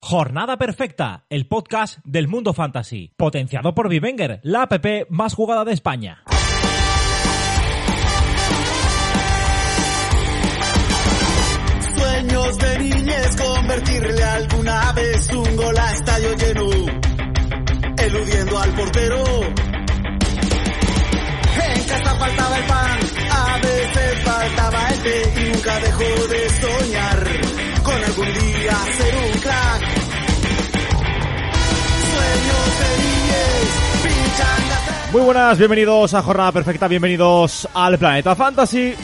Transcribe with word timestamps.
Jornada 0.00 0.56
Perfecta, 0.56 1.26
el 1.28 1.48
podcast 1.48 1.98
del 2.04 2.28
mundo 2.28 2.54
fantasy, 2.54 3.12
potenciado 3.16 3.74
por 3.74 3.88
Vivenger, 3.88 4.40
la 4.44 4.62
app 4.62 4.86
más 5.10 5.34
jugada 5.34 5.64
de 5.64 5.72
España. 5.72 6.22
Sueños 11.96 12.58
de 12.58 12.78
niñez, 12.78 13.36
convertirle 13.36 14.22
alguna 14.22 14.92
vez 14.92 15.30
un 15.32 15.56
gol 15.56 15.76
a 15.76 15.92
estadio 15.92 16.36
lleno, 16.36 16.70
eludiendo 17.98 18.58
al 18.60 18.74
portero. 18.74 19.24
En 21.74 21.84
casa 21.84 22.14
faltaba 22.14 22.58
el 22.58 22.64
pan, 22.66 22.98
a 23.32 23.58
veces 23.58 24.22
faltaba 24.24 24.88
el 24.90 25.02
té 25.02 25.32
y 25.36 25.52
nunca 25.52 25.80
dejó 25.80 26.26
de 26.28 26.48
soñar 26.50 27.68
con 27.88 28.04
algún 28.04 28.26
día 28.26 28.76
ser 28.96 29.16
un 29.16 29.40
crack. 29.40 29.97
Muy 35.12 35.22
buenas, 35.22 35.56
bienvenidos 35.56 36.12
a 36.14 36.22
Jornada 36.22 36.52
Perfecta, 36.52 36.86
bienvenidos 36.86 37.66
al 37.72 37.98
Planeta 37.98 38.36
Fantasy. 38.36 38.94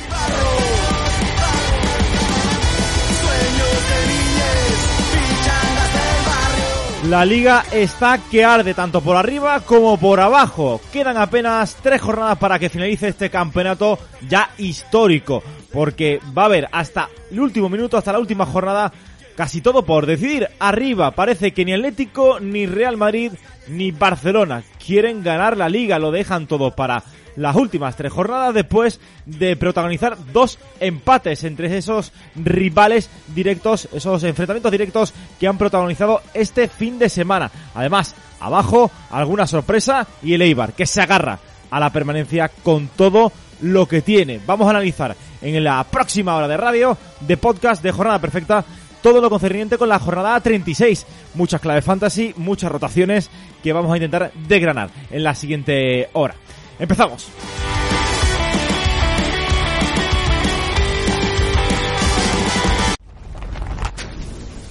La 7.09 7.23
liga 7.25 7.65
está 7.71 8.19
que 8.31 8.45
arde 8.45 8.73
tanto 8.73 9.03
por 9.03 9.17
arriba 9.17 9.61
como 9.61 9.99
por 9.99 10.21
abajo. 10.21 10.81
Quedan 10.91 11.19
apenas 11.19 11.77
tres 11.83 12.01
jornadas 12.01 12.39
para 12.39 12.59
que 12.59 12.71
finalice 12.71 13.09
este 13.09 13.29
campeonato 13.29 13.99
ya 14.27 14.51
histórico. 14.57 15.43
Porque 15.71 16.19
va 16.37 16.43
a 16.43 16.47
haber 16.47 16.69
hasta 16.73 17.11
el 17.31 17.41
último 17.41 17.69
minuto, 17.69 17.99
hasta 17.99 18.13
la 18.13 18.19
última 18.19 18.47
jornada, 18.47 18.91
casi 19.37 19.61
todo 19.61 19.85
por 19.85 20.07
decidir. 20.07 20.49
Arriba 20.59 21.11
parece 21.13 21.53
que 21.53 21.65
ni 21.65 21.73
Atlético, 21.73 22.41
ni 22.41 22.67
Real 22.67 22.97
Madrid, 22.97 23.33
ni 23.69 23.91
Barcelona 23.91 24.63
quieren 24.85 25.23
ganar 25.23 25.57
la 25.57 25.69
liga. 25.69 25.99
Lo 25.99 26.11
dejan 26.11 26.47
todo 26.47 26.71
para 26.73 27.03
las 27.37 27.57
últimas 27.57 27.97
tres 27.97 28.13
jornadas 28.13 28.55
después 28.55 29.01
de 29.27 29.57
protagonizar 29.57 30.17
dos 30.33 30.59
empates 30.81 31.45
entre 31.45 31.77
esos 31.77 32.13
rivales 32.37 33.11
directos, 33.35 33.89
esos 33.93 34.23
enfrentamientos 34.25 34.73
directos 34.73 35.15
que 35.41 35.49
han 35.49 35.59
protagonizado 35.59 36.23
este 36.33 36.69
fin 36.69 36.99
de 36.99 37.09
semana. 37.09 37.51
Además, 37.75 38.15
abajo, 38.41 38.91
alguna 39.11 39.47
sorpresa 39.47 40.07
y 40.23 40.35
el 40.35 40.43
Eibar, 40.43 40.75
que 40.75 40.87
se 40.87 41.01
agarra 41.01 41.39
a 41.71 41.81
la 41.81 41.91
permanencia 41.91 42.51
con 42.63 42.89
todo 42.89 43.33
lo 43.61 43.87
que 43.87 44.03
tiene. 44.03 44.41
Vamos 44.47 44.67
a 44.67 44.71
analizar 44.71 45.17
en 45.41 45.63
la 45.65 45.85
próxima 45.85 46.37
hora 46.37 46.49
de 46.49 46.57
radio, 46.57 46.97
de 47.21 47.37
podcast, 47.37 47.83
de 47.83 47.93
jornada 47.93 48.19
perfecta, 48.19 48.65
todo 49.05 49.21
lo 49.21 49.29
concerniente 49.29 49.77
con 49.77 49.91
la 49.91 49.99
jornada 49.99 50.41
36. 50.41 51.07
Muchas 51.35 51.61
claves 51.61 51.85
fantasy, 51.85 52.33
muchas 52.39 52.73
rotaciones 52.73 53.29
que 53.63 53.75
vamos 53.75 53.93
a 53.93 53.97
intentar 53.97 54.33
desgranar 54.49 54.89
en 55.11 55.23
la 55.23 55.35
siguiente 55.35 56.09
hora. 56.15 56.35
Empezamos. 56.79 57.29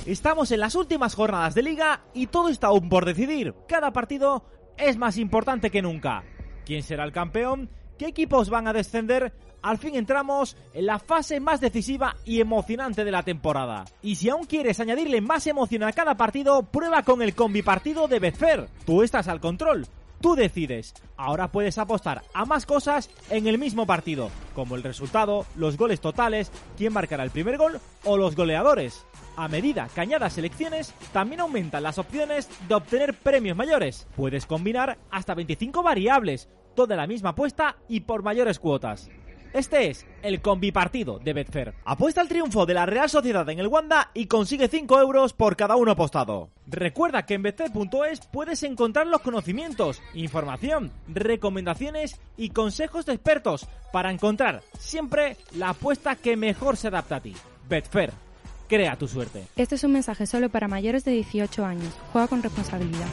Estamos 0.07 0.51
en 0.51 0.61
las 0.61 0.73
últimas 0.73 1.13
jornadas 1.13 1.53
de 1.53 1.61
liga 1.61 2.01
y 2.15 2.25
todo 2.25 2.49
está 2.49 2.67
aún 2.67 2.89
por 2.89 3.05
decidir. 3.05 3.53
Cada 3.67 3.93
partido 3.93 4.45
es 4.77 4.97
más 4.97 5.19
importante 5.19 5.69
que 5.69 5.83
nunca. 5.83 6.23
¿Quién 6.65 6.81
será 6.81 7.03
el 7.03 7.11
campeón? 7.11 7.69
¿Qué 7.99 8.07
equipos 8.07 8.49
van 8.49 8.67
a 8.67 8.73
descender? 8.73 9.31
Al 9.63 9.77
fin 9.77 9.95
entramos 9.95 10.57
en 10.73 10.85
la 10.85 10.99
fase 10.99 11.39
más 11.39 11.61
decisiva 11.61 12.17
y 12.25 12.41
emocionante 12.41 13.05
de 13.05 13.11
la 13.11 13.23
temporada. 13.23 13.85
Y 14.01 14.15
si 14.15 14.27
aún 14.27 14.45
quieres 14.45 14.81
añadirle 14.81 15.21
más 15.21 15.47
emoción 15.47 15.83
a 15.83 15.93
cada 15.93 16.15
partido, 16.15 16.63
prueba 16.63 17.03
con 17.03 17.21
el 17.21 17.33
combi 17.33 17.61
partido 17.61 18.09
de 18.09 18.19
Betfair. 18.19 18.67
Tú 18.85 19.03
estás 19.03 19.29
al 19.29 19.39
control. 19.39 19.87
Tú 20.19 20.35
decides. 20.35 20.93
Ahora 21.15 21.49
puedes 21.49 21.77
apostar 21.77 22.23
a 22.33 22.43
más 22.43 22.65
cosas 22.65 23.09
en 23.29 23.47
el 23.47 23.57
mismo 23.57 23.85
partido, 23.85 24.31
como 24.53 24.75
el 24.75 24.83
resultado, 24.83 25.45
los 25.55 25.77
goles 25.77 26.01
totales, 26.01 26.51
quién 26.77 26.91
marcará 26.91 27.23
el 27.23 27.31
primer 27.31 27.57
gol 27.57 27.79
o 28.03 28.17
los 28.17 28.35
goleadores. 28.35 29.05
A 29.37 29.47
medida 29.47 29.87
que 29.95 30.01
añadas 30.01 30.33
selecciones, 30.33 30.93
también 31.13 31.39
aumentan 31.39 31.83
las 31.83 31.97
opciones 31.97 32.49
de 32.67 32.75
obtener 32.75 33.13
premios 33.13 33.55
mayores. 33.55 34.07
Puedes 34.17 34.45
combinar 34.45 34.97
hasta 35.09 35.35
25 35.35 35.81
variables, 35.83 36.49
toda 36.75 36.97
la 36.97 37.07
misma 37.07 37.29
apuesta 37.29 37.77
y 37.87 38.01
por 38.01 38.23
mayores 38.23 38.59
cuotas. 38.59 39.09
Este 39.53 39.91
es 39.91 40.07
el 40.23 40.41
combipartido 40.41 41.19
de 41.19 41.31
Betfair. 41.31 41.75
Apuesta 41.85 42.21
al 42.21 42.27
triunfo 42.27 42.65
de 42.65 42.73
la 42.73 42.87
Real 42.87 43.07
Sociedad 43.07 43.47
en 43.49 43.59
el 43.59 43.67
Wanda 43.67 44.09
y 44.15 44.25
consigue 44.25 44.67
5 44.67 44.99
euros 44.99 45.33
por 45.33 45.55
cada 45.55 45.75
uno 45.75 45.91
apostado. 45.91 46.49
Recuerda 46.65 47.27
que 47.27 47.35
en 47.35 47.43
betfair.es 47.43 48.21
puedes 48.31 48.63
encontrar 48.63 49.05
los 49.05 49.21
conocimientos, 49.21 50.01
información, 50.15 50.91
recomendaciones 51.07 52.19
y 52.35 52.49
consejos 52.49 53.05
de 53.05 53.13
expertos 53.13 53.67
para 53.91 54.11
encontrar 54.11 54.63
siempre 54.79 55.37
la 55.55 55.69
apuesta 55.69 56.15
que 56.15 56.35
mejor 56.35 56.75
se 56.75 56.87
adapta 56.87 57.17
a 57.17 57.21
ti. 57.21 57.35
Betfair, 57.69 58.11
crea 58.67 58.95
tu 58.95 59.07
suerte. 59.07 59.43
Este 59.55 59.75
es 59.75 59.83
un 59.83 59.91
mensaje 59.91 60.25
solo 60.25 60.49
para 60.49 60.67
mayores 60.67 61.05
de 61.05 61.11
18 61.11 61.63
años. 61.63 61.93
Juega 62.11 62.27
con 62.27 62.41
responsabilidad. 62.41 63.07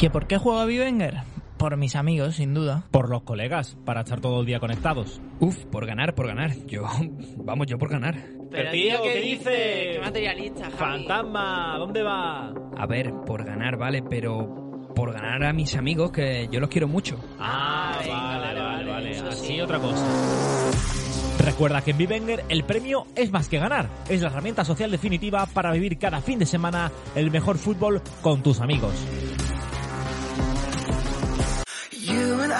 ¿Que 0.00 0.10
por 0.10 0.26
qué 0.26 0.36
juega 0.36 0.64
Bivenger? 0.64 1.33
Por 1.64 1.78
mis 1.78 1.96
amigos, 1.96 2.34
sin 2.36 2.52
duda. 2.52 2.84
Por 2.90 3.08
los 3.08 3.22
colegas, 3.22 3.74
para 3.86 4.02
estar 4.02 4.20
todo 4.20 4.40
el 4.40 4.44
día 4.44 4.60
conectados. 4.60 5.22
Uf, 5.40 5.64
por 5.64 5.86
ganar, 5.86 6.14
por 6.14 6.26
ganar. 6.26 6.54
Yo, 6.66 6.82
vamos, 7.38 7.66
yo 7.68 7.78
por 7.78 7.88
ganar. 7.88 8.16
Pero, 8.50 8.70
tío, 8.70 9.02
¿qué 9.02 9.20
dices? 9.20 9.44
Qué 9.46 9.98
materialista, 9.98 10.64
Javi. 10.64 10.76
Fantasma, 10.76 11.76
¿dónde 11.78 12.02
va? 12.02 12.52
A 12.76 12.86
ver, 12.86 13.14
por 13.26 13.46
ganar, 13.46 13.78
vale, 13.78 14.02
pero 14.02 14.84
por 14.94 15.14
ganar 15.14 15.42
a 15.42 15.54
mis 15.54 15.74
amigos, 15.74 16.12
que 16.12 16.50
yo 16.52 16.60
los 16.60 16.68
quiero 16.68 16.86
mucho. 16.86 17.18
Ah, 17.38 17.92
vale, 17.96 18.10
vale, 18.10 18.60
vale, 18.60 18.90
vale, 18.90 19.18
Así 19.30 19.46
sí. 19.46 19.60
otra 19.62 19.78
cosa. 19.78 20.04
Recuerda 21.38 21.80
que 21.80 21.92
en 21.92 21.96
Vivenger 21.96 22.44
el 22.50 22.64
premio 22.64 23.06
es 23.16 23.32
más 23.32 23.48
que 23.48 23.58
ganar. 23.58 23.88
Es 24.10 24.20
la 24.20 24.28
herramienta 24.28 24.66
social 24.66 24.90
definitiva 24.90 25.46
para 25.46 25.72
vivir 25.72 25.96
cada 25.96 26.20
fin 26.20 26.38
de 26.38 26.44
semana 26.44 26.92
el 27.14 27.30
mejor 27.30 27.56
fútbol 27.56 28.02
con 28.20 28.42
tus 28.42 28.60
amigos. 28.60 28.92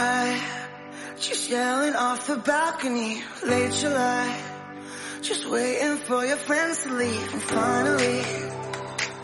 I, 0.06 0.38
just 1.18 1.48
yelling 1.48 1.94
off 1.94 2.26
the 2.26 2.36
balcony, 2.36 3.22
late 3.46 3.72
July, 3.72 4.38
just 5.22 5.48
waiting 5.48 5.96
for 5.96 6.24
your 6.26 6.36
friends 6.36 6.82
to 6.82 6.92
leave. 6.92 7.32
And 7.32 7.42
finally, 7.42 8.22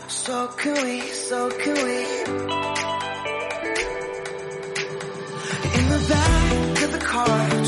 so 0.07 0.47
can 0.47 0.73
we, 0.85 1.01
so 1.01 1.49
can 1.51 1.75
we. 1.87 1.99
In 5.79 5.85
the 5.95 6.01
back 6.09 6.83
of 6.85 6.91
the 6.93 7.03
car, 7.13 7.60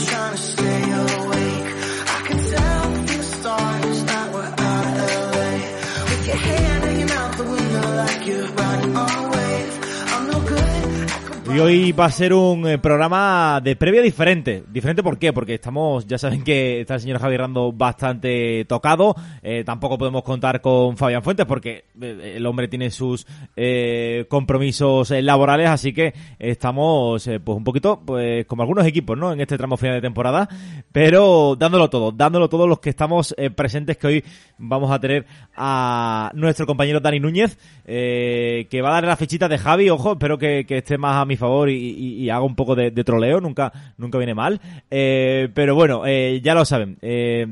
Y 11.53 11.59
hoy 11.59 11.91
va 11.91 12.05
a 12.05 12.11
ser 12.11 12.33
un 12.33 12.67
eh, 12.67 12.79
programa 12.79 13.61
de 13.63 13.75
previa 13.75 14.01
diferente. 14.01 14.63
¿Diferente 14.71 15.03
por 15.03 15.19
qué? 15.19 15.31
Porque 15.33 15.53
estamos, 15.53 16.07
ya 16.07 16.17
saben 16.17 16.43
que 16.43 16.81
está 16.81 16.95
el 16.95 17.01
señor 17.01 17.19
Javier 17.19 17.41
Rando 17.41 17.71
bastante 17.71 18.65
tocado. 18.65 19.15
Eh, 19.43 19.63
tampoco 19.63 19.99
podemos 19.99 20.23
contar 20.23 20.61
con 20.61 20.97
Fabián 20.97 21.21
Fuentes 21.21 21.45
porque 21.45 21.85
eh, 22.01 22.33
el 22.37 22.45
hombre 22.47 22.67
tiene 22.67 22.89
sus 22.89 23.27
eh, 23.55 24.25
compromisos 24.29 25.11
laborales. 25.11 25.69
Así 25.69 25.93
que 25.93 26.15
estamos, 26.39 27.29
pues 27.43 27.55
un 27.55 27.63
poquito, 27.63 28.01
pues 28.03 28.47
como 28.47 28.63
algunos 28.63 28.87
equipos, 28.87 29.15
¿no? 29.15 29.31
En 29.31 29.39
este 29.39 29.55
tramo 29.55 29.77
final 29.77 29.97
de 29.97 30.01
temporada. 30.01 30.49
Pero 30.91 31.55
dándolo 31.55 31.87
todo, 31.87 32.11
dándolo 32.11 32.49
todo 32.49 32.65
los 32.65 32.79
que 32.79 32.89
estamos 32.89 33.35
presentes 33.55 33.97
que 33.97 34.07
hoy 34.07 34.23
vamos 34.57 34.91
a 34.91 34.99
tener 34.99 35.27
a 35.55 36.31
nuestro 36.33 36.65
compañero 36.65 36.99
Dani 36.99 37.19
Núñez, 37.19 37.59
que 37.85 38.81
va 38.83 38.89
a 38.89 38.93
dar 38.93 39.03
la 39.03 39.17
fichita 39.17 39.47
de 39.47 39.59
Javi, 39.59 39.91
ojo, 39.91 40.13
espero 40.13 40.39
que, 40.39 40.65
que 40.65 40.79
esté 40.79 40.97
más 40.97 41.17
a 41.17 41.25
mi 41.25 41.37
favor 41.43 41.69
y, 41.69 41.75
y- 41.75 42.23
y 42.23 42.29
haga 42.29 42.41
un 42.43 42.55
poco 42.55 42.75
de, 42.75 42.91
troleo, 43.03 43.39
nunca, 43.39 43.71
nunca 43.97 44.17
viene 44.17 44.33
mal. 44.33 44.59
Eh, 44.89 45.49
pero 45.53 45.75
bueno, 45.75 46.03
eh, 46.05 46.41
ya 46.43 46.53
lo 46.55 46.65
saben. 46.65 46.97
Eh, 47.01 47.47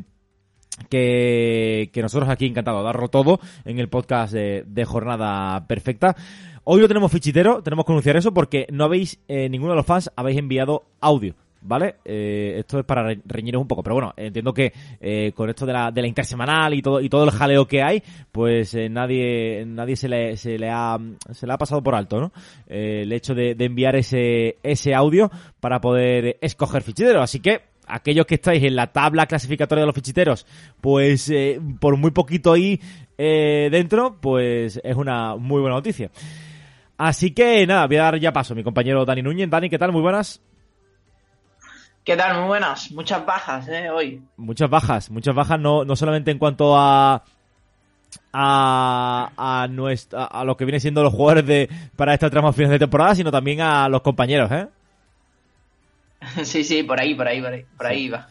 que, 0.89 1.89
que 1.93 2.01
nosotros 2.01 2.29
aquí 2.29 2.45
encantados 2.45 2.81
de 2.81 2.85
darlo 2.85 3.07
todo 3.09 3.39
en 3.65 3.79
el 3.79 3.89
podcast 3.89 4.33
de, 4.33 4.63
de 4.67 4.85
Jornada 4.85 5.67
Perfecta. 5.67 6.15
Hoy 6.63 6.81
no 6.81 6.87
tenemos 6.87 7.11
fichitero, 7.11 7.61
tenemos 7.63 7.85
que 7.85 7.91
anunciar 7.91 8.17
eso 8.17 8.33
porque 8.33 8.67
no 8.71 8.85
habéis, 8.85 9.19
eh, 9.27 9.49
ninguno 9.49 9.71
de 9.73 9.77
los 9.77 9.85
fans 9.85 10.11
habéis 10.15 10.37
enviado 10.37 10.83
audio. 10.99 11.35
¿Vale? 11.63 11.97
Eh, 12.03 12.55
esto 12.57 12.79
es 12.79 12.85
para 12.85 13.03
re- 13.03 13.19
reñiros 13.23 13.61
un 13.61 13.67
poco, 13.67 13.83
pero 13.83 13.93
bueno, 13.95 14.13
entiendo 14.17 14.51
que 14.51 14.73
eh, 14.99 15.31
con 15.35 15.47
esto 15.47 15.65
de 15.67 15.73
la, 15.73 15.91
de 15.91 16.01
la 16.01 16.07
intersemanal 16.07 16.73
y 16.73 16.81
todo 16.81 16.99
y 16.99 17.07
todo 17.07 17.23
el 17.23 17.29
jaleo 17.29 17.67
que 17.67 17.83
hay, 17.83 18.01
pues 18.31 18.73
eh, 18.73 18.89
nadie 18.89 19.63
nadie 19.67 19.95
se 19.95 20.09
le, 20.09 20.37
se 20.37 20.57
le 20.57 20.69
ha 20.71 20.97
se 21.31 21.45
le 21.45 21.53
ha 21.53 21.57
pasado 21.59 21.83
por 21.83 21.93
alto, 21.93 22.19
¿no? 22.19 22.31
El 22.67 23.11
hecho 23.13 23.35
de, 23.35 23.55
enviar 23.59 23.95
ese 23.95 24.57
ese 24.63 24.95
audio 24.95 25.29
para 25.59 25.79
poder 25.79 26.37
escoger 26.41 26.81
fichitero, 26.81 27.21
así 27.21 27.39
que 27.39 27.61
aquellos 27.85 28.25
que 28.25 28.35
estáis 28.35 28.63
en 28.63 28.75
la 28.75 28.87
tabla 28.87 29.27
clasificatoria 29.27 29.81
de 29.83 29.87
los 29.87 29.95
fichiteros, 29.95 30.47
pues 30.81 31.31
por 31.79 31.95
muy 31.95 32.09
poquito 32.09 32.53
ahí 32.53 32.79
eh, 33.19 33.69
dentro, 33.71 34.17
pues 34.19 34.81
es 34.83 34.95
una 34.95 35.35
muy 35.35 35.61
buena 35.61 35.75
noticia. 35.75 36.09
Así 36.97 37.31
que 37.31 37.67
nada, 37.67 37.85
voy 37.85 37.97
a 37.97 38.03
dar 38.03 38.19
ya 38.19 38.33
paso 38.33 38.53
a 38.53 38.55
mi 38.55 38.63
compañero 38.63 39.05
Dani 39.05 39.21
Núñez. 39.21 39.49
Dani, 39.49 39.69
¿qué 39.69 39.77
tal? 39.77 39.91
Muy 39.91 40.01
buenas. 40.01 40.41
¿Qué 42.03 42.17
tal? 42.17 42.39
Muy 42.39 42.47
buenas. 42.47 42.91
Muchas 42.91 43.25
bajas, 43.25 43.67
¿eh? 43.67 43.89
Hoy. 43.89 44.21
Muchas 44.37 44.69
bajas, 44.69 45.11
muchas 45.11 45.35
bajas, 45.35 45.59
no, 45.59 45.85
no 45.85 45.95
solamente 45.95 46.31
en 46.31 46.39
cuanto 46.39 46.75
a 46.77 47.23
a, 48.33 49.31
a, 49.37 49.67
nuestra, 49.67 50.25
a 50.25 50.43
lo 50.43 50.57
que 50.57 50.65
viene 50.65 50.79
siendo 50.79 51.03
los 51.03 51.13
jugadores 51.13 51.45
de 51.45 51.69
para 51.95 52.13
esta 52.13 52.29
trama 52.29 52.53
final 52.53 52.71
de 52.71 52.79
temporada, 52.79 53.15
sino 53.15 53.31
también 53.31 53.61
a 53.61 53.87
los 53.89 54.01
compañeros, 54.01 54.51
¿eh? 54.51 54.67
sí, 56.43 56.63
sí, 56.63 56.83
por 56.83 56.99
ahí, 56.99 57.15
por 57.15 57.27
ahí, 57.27 57.41
por 57.41 57.53
ahí, 57.53 57.65
por 57.77 57.85
ahí 57.85 58.09
va. 58.09 58.27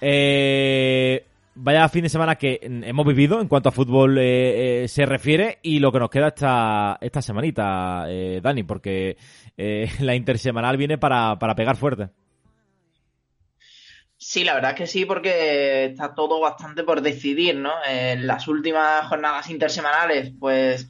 Eh, 0.00 1.24
vaya 1.56 1.88
fin 1.88 2.02
de 2.02 2.08
semana 2.08 2.36
que 2.36 2.60
hemos 2.62 3.06
vivido 3.06 3.40
en 3.40 3.48
cuanto 3.48 3.68
a 3.68 3.72
fútbol 3.72 4.18
eh, 4.18 4.84
eh, 4.84 4.88
se 4.88 5.06
refiere 5.06 5.58
y 5.62 5.80
lo 5.80 5.90
que 5.90 5.98
nos 5.98 6.10
queda 6.10 6.28
esta, 6.28 6.98
esta 7.00 7.20
semanita, 7.20 8.06
Dani, 8.42 8.62
porque 8.62 9.16
la 10.00 10.14
intersemanal 10.14 10.76
viene 10.76 10.98
para, 10.98 11.38
para 11.38 11.54
pegar 11.54 11.76
fuerte. 11.76 12.10
Sí, 14.30 14.44
la 14.44 14.52
verdad 14.52 14.72
es 14.72 14.76
que 14.76 14.86
sí, 14.86 15.06
porque 15.06 15.86
está 15.86 16.14
todo 16.14 16.38
bastante 16.38 16.84
por 16.84 17.00
decidir, 17.00 17.56
¿no? 17.56 17.72
En 17.88 18.26
las 18.26 18.46
últimas 18.46 19.06
jornadas 19.06 19.48
intersemanales, 19.48 20.32
pues 20.38 20.86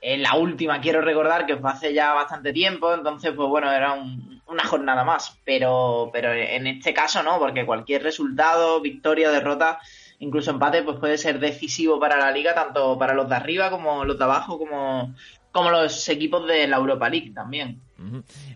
en 0.00 0.22
la 0.22 0.36
última 0.36 0.80
quiero 0.80 1.00
recordar 1.00 1.46
que 1.46 1.56
fue 1.56 1.68
hace 1.68 1.92
ya 1.92 2.12
bastante 2.12 2.52
tiempo, 2.52 2.94
entonces 2.94 3.32
pues 3.34 3.48
bueno, 3.48 3.72
era 3.72 3.92
un- 3.94 4.40
una 4.46 4.64
jornada 4.64 5.02
más, 5.02 5.36
pero, 5.44 6.10
pero 6.12 6.32
en 6.32 6.68
este 6.68 6.94
caso 6.94 7.24
no, 7.24 7.40
porque 7.40 7.66
cualquier 7.66 8.04
resultado, 8.04 8.80
victoria 8.80 9.32
derrota, 9.32 9.80
incluso 10.20 10.52
empate, 10.52 10.84
pues 10.84 11.00
puede 11.00 11.18
ser 11.18 11.40
decisivo 11.40 11.98
para 11.98 12.16
la 12.18 12.30
liga, 12.30 12.54
tanto 12.54 12.96
para 12.96 13.14
los 13.14 13.28
de 13.28 13.34
arriba 13.34 13.68
como 13.68 14.04
los 14.04 14.16
de 14.16 14.22
abajo, 14.22 14.60
como, 14.60 15.12
como 15.50 15.70
los 15.72 16.08
equipos 16.08 16.46
de 16.46 16.68
la 16.68 16.76
Europa 16.76 17.08
League 17.08 17.32
también. 17.34 17.80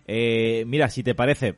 Eh, 0.07 0.63
mira, 0.67 0.87
si 0.87 1.03
te 1.03 1.15
parece, 1.15 1.57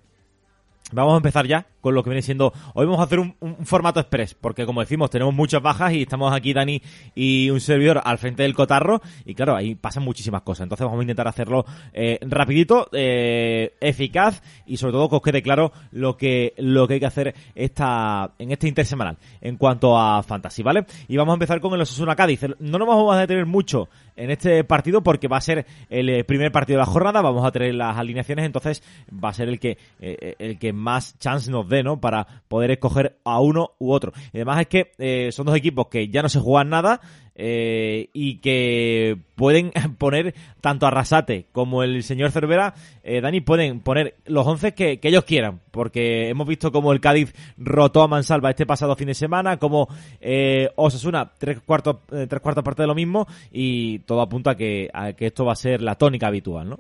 vamos 0.92 1.14
a 1.14 1.18
empezar 1.18 1.48
ya 1.48 1.66
con 1.82 1.96
lo 1.96 2.04
que 2.04 2.10
viene 2.10 2.22
siendo. 2.22 2.54
Hoy 2.74 2.86
vamos 2.86 3.02
a 3.02 3.04
hacer 3.04 3.20
un, 3.20 3.36
formato 3.66 4.00
express, 4.00 4.34
porque 4.34 4.66
como 4.66 4.82
decimos, 4.82 5.10
tenemos 5.10 5.34
muchas 5.34 5.62
bajas 5.62 5.94
y 5.94 6.04
estamos 6.04 6.34
aquí, 6.34 6.54
Dani 6.54 6.82
y 7.14 7.50
un 7.50 7.60
servidor 7.60 8.02
al 8.04 8.18
frente 8.18 8.44
del 8.44 8.54
cotarro. 8.54 9.02
Y 9.26 9.36
claro, 9.36 9.56
ahí 9.56 9.76
pasan 9.76 10.04
muchísimas 10.04 10.44
cosas. 10.44 10.64
Entonces 10.64 10.86
vamos 10.86 11.00
a 11.00 11.04
intentar 11.04 11.28
hacerlo 11.28 11.66
eh, 11.94 12.20
rapidito, 12.22 12.90
eh, 12.94 13.76
eficaz 13.82 14.42
y 14.66 14.78
sobre 14.78 14.94
todo 14.94 15.10
que 15.10 15.16
os 15.16 15.22
quede 15.22 15.42
claro 15.42 15.74
lo 15.92 16.16
que, 16.16 16.54
lo 16.58 16.88
que 16.88 16.96
hay 16.96 17.00
que 17.00 17.06
hacer 17.06 17.36
esta, 17.54 18.32
en 18.40 18.52
este 18.52 18.68
intersemanal 18.68 19.18
en 19.42 19.58
cuanto 19.58 20.00
a 20.00 20.24
fantasy, 20.24 20.64
¿vale? 20.64 20.86
Y 21.08 21.18
vamos 21.18 21.34
a 21.34 21.36
empezar 21.36 21.60
con 21.60 21.74
el 21.74 21.82
Osasuna 21.82 22.16
Cádiz. 22.16 22.42
No 22.60 22.78
nos 22.78 22.88
vamos 22.88 23.14
a 23.14 23.20
detener 23.20 23.46
mucho 23.46 23.90
en 24.16 24.32
este 24.32 24.64
partido 24.64 25.02
porque 25.02 25.28
va 25.28 25.38
a 25.38 25.42
ser 25.42 25.66
el 25.90 26.10
eh, 26.10 26.24
primer 26.24 26.52
partido 26.52 26.80
de 26.80 26.86
la 26.86 26.92
jornada, 26.92 27.22
vamos 27.22 27.46
a 27.46 27.52
tener 27.52 27.74
las 27.76 27.98
alineaciones, 27.98 28.46
entonces 28.46 28.84
va 29.12 29.30
a 29.30 29.34
ser 29.34 29.50
el 29.50 29.60
que 29.60 29.78
eh, 30.00 30.36
el 30.40 30.60
que 30.60 30.74
más 30.74 31.18
chance 31.20 31.50
nos 31.52 31.68
dé, 31.68 31.84
¿no? 31.84 32.00
Para 32.00 32.28
poder 32.48 32.72
escoger 32.72 33.18
a 33.24 33.40
uno 33.40 33.72
u 33.80 33.92
otro. 33.92 34.14
Y 34.32 34.38
además 34.38 34.62
es 34.62 34.68
que 34.68 34.92
eh, 34.98 35.32
son 35.32 35.46
dos 35.46 35.56
equipos 35.56 35.88
que 35.88 36.10
ya 36.10 36.22
no 36.22 36.30
se 36.30 36.40
juegan 36.40 36.70
nada 36.70 37.02
eh, 37.36 38.10
y 38.14 38.38
que 38.38 39.18
pueden 39.36 39.72
poner 39.98 40.34
tanto 40.62 40.86
a 40.86 40.92
Rasate 40.92 41.46
como 41.52 41.84
el 41.84 42.04
señor 42.04 42.32
Cervera, 42.32 42.74
eh, 43.04 43.22
Dani, 43.22 43.42
pueden 43.42 43.80
poner 43.80 44.16
los 44.26 44.46
11 44.46 44.74
que, 44.74 45.00
ellos 45.02 45.26
quieran, 45.26 45.60
porque 45.72 46.30
hemos 46.30 46.48
visto 46.48 46.72
como 46.72 46.94
el 46.94 47.02
Cádiz 47.02 47.34
rotó 47.58 48.02
a 48.02 48.08
Mansalva 48.08 48.50
este 48.50 48.66
pasado 48.66 48.96
fin 48.96 49.08
de 49.08 49.16
semana, 49.16 49.58
como 49.58 49.88
eh, 50.22 50.70
Osasuna 50.76 51.32
tres 51.38 51.60
cuartos, 51.62 51.98
eh, 52.12 52.28
tres 52.30 52.42
cuartas 52.42 52.64
partes 52.64 52.84
de 52.84 52.88
lo 52.88 52.96
mismo 52.96 53.28
y 53.52 54.00
todo 54.00 54.22
apunta 54.22 54.52
a 54.52 54.58
que, 54.58 54.90
a 54.94 55.14
que 55.14 55.28
esto 55.28 55.46
va 55.46 55.54
a 55.54 55.58
ser 55.58 55.82
la 55.82 55.96
tónica 55.96 56.28
habitual, 56.28 56.70
¿no? 56.70 56.80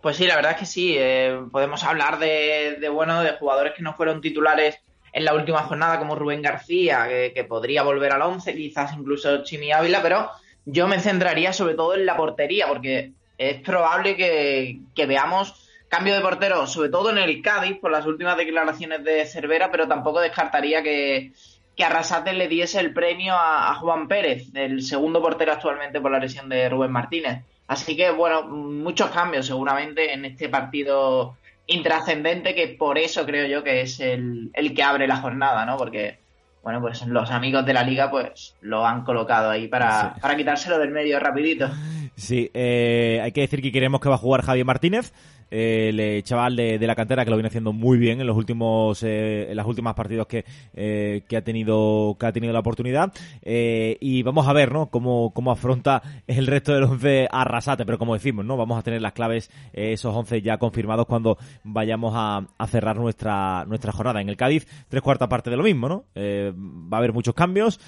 Pues 0.00 0.18
sí, 0.18 0.26
la 0.26 0.36
verdad 0.36 0.52
es 0.52 0.58
que 0.58 0.66
sí. 0.66 0.94
eh, 0.96 1.36
podemos 1.50 1.82
hablar 1.82 2.20
de, 2.20 2.76
de, 2.80 2.88
bueno, 2.88 3.22
de 3.22 3.32
jugadores 3.32 3.72
que 3.74 3.82
no 3.82 3.94
fueron 3.94 4.20
titulares 4.20 4.78
en 5.16 5.24
la 5.24 5.32
última 5.32 5.62
jornada, 5.62 5.98
como 5.98 6.14
Rubén 6.14 6.42
García, 6.42 7.08
que, 7.08 7.44
podría 7.44 7.82
volver 7.82 8.12
al 8.12 8.20
11, 8.20 8.54
quizás 8.54 8.92
incluso 8.92 9.42
Chimi 9.44 9.72
Ávila, 9.72 10.02
pero 10.02 10.30
yo 10.66 10.86
me 10.86 11.00
centraría 11.00 11.54
sobre 11.54 11.72
todo 11.72 11.94
en 11.94 12.04
la 12.04 12.18
portería, 12.18 12.68
porque 12.68 13.12
es 13.38 13.62
probable 13.62 14.14
que, 14.14 14.78
que 14.94 15.06
veamos 15.06 15.70
cambio 15.88 16.14
de 16.14 16.20
portero, 16.20 16.66
sobre 16.66 16.90
todo 16.90 17.08
en 17.08 17.16
el 17.16 17.40
Cádiz, 17.40 17.78
por 17.78 17.92
las 17.92 18.04
últimas 18.04 18.36
declaraciones 18.36 19.02
de 19.04 19.24
Cervera, 19.24 19.70
pero 19.70 19.88
tampoco 19.88 20.20
descartaría 20.20 20.82
que, 20.82 21.32
que 21.74 21.84
Arrasate 21.84 22.34
le 22.34 22.46
diese 22.46 22.78
el 22.78 22.92
premio 22.92 23.32
a, 23.32 23.70
a 23.70 23.74
Juan 23.76 24.08
Pérez, 24.08 24.48
el 24.52 24.82
segundo 24.82 25.22
portero 25.22 25.52
actualmente 25.52 25.98
por 25.98 26.10
la 26.10 26.18
lesión 26.18 26.50
de 26.50 26.68
Rubén 26.68 26.92
Martínez. 26.92 27.42
Así 27.68 27.96
que, 27.96 28.10
bueno, 28.10 28.42
muchos 28.42 29.08
cambios 29.08 29.46
seguramente 29.46 30.12
en 30.12 30.26
este 30.26 30.50
partido 30.50 31.38
intrascendente 31.66 32.54
que 32.54 32.68
por 32.68 32.98
eso 32.98 33.26
creo 33.26 33.46
yo 33.46 33.62
que 33.62 33.80
es 33.80 34.00
el, 34.00 34.50
el, 34.54 34.74
que 34.74 34.82
abre 34.82 35.06
la 35.06 35.16
jornada, 35.16 35.64
¿no? 35.66 35.76
Porque, 35.76 36.20
bueno, 36.62 36.80
pues 36.80 37.06
los 37.06 37.30
amigos 37.30 37.66
de 37.66 37.74
la 37.74 37.82
liga 37.82 38.10
pues 38.10 38.56
lo 38.60 38.86
han 38.86 39.04
colocado 39.04 39.50
ahí 39.50 39.68
para, 39.68 40.14
sí. 40.14 40.20
para 40.20 40.36
quitárselo 40.36 40.78
del 40.78 40.90
medio 40.90 41.18
rapidito. 41.18 41.68
Sí, 42.16 42.50
eh, 42.54 43.20
hay 43.22 43.32
que 43.32 43.42
decir 43.42 43.60
que 43.60 43.70
queremos 43.70 44.00
que 44.00 44.08
va 44.08 44.14
a 44.14 44.18
jugar 44.18 44.42
Javier 44.42 44.64
Martínez, 44.64 45.12
eh, 45.50 45.90
el 45.90 46.22
chaval 46.24 46.56
de, 46.56 46.78
de, 46.78 46.86
la 46.86 46.94
cantera 46.94 47.24
que 47.24 47.30
lo 47.30 47.36
viene 47.36 47.48
haciendo 47.48 47.72
muy 47.72 47.98
bien 47.98 48.20
en 48.20 48.26
los 48.26 48.36
últimos 48.36 49.02
eh, 49.02 49.50
en 49.50 49.56
las 49.56 49.66
últimas 49.66 49.94
partidos 49.94 50.26
que, 50.26 50.44
eh, 50.74 51.22
que 51.28 51.36
ha 51.36 51.42
tenido 51.42 52.16
que 52.18 52.26
ha 52.26 52.32
tenido 52.32 52.52
la 52.52 52.60
oportunidad. 52.60 53.12
Eh, 53.42 53.96
y 54.00 54.22
vamos 54.22 54.48
a 54.48 54.52
ver 54.52 54.72
no 54.72 54.86
cómo, 54.86 55.32
cómo 55.32 55.50
afronta 55.50 56.02
el 56.26 56.46
resto 56.46 56.72
del 56.72 56.84
once 56.84 57.28
Arrasate 57.30 57.84
pero 57.84 57.98
como 57.98 58.14
decimos 58.14 58.44
no 58.44 58.56
vamos 58.56 58.78
a 58.78 58.82
tener 58.82 59.00
las 59.00 59.12
claves 59.12 59.50
eh, 59.72 59.92
esos 59.92 60.14
once 60.14 60.42
ya 60.42 60.58
confirmados 60.58 61.06
cuando 61.06 61.38
vayamos 61.62 62.12
a, 62.16 62.46
a, 62.58 62.66
cerrar 62.66 62.96
nuestra 62.96 63.64
nuestra 63.66 63.92
jornada. 63.92 64.20
En 64.20 64.28
el 64.28 64.36
Cádiz 64.36 64.66
tres 64.88 65.02
cuartas 65.02 65.28
partes 65.28 65.50
de 65.50 65.56
lo 65.56 65.62
mismo 65.62 65.88
no 65.88 66.04
eh, 66.14 66.52
va 66.56 66.96
a 66.96 66.98
haber 66.98 67.12
muchos 67.12 67.34
cambios 67.34 67.80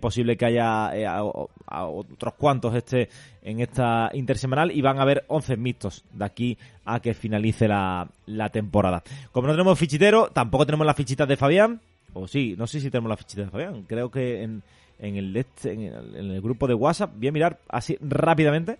posible 0.00 0.36
que 0.36 0.46
haya 0.46 0.86
a, 0.86 1.22
a 1.66 1.86
otros 1.86 2.34
cuantos 2.34 2.74
este 2.74 3.08
en 3.42 3.60
esta 3.72 4.10
intersemanal 4.12 4.70
y 4.70 4.82
van 4.82 4.98
a 4.98 5.02
haber 5.02 5.24
11 5.28 5.56
mixtos 5.56 6.04
de 6.12 6.24
aquí 6.24 6.58
a 6.84 7.00
que 7.00 7.14
finalice 7.14 7.66
la, 7.66 8.06
la 8.26 8.50
temporada. 8.50 9.02
Como 9.32 9.46
no 9.46 9.54
tenemos 9.54 9.78
fichitero, 9.78 10.28
tampoco 10.28 10.66
tenemos 10.66 10.86
las 10.86 10.96
fichitas 10.96 11.26
de 11.26 11.36
Fabián. 11.36 11.80
O 12.12 12.28
sí, 12.28 12.54
no 12.58 12.66
sé 12.66 12.80
si 12.80 12.90
tenemos 12.90 13.08
las 13.08 13.18
fichitas 13.18 13.46
de 13.46 13.50
Fabián. 13.50 13.84
Creo 13.88 14.10
que 14.10 14.42
en, 14.42 14.62
en, 14.98 15.16
el, 15.16 15.36
en, 15.64 15.80
el, 15.80 16.16
en 16.16 16.30
el 16.30 16.42
grupo 16.42 16.68
de 16.68 16.74
WhatsApp, 16.74 17.12
voy 17.16 17.28
a 17.28 17.32
mirar 17.32 17.58
así 17.68 17.96
rápidamente, 18.00 18.78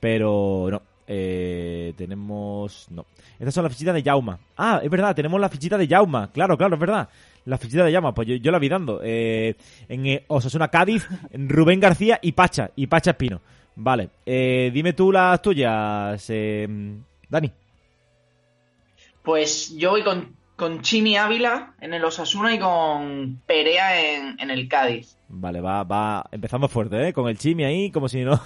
pero 0.00 0.68
no. 0.70 0.82
Eh, 1.06 1.92
tenemos. 1.98 2.86
No. 2.90 3.04
Estas 3.38 3.54
son 3.54 3.64
las 3.64 3.72
fichitas 3.72 3.94
de 3.94 4.02
Yauma. 4.02 4.38
Ah, 4.56 4.80
es 4.82 4.90
verdad, 4.90 5.14
tenemos 5.14 5.38
la 5.38 5.50
fichita 5.50 5.76
de 5.76 5.86
Yauma. 5.86 6.30
Claro, 6.32 6.56
claro, 6.56 6.74
es 6.74 6.80
verdad. 6.80 7.08
La 7.44 7.58
fichita 7.58 7.84
de 7.84 7.92
Yauma, 7.92 8.14
pues 8.14 8.26
yo, 8.26 8.36
yo 8.36 8.50
la 8.50 8.58
vi 8.58 8.70
dando. 8.70 9.00
Eh, 9.04 9.54
en 9.88 10.06
eh, 10.06 10.24
Osasuna 10.28 10.68
Cádiz, 10.68 11.06
Rubén 11.32 11.78
García 11.78 12.18
y 12.22 12.32
Pacha. 12.32 12.70
Y 12.74 12.86
Pacha 12.86 13.10
Espino. 13.10 13.42
Vale, 13.76 14.10
eh, 14.24 14.70
dime 14.72 14.92
tú 14.92 15.10
las 15.10 15.42
tuyas, 15.42 16.24
eh, 16.30 16.68
Dani. 17.28 17.50
Pues 19.22 19.74
yo 19.76 19.90
voy 19.90 20.02
con, 20.02 20.36
con 20.54 20.82
Chimi 20.82 21.16
Ávila 21.16 21.74
en 21.80 21.94
el 21.94 22.04
Osasuna 22.04 22.54
y 22.54 22.58
con 22.58 23.40
Perea 23.46 24.00
en, 24.00 24.38
en 24.38 24.50
el 24.50 24.68
Cádiz. 24.68 25.16
Vale, 25.36 25.60
va, 25.60 25.82
va, 25.82 26.24
empezamos 26.30 26.70
fuerte, 26.70 27.08
¿eh? 27.08 27.12
Con 27.12 27.28
el 27.28 27.36
Chimi 27.36 27.64
ahí, 27.64 27.90
como 27.90 28.08
si 28.08 28.22
no. 28.22 28.40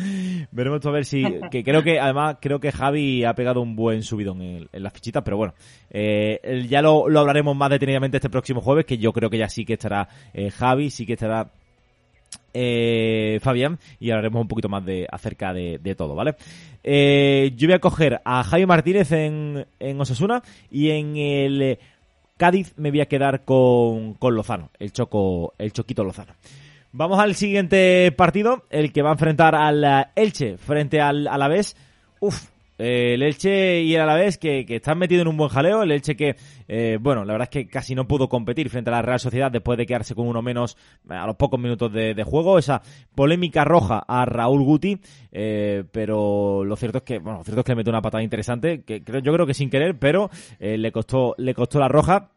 Veremos 0.50 0.84
a 0.84 0.90
ver 0.90 1.06
si, 1.06 1.24
que 1.50 1.64
creo 1.64 1.82
que, 1.82 1.98
además, 1.98 2.36
creo 2.40 2.60
que 2.60 2.72
Javi 2.72 3.24
ha 3.24 3.34
pegado 3.34 3.62
un 3.62 3.76
buen 3.76 4.02
subidón 4.02 4.42
en, 4.42 4.68
en 4.70 4.82
las 4.82 4.92
fichitas, 4.92 5.22
pero 5.24 5.38
bueno, 5.38 5.54
eh, 5.90 6.66
ya 6.68 6.82
lo, 6.82 7.08
lo, 7.08 7.20
hablaremos 7.20 7.56
más 7.56 7.70
detenidamente 7.70 8.18
este 8.18 8.28
próximo 8.28 8.60
jueves, 8.60 8.84
que 8.84 8.98
yo 8.98 9.12
creo 9.12 9.30
que 9.30 9.38
ya 9.38 9.48
sí 9.48 9.64
que 9.64 9.74
estará 9.74 10.08
eh, 10.34 10.50
Javi, 10.50 10.90
sí 10.90 11.06
que 11.06 11.14
estará 11.14 11.50
eh, 12.54 13.38
Fabián 13.42 13.78
y 14.00 14.10
hablaremos 14.10 14.40
un 14.40 14.48
poquito 14.48 14.68
más 14.68 14.84
de 14.84 15.06
acerca 15.10 15.52
de, 15.52 15.94
todo, 15.96 16.14
¿vale? 16.14 16.36
Eh, 16.82 17.52
yo 17.56 17.68
voy 17.68 17.74
a 17.74 17.80
coger 17.80 18.20
a 18.24 18.42
Javi 18.44 18.64
Martínez 18.64 19.12
en, 19.12 19.66
en 19.78 20.00
Osasuna 20.00 20.42
y 20.70 20.90
en 20.90 21.16
el 21.16 21.78
Cádiz 22.36 22.72
me 22.76 22.90
voy 22.90 23.00
a 23.00 23.06
quedar 23.06 23.44
con, 23.44 24.14
con 24.14 24.34
Lozano, 24.34 24.70
el 24.78 24.92
Choco, 24.92 25.52
el 25.58 25.72
Choquito 25.72 26.02
Lozano. 26.02 26.34
Vamos 26.92 27.18
al 27.18 27.34
siguiente 27.34 28.12
partido, 28.12 28.64
el 28.70 28.92
que 28.92 29.02
va 29.02 29.10
a 29.10 29.12
enfrentar 29.14 29.54
al 29.54 29.84
eh, 29.84 30.06
Elche 30.14 30.56
frente 30.58 31.00
al 31.00 31.26
Alavés. 31.26 31.76
Uf, 32.20 32.48
el 32.78 33.22
Elche 33.22 33.82
y 33.82 33.94
el 33.94 34.00
Alavés 34.00 34.38
que, 34.38 34.66
que 34.66 34.76
están 34.76 34.98
metidos 34.98 35.22
en 35.22 35.28
un 35.28 35.36
buen 35.36 35.50
jaleo. 35.50 35.82
El 35.82 35.92
Elche 35.92 36.16
que, 36.16 36.36
eh, 36.68 36.98
bueno, 37.00 37.24
la 37.24 37.32
verdad 37.32 37.48
es 37.50 37.50
que 37.50 37.66
casi 37.68 37.94
no 37.94 38.08
pudo 38.08 38.28
competir 38.28 38.68
frente 38.68 38.90
a 38.90 38.94
la 38.94 39.02
Real 39.02 39.20
Sociedad 39.20 39.50
después 39.50 39.78
de 39.78 39.86
quedarse 39.86 40.14
con 40.14 40.26
uno 40.26 40.42
menos 40.42 40.76
eh, 41.08 41.14
a 41.14 41.26
los 41.26 41.36
pocos 41.36 41.60
minutos 41.60 41.92
de, 41.92 42.14
de 42.14 42.24
juego. 42.24 42.58
Esa 42.58 42.82
polémica 43.14 43.64
roja 43.64 44.04
a 44.06 44.24
Raúl 44.24 44.62
Guti, 44.62 44.98
eh, 45.32 45.84
pero 45.92 46.64
lo 46.64 46.76
cierto 46.76 46.98
es 46.98 47.04
que, 47.04 47.18
bueno, 47.18 47.38
lo 47.38 47.44
cierto 47.44 47.60
es 47.60 47.64
que 47.64 47.72
le 47.72 47.76
metió 47.76 47.90
una 47.90 48.02
patada 48.02 48.22
interesante, 48.22 48.82
que 48.82 49.02
creo, 49.02 49.20
yo 49.20 49.32
creo 49.32 49.46
que 49.46 49.54
sin 49.54 49.70
querer, 49.70 49.98
pero 49.98 50.30
eh, 50.58 50.76
le 50.78 50.92
costó, 50.92 51.34
le 51.38 51.54
costó 51.54 51.78
la 51.78 51.88
roja 51.88 52.30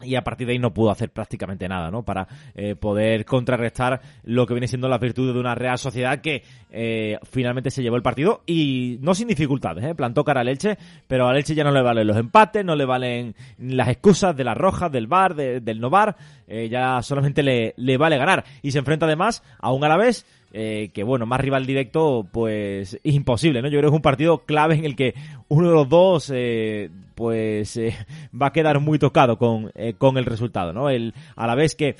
y 0.00 0.16
a 0.16 0.24
partir 0.24 0.46
de 0.46 0.54
ahí 0.54 0.58
no 0.58 0.74
pudo 0.74 0.90
hacer 0.90 1.10
prácticamente 1.10 1.68
nada, 1.68 1.90
¿no? 1.90 2.02
Para 2.02 2.26
eh, 2.54 2.74
poder 2.74 3.24
contrarrestar 3.24 4.00
lo 4.24 4.46
que 4.46 4.54
viene 4.54 4.66
siendo 4.66 4.88
las 4.88 4.98
virtudes 5.00 5.34
de 5.34 5.38
una 5.40 5.54
Real 5.54 5.78
Sociedad 5.78 6.20
que 6.20 6.42
eh, 6.70 7.18
finalmente 7.30 7.70
se 7.70 7.82
llevó 7.82 7.96
el 7.96 8.02
partido 8.02 8.42
y 8.46 8.98
no 9.00 9.14
sin 9.14 9.28
dificultades, 9.28 9.84
¿eh? 9.84 9.94
Plantó 9.94 10.24
cara 10.24 10.40
al 10.40 10.48
Elche, 10.48 10.76
pero 11.06 11.28
al 11.28 11.36
Elche 11.36 11.54
ya 11.54 11.62
no 11.62 11.70
le 11.70 11.82
valen 11.82 12.06
los 12.06 12.16
empates, 12.16 12.64
no 12.64 12.74
le 12.74 12.84
valen 12.84 13.34
las 13.58 13.88
excusas 13.88 14.36
de 14.36 14.42
las 14.44 14.56
rojas, 14.56 14.90
del 14.90 15.06
bar, 15.06 15.34
de- 15.36 15.60
del 15.60 15.78
no 15.80 15.88
bar, 15.90 16.16
eh, 16.48 16.68
ya 16.68 17.00
solamente 17.02 17.42
le, 17.44 17.74
le 17.76 17.96
vale 17.96 18.16
ganar 18.18 18.44
y 18.62 18.72
se 18.72 18.78
enfrenta 18.78 19.06
además 19.06 19.44
a 19.60 19.70
un 19.72 19.84
Alavés 19.84 20.26
eh, 20.52 20.90
que 20.92 21.02
bueno, 21.02 21.26
más 21.26 21.40
rival 21.40 21.66
directo, 21.66 22.26
pues 22.30 22.98
es 23.02 23.14
imposible, 23.14 23.62
¿no? 23.62 23.68
Yo 23.68 23.78
creo 23.78 23.90
que 23.90 23.94
es 23.94 23.98
un 23.98 24.02
partido 24.02 24.44
clave 24.44 24.74
en 24.74 24.84
el 24.84 24.96
que 24.96 25.14
uno 25.48 25.68
de 25.68 25.74
los 25.74 25.88
dos, 25.88 26.30
eh, 26.34 26.90
pues 27.14 27.76
eh, 27.76 27.94
va 28.40 28.46
a 28.46 28.52
quedar 28.52 28.80
muy 28.80 28.98
tocado 28.98 29.38
con, 29.38 29.70
eh, 29.74 29.94
con 29.96 30.18
el 30.18 30.24
resultado, 30.24 30.72
¿no? 30.72 30.90
El, 30.90 31.14
a 31.36 31.46
la 31.46 31.54
vez 31.54 31.74
que 31.74 31.96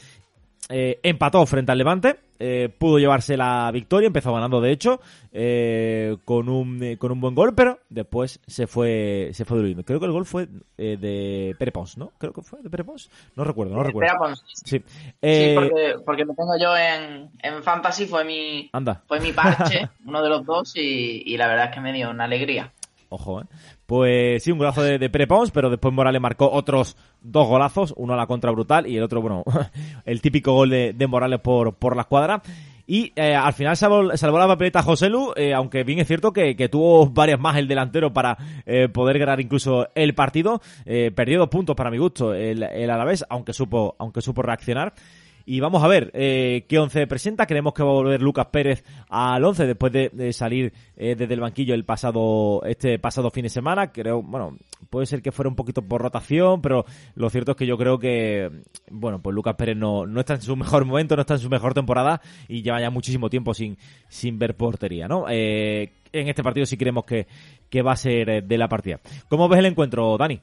eh, 0.73 0.99
empató 1.03 1.45
frente 1.47 1.71
al 1.71 1.79
Levante, 1.79 2.17
eh, 2.39 2.69
pudo 2.77 2.99
llevarse 2.99 3.37
la 3.37 3.71
victoria, 3.73 4.09
empezó 4.09 4.33
ganando 4.33 4.61
de 4.61 4.73
hecho, 4.73 5.01
eh, 5.31 6.17
con 6.25 6.49
un 6.49 6.83
eh, 6.83 6.97
con 6.99 7.13
un 7.13 7.21
buen 7.21 7.35
gol, 7.35 7.55
pero 7.55 7.79
después 7.89 8.41
se 8.47 8.67
fue 8.67 9.31
se 9.33 9.45
fue 9.45 9.59
diluyendo. 9.59 9.85
Creo 9.85 10.01
que 10.01 10.07
el 10.07 10.13
gol 10.13 10.27
fue 10.27 10.49
eh, 10.79 10.97
de 10.97 11.55
Pere 11.59 11.71
Pons, 11.73 11.99
¿no? 11.99 12.11
Creo 12.19 12.33
que 12.33 12.43
fue 12.43 12.61
de 12.63 12.71
Pere 12.71 12.85
Pons. 12.85 13.11
No 13.37 13.45
recuerdo, 13.45 13.75
no 13.77 13.83
recuerdo. 13.83 14.17
Pons. 14.19 14.43
Sí. 14.53 14.79
Sí, 14.79 14.85
Eh, 15.21 15.55
porque, 15.55 15.95
porque 16.05 16.25
lo 16.25 16.35
tengo 16.35 16.57
yo 16.61 16.77
en, 16.77 17.31
en 17.43 17.63
Fantasy, 17.63 18.07
fue 18.07 18.25
mi, 18.25 18.69
Anda. 18.73 19.03
fue 19.07 19.21
mi 19.21 19.33
parche, 19.33 19.89
uno 20.07 20.23
de 20.23 20.29
los 20.29 20.45
dos, 20.45 20.73
y, 20.77 21.23
y 21.27 21.37
la 21.37 21.47
verdad 21.47 21.67
es 21.67 21.75
que 21.75 21.81
me 21.81 21.93
dio 21.93 22.11
una 22.11 22.25
alegría. 22.25 22.73
Ojo, 23.13 23.43
¿eh? 23.43 23.45
Pues 23.85 24.43
sí, 24.43 24.53
un 24.53 24.59
golazo 24.59 24.83
de, 24.83 24.99
de 24.99 25.11
Pere 25.11 25.27
Pons, 25.27 25.51
pero 25.51 25.69
después 25.69 25.93
Morales 25.93 26.21
marcó 26.21 26.51
otros 26.51 26.97
dos 27.21 27.47
golazos, 27.47 27.93
uno 27.99 28.15
a 28.15 28.17
la 28.17 28.27
contra 28.27 28.51
brutal 28.51 28.87
y 28.87 28.97
el 28.97 29.03
otro, 29.03 29.21
bueno, 29.21 29.45
el 30.07 30.23
típico 30.23 30.55
gol 30.55 30.71
de, 30.71 30.95
de 30.95 31.07
Morales 31.07 31.41
por, 31.41 31.75
por 31.75 31.95
la 31.95 32.03
escuadra. 32.03 32.43
Y 32.87 33.13
eh, 33.17 33.35
al 33.35 33.53
final 33.53 33.77
salvó, 33.77 34.17
salvó 34.17 34.39
la 34.39 34.47
papeleta 34.47 34.83
José 34.83 35.11
Lu, 35.11 35.35
eh, 35.37 35.53
aunque 35.53 35.85
bien 35.85 35.99
es 35.99 36.09
cierto 36.09 36.33
que, 36.33 36.57
que 36.57 36.71
tuvo 36.71 37.07
varias 37.07 37.39
más 37.39 37.57
el 37.57 37.69
delantero 37.69 38.15
para 38.15 38.39
eh, 38.65 38.89
poder 38.89 39.19
ganar 39.19 39.41
incluso 39.41 39.89
el 39.95 40.15
partido. 40.15 40.63
Eh, 40.87 41.11
perdió 41.15 41.39
dos 41.39 41.49
puntos 41.51 41.77
para 41.77 41.91
mi 41.91 41.99
gusto 41.99 42.33
el, 42.33 42.63
el 42.63 42.91
Alavés, 42.91 43.27
aunque 43.29 43.53
supo, 43.53 43.95
aunque 43.99 44.23
supo 44.23 44.41
reaccionar. 44.41 44.95
Y 45.45 45.61
vamos 45.61 45.83
a 45.83 45.89
ver 45.89 46.11
eh, 46.15 46.65
qué 46.69 46.79
once 46.79 47.07
presenta. 47.07 47.47
Creemos 47.47 47.75
que 47.75 47.83
va 47.83 47.91
a 47.91 47.95
volver 47.95 48.23
Lucas 48.23 48.47
Pérez 48.47 48.85
al 49.09 49.45
once 49.45 49.67
después 49.67 49.93
de, 49.93 50.33
salir 50.33 50.73
eh, 50.97 51.15
desde 51.17 51.35
el 51.35 51.41
banquillo 51.41 51.75
el 51.75 51.85
pasado 51.85 52.63
este 52.65 52.99
pasado 52.99 53.31
fin 53.31 53.45
de 53.45 53.49
semana. 53.49 53.93
Creo, 53.93 54.23
bueno, 54.23 54.57
puede 54.91 55.07
ser 55.07 55.23
que 55.23 55.33
fuera 55.33 55.49
un 55.49 55.57
poquito 55.57 55.83
por 55.83 56.01
rotación, 56.01 56.63
pero 56.63 56.85
lo 57.15 57.31
cierto 57.31 57.53
es 57.53 57.57
que 57.57 57.67
yo 57.67 57.77
creo 57.77 57.99
que, 57.99 58.51
bueno, 58.91 59.21
pues 59.21 59.35
Lucas 59.35 59.55
Pérez 59.57 59.77
no, 59.77 60.07
no 60.07 60.21
está 60.21 60.35
en 60.35 60.43
su 60.43 60.57
mejor 60.57 60.85
momento, 60.85 61.17
no 61.17 61.23
está 61.23 61.35
en 61.35 61.41
su 61.41 61.51
mejor 61.51 61.75
temporada 61.75 62.21
y 62.49 62.63
lleva 62.63 62.81
ya 62.81 62.91
muchísimo 62.91 63.31
tiempo 63.31 63.55
sin, 63.55 63.77
sin 64.09 64.39
ver 64.39 64.57
portería, 64.57 65.09
¿no? 65.09 65.27
Eh, 65.29 65.93
en 66.13 66.29
este 66.29 66.43
partido 66.43 66.67
sí 66.67 66.77
creemos 66.77 67.05
que, 67.05 67.27
que 67.69 67.83
va 67.83 67.93
a 67.93 67.97
ser 67.97 68.29
eh, 68.29 68.43
de 68.43 68.59
la 68.59 68.69
partida. 68.69 69.01
¿Cómo 69.29 69.49
ves 69.49 69.59
el 69.59 69.67
encuentro, 69.67 70.17
Dani? 70.19 70.41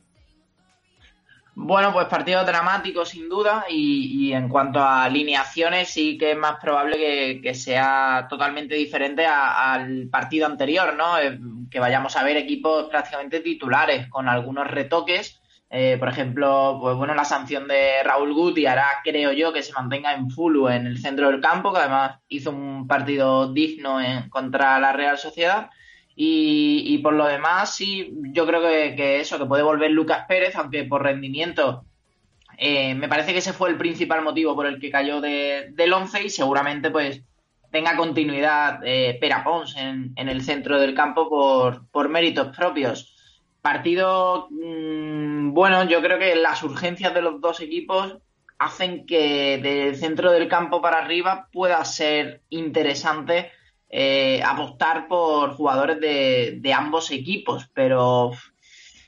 Bueno, 1.56 1.91
pues 1.91 2.08
partido 2.08 2.46
dramático 2.46 3.03
sin 3.06 3.27
duda 3.27 3.65
y, 3.70 4.32
en 4.34 4.48
cuanto 4.48 4.79
a 4.79 5.03
alineaciones 5.03 5.89
sí 5.89 6.18
que 6.18 6.32
es 6.32 6.38
más 6.38 6.56
probable 6.62 6.96
que, 6.98 7.41
que 7.44 7.53
sea 7.53 8.27
totalmente 8.29 8.75
diferente 8.75 9.25
a- 9.25 9.74
al 9.74 10.08
partido 10.10 10.46
anterior, 10.46 10.96
¿no? 10.96 11.20
Eh, 11.20 11.38
que 11.70 11.79
vayamos 11.79 12.15
a 12.15 12.24
ver 12.24 12.38
equipos 12.38 12.86
prácticamente 12.89 13.41
titulares 13.41 14.08
con 14.10 14.29
algunos 14.29 14.68
retoques. 14.68 15.41
Eh, 15.70 15.98
por 16.00 16.08
ejemplo, 16.10 16.77
pues 16.82 16.96
bueno, 16.96 17.13
la 17.13 17.25
sanción 17.25 17.68
de 17.68 18.01
Raúl 18.03 18.34
Guti 18.34 18.65
hará, 18.65 18.88
creo 19.03 19.34
yo, 19.34 19.51
que 19.53 19.62
se 19.62 19.74
mantenga 19.74 20.13
en 20.13 20.29
Fulu 20.32 20.70
en 20.70 20.88
el 20.88 20.98
centro 21.00 21.29
del 21.29 21.41
campo, 21.41 21.74
que 21.74 21.79
además 21.79 22.20
hizo 22.29 22.51
un 22.51 22.88
partido 22.88 23.51
digno 23.51 24.00
en- 24.01 24.29
contra 24.29 24.79
la 24.79 24.94
Real 24.94 25.18
Sociedad. 25.18 25.70
Y, 26.22 26.98
por 26.98 27.14
lo 27.14 27.26
demás, 27.26 27.74
sí, 27.76 28.12
yo 28.34 28.46
creo 28.46 28.62
que, 28.62 28.94
que 28.94 29.22
eso, 29.22 29.40
que 29.40 29.46
puede 29.46 29.64
volver 29.64 29.92
Lucas 29.92 30.26
Pérez, 30.28 30.54
aunque 30.58 30.84
por 30.84 31.02
rendimiento 31.02 31.86
eh, 32.58 32.94
me 32.94 33.08
parece 33.08 33.32
que 33.32 33.38
ese 33.40 33.54
fue 33.54 33.70
el 33.70 33.78
principal 33.78 34.22
motivo 34.22 34.54
por 34.54 34.66
el 34.66 34.82
que 34.82 34.92
cayó 34.92 35.22
de- 35.22 35.70
del 35.72 35.94
11 35.94 36.24
y 36.26 36.30
seguramente 36.30 36.92
pues 36.92 37.24
tenga 37.72 37.96
continuidad 37.96 38.82
eh, 38.84 39.18
Pera 39.22 39.46
Pons 39.46 39.78
en, 39.78 40.12
en 40.18 40.28
el 40.28 40.42
centro 40.44 40.78
del 40.78 40.94
campo 40.94 41.30
por, 41.30 41.90
por 41.90 42.10
méritos 42.10 42.54
propios. 42.56 43.16
Partido, 43.62 44.50
mm, 44.52 45.54
bueno, 45.54 45.86
yo 45.88 46.02
creo 46.02 46.20
que 46.20 46.36
las 46.36 46.64
urgencias 46.64 47.14
de 47.14 47.22
los 47.22 47.40
dos 47.40 47.62
equipos 47.62 48.18
hacen 48.58 49.06
que 49.06 49.58
del 49.60 49.96
centro 49.96 50.32
del 50.34 50.50
campo 50.50 50.82
para 50.82 50.98
arriba 51.00 51.48
pueda 51.54 51.86
ser 51.86 52.42
interesante 52.50 53.52
eh, 53.89 54.41
apostar 54.43 55.08
por 55.08 55.53
jugadores 55.53 56.00
de, 56.00 56.74
ambos 56.74 57.12
equipos, 57.12 57.69
pero 57.74 58.31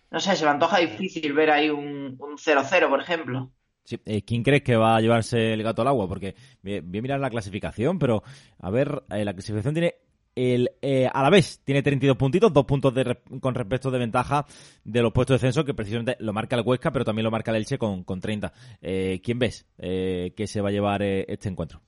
no 0.10 0.20
sé, 0.20 0.36
se 0.36 0.46
me 0.46 0.52
antoja 0.52 0.80
difícil 0.80 1.34
ver 1.34 1.52
ahí 1.52 1.70
un 1.70 2.18
un 2.20 2.38
0-0, 2.38 2.90
por 2.90 3.02
ejemplo. 3.02 3.52
Sí, 3.84 4.00
eh, 4.06 4.22
¿Quién 4.24 4.44
crees 4.44 4.64
que 4.64 4.76
va 4.76 4.96
a 4.96 5.02
llevarse 5.02 5.54
el 5.54 5.64
gato 5.64 5.82
al 5.82 5.88
agua? 5.88 6.08
Porque 6.08 6.36
voy 6.62 6.78
a 6.78 7.02
mirar 7.02 7.20
la 7.20 7.30
clasificación, 7.30 7.98
pero 7.98 8.24
a 8.60 8.70
ver, 8.70 9.04
eh, 9.10 9.26
la 9.26 9.34
clasificación 9.34 9.74
tiene 9.74 9.96
el 10.36 10.72
eh, 10.82 11.10
a 11.12 11.24
la 11.24 11.30
vez 11.30 11.62
tiene 11.64 11.82
32 11.82 12.18
puntitos, 12.18 12.54
dos 12.54 12.66
puntos 12.66 12.94
de 12.94 13.18
con 13.40 13.54
respecto 13.54 13.92
de 13.92 14.00
ventaja 14.00 14.46
de 14.84 15.02
los 15.02 15.12
puestos 15.12 15.36
de 15.36 15.48
descenso 15.48 15.66
que 15.66 15.74
precisamente 15.74 16.16
lo 16.20 16.34
marca 16.34 16.56
el 16.56 16.64
Huesca, 16.66 16.92
pero 16.92 17.06
también 17.06 17.26
lo 17.26 17.32
marca 17.32 17.52
el 17.52 17.58
Elche 17.58 17.78
con, 17.78 18.04
con 18.04 18.20
30. 18.20 18.54
Eh, 18.82 19.20
¿Quién 19.24 19.40
ves 19.40 19.66
eh, 19.78 20.34
que 20.36 20.48
se 20.48 20.62
va 20.62 20.70
a 20.70 20.72
llevar 20.72 21.04
este 21.04 21.50
encuentro? 21.50 21.82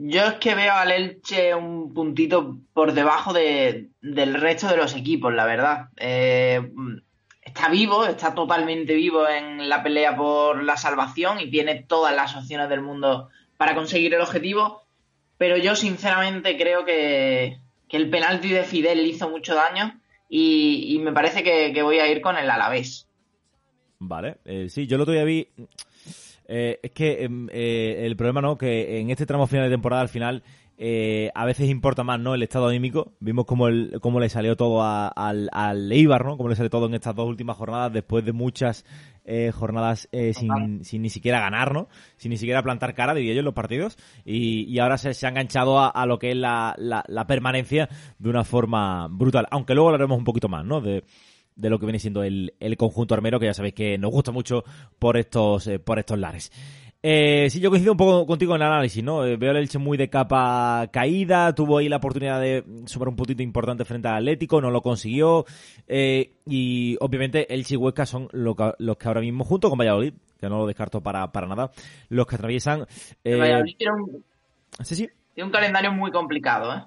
Yo 0.00 0.26
es 0.26 0.34
que 0.34 0.54
veo 0.54 0.74
al 0.74 0.92
Elche 0.92 1.54
un 1.56 1.92
puntito 1.92 2.56
por 2.72 2.92
debajo 2.92 3.32
de, 3.32 3.88
del 4.00 4.34
resto 4.34 4.68
de 4.68 4.76
los 4.76 4.94
equipos, 4.94 5.34
la 5.34 5.44
verdad. 5.44 5.88
Eh, 5.96 6.70
está 7.42 7.68
vivo, 7.68 8.06
está 8.06 8.32
totalmente 8.32 8.94
vivo 8.94 9.28
en 9.28 9.68
la 9.68 9.82
pelea 9.82 10.16
por 10.16 10.62
la 10.62 10.76
salvación 10.76 11.40
y 11.40 11.50
tiene 11.50 11.82
todas 11.82 12.14
las 12.14 12.36
opciones 12.36 12.68
del 12.68 12.80
mundo 12.80 13.28
para 13.56 13.74
conseguir 13.74 14.14
el 14.14 14.20
objetivo. 14.20 14.84
Pero 15.36 15.56
yo 15.56 15.74
sinceramente 15.74 16.56
creo 16.56 16.84
que, 16.84 17.58
que 17.88 17.96
el 17.96 18.08
penalti 18.08 18.50
de 18.50 18.62
Fidel 18.62 19.04
hizo 19.04 19.28
mucho 19.28 19.56
daño 19.56 20.00
y, 20.28 21.00
me 21.02 21.12
parece 21.12 21.42
que, 21.42 21.82
voy 21.82 21.98
a 21.98 22.06
ir 22.06 22.20
con 22.20 22.36
el 22.36 22.48
Alavés. 22.48 23.08
Vale, 23.98 24.36
eh, 24.44 24.68
sí, 24.68 24.86
yo 24.86 24.94
el 24.94 25.02
otro 25.02 25.24
vi. 25.24 25.48
Eh, 26.48 26.80
es 26.82 26.90
que 26.92 27.22
em, 27.24 27.46
eh, 27.52 28.02
el 28.06 28.16
problema, 28.16 28.40
¿no? 28.40 28.58
Que 28.58 29.00
en 29.00 29.10
este 29.10 29.26
tramo 29.26 29.46
final 29.46 29.66
de 29.66 29.70
temporada, 29.74 30.02
al 30.02 30.08
final, 30.08 30.42
eh, 30.78 31.30
a 31.34 31.44
veces 31.44 31.68
importa 31.68 32.04
más, 32.04 32.18
¿no? 32.20 32.34
El 32.34 32.42
estado 32.42 32.68
anímico. 32.68 33.12
Vimos 33.20 33.44
cómo, 33.46 33.68
el, 33.68 33.98
cómo 34.00 34.18
le 34.20 34.28
salió 34.28 34.56
todo 34.56 34.82
a- 34.82 35.08
al, 35.08 35.48
al 35.52 35.90
Eibar, 35.92 36.24
¿no? 36.24 36.36
Cómo 36.36 36.48
le 36.48 36.56
salió 36.56 36.70
todo 36.70 36.86
en 36.86 36.94
estas 36.94 37.14
dos 37.14 37.28
últimas 37.28 37.56
jornadas, 37.56 37.92
después 37.92 38.24
de 38.24 38.32
muchas 38.32 38.84
eh, 39.24 39.50
jornadas 39.52 40.08
eh, 40.12 40.32
sin, 40.32 40.84
sin 40.84 41.02
ni 41.02 41.10
siquiera 41.10 41.40
ganar, 41.40 41.74
¿no? 41.74 41.88
Sin 42.16 42.30
ni 42.30 42.38
siquiera 42.38 42.62
plantar 42.62 42.94
cara, 42.94 43.12
diría 43.12 43.34
yo, 43.34 43.40
en 43.40 43.44
los 43.44 43.54
partidos. 43.54 43.98
Y, 44.24 44.62
y 44.72 44.78
ahora 44.78 44.96
se, 44.98 45.14
se 45.14 45.26
ha 45.26 45.30
enganchado 45.30 45.78
a, 45.80 45.88
a 45.88 46.06
lo 46.06 46.18
que 46.18 46.30
es 46.30 46.36
la, 46.36 46.74
la, 46.78 47.04
la 47.08 47.26
permanencia 47.26 47.88
de 48.18 48.30
una 48.30 48.44
forma 48.44 49.08
brutal. 49.10 49.46
Aunque 49.50 49.74
luego 49.74 49.88
hablaremos 49.88 50.16
un 50.16 50.24
poquito 50.24 50.48
más, 50.48 50.64
¿no? 50.64 50.80
De, 50.80 51.04
de 51.58 51.68
lo 51.68 51.78
que 51.78 51.86
viene 51.86 51.98
siendo 51.98 52.22
el, 52.22 52.54
el 52.60 52.76
conjunto 52.76 53.14
armero, 53.14 53.38
que 53.38 53.46
ya 53.46 53.54
sabéis 53.54 53.74
que 53.74 53.98
nos 53.98 54.10
gusta 54.10 54.32
mucho 54.32 54.64
por 54.98 55.16
estos, 55.18 55.66
eh, 55.66 55.78
por 55.78 55.98
estos 55.98 56.18
lares. 56.18 56.50
Eh, 57.00 57.46
sí, 57.50 57.60
yo 57.60 57.70
coincido 57.70 57.92
un 57.92 57.98
poco 57.98 58.26
contigo 58.26 58.56
en 58.56 58.62
el 58.62 58.66
análisis, 58.68 59.04
¿no? 59.04 59.24
Eh, 59.24 59.36
veo 59.36 59.52
el 59.52 59.58
Elche 59.58 59.78
muy 59.78 59.96
de 59.96 60.10
capa 60.10 60.88
caída, 60.92 61.54
tuvo 61.54 61.78
ahí 61.78 61.88
la 61.88 61.98
oportunidad 61.98 62.40
de 62.40 62.64
sumar 62.86 63.08
un 63.08 63.14
puntito 63.14 63.40
importante 63.42 63.84
frente 63.84 64.08
al 64.08 64.16
Atlético, 64.16 64.60
no 64.60 64.70
lo 64.70 64.82
consiguió, 64.82 65.44
eh, 65.86 66.32
y 66.44 66.96
obviamente 67.00 67.52
Elche 67.54 67.74
y 67.74 67.76
Huesca 67.76 68.04
son 68.04 68.28
lo 68.32 68.56
que- 68.56 68.72
los 68.78 68.96
que 68.96 69.06
ahora 69.06 69.20
mismo, 69.20 69.44
junto 69.44 69.68
con 69.68 69.78
Valladolid, 69.78 70.12
que 70.40 70.48
no 70.48 70.58
lo 70.58 70.66
descarto 70.66 71.00
para, 71.00 71.30
para 71.30 71.46
nada, 71.46 71.70
los 72.08 72.26
que 72.26 72.34
atraviesan... 72.34 72.80
eh, 72.82 73.32
El 73.32 73.40
Valladolid 73.40 73.76
tiene 73.76 73.92
un, 73.94 74.24
sí, 74.84 74.96
sí, 74.96 75.08
tiene 75.34 75.46
un 75.46 75.52
calendario 75.52 75.92
muy 75.92 76.10
complicado, 76.10 76.74
¿eh? 76.74 76.82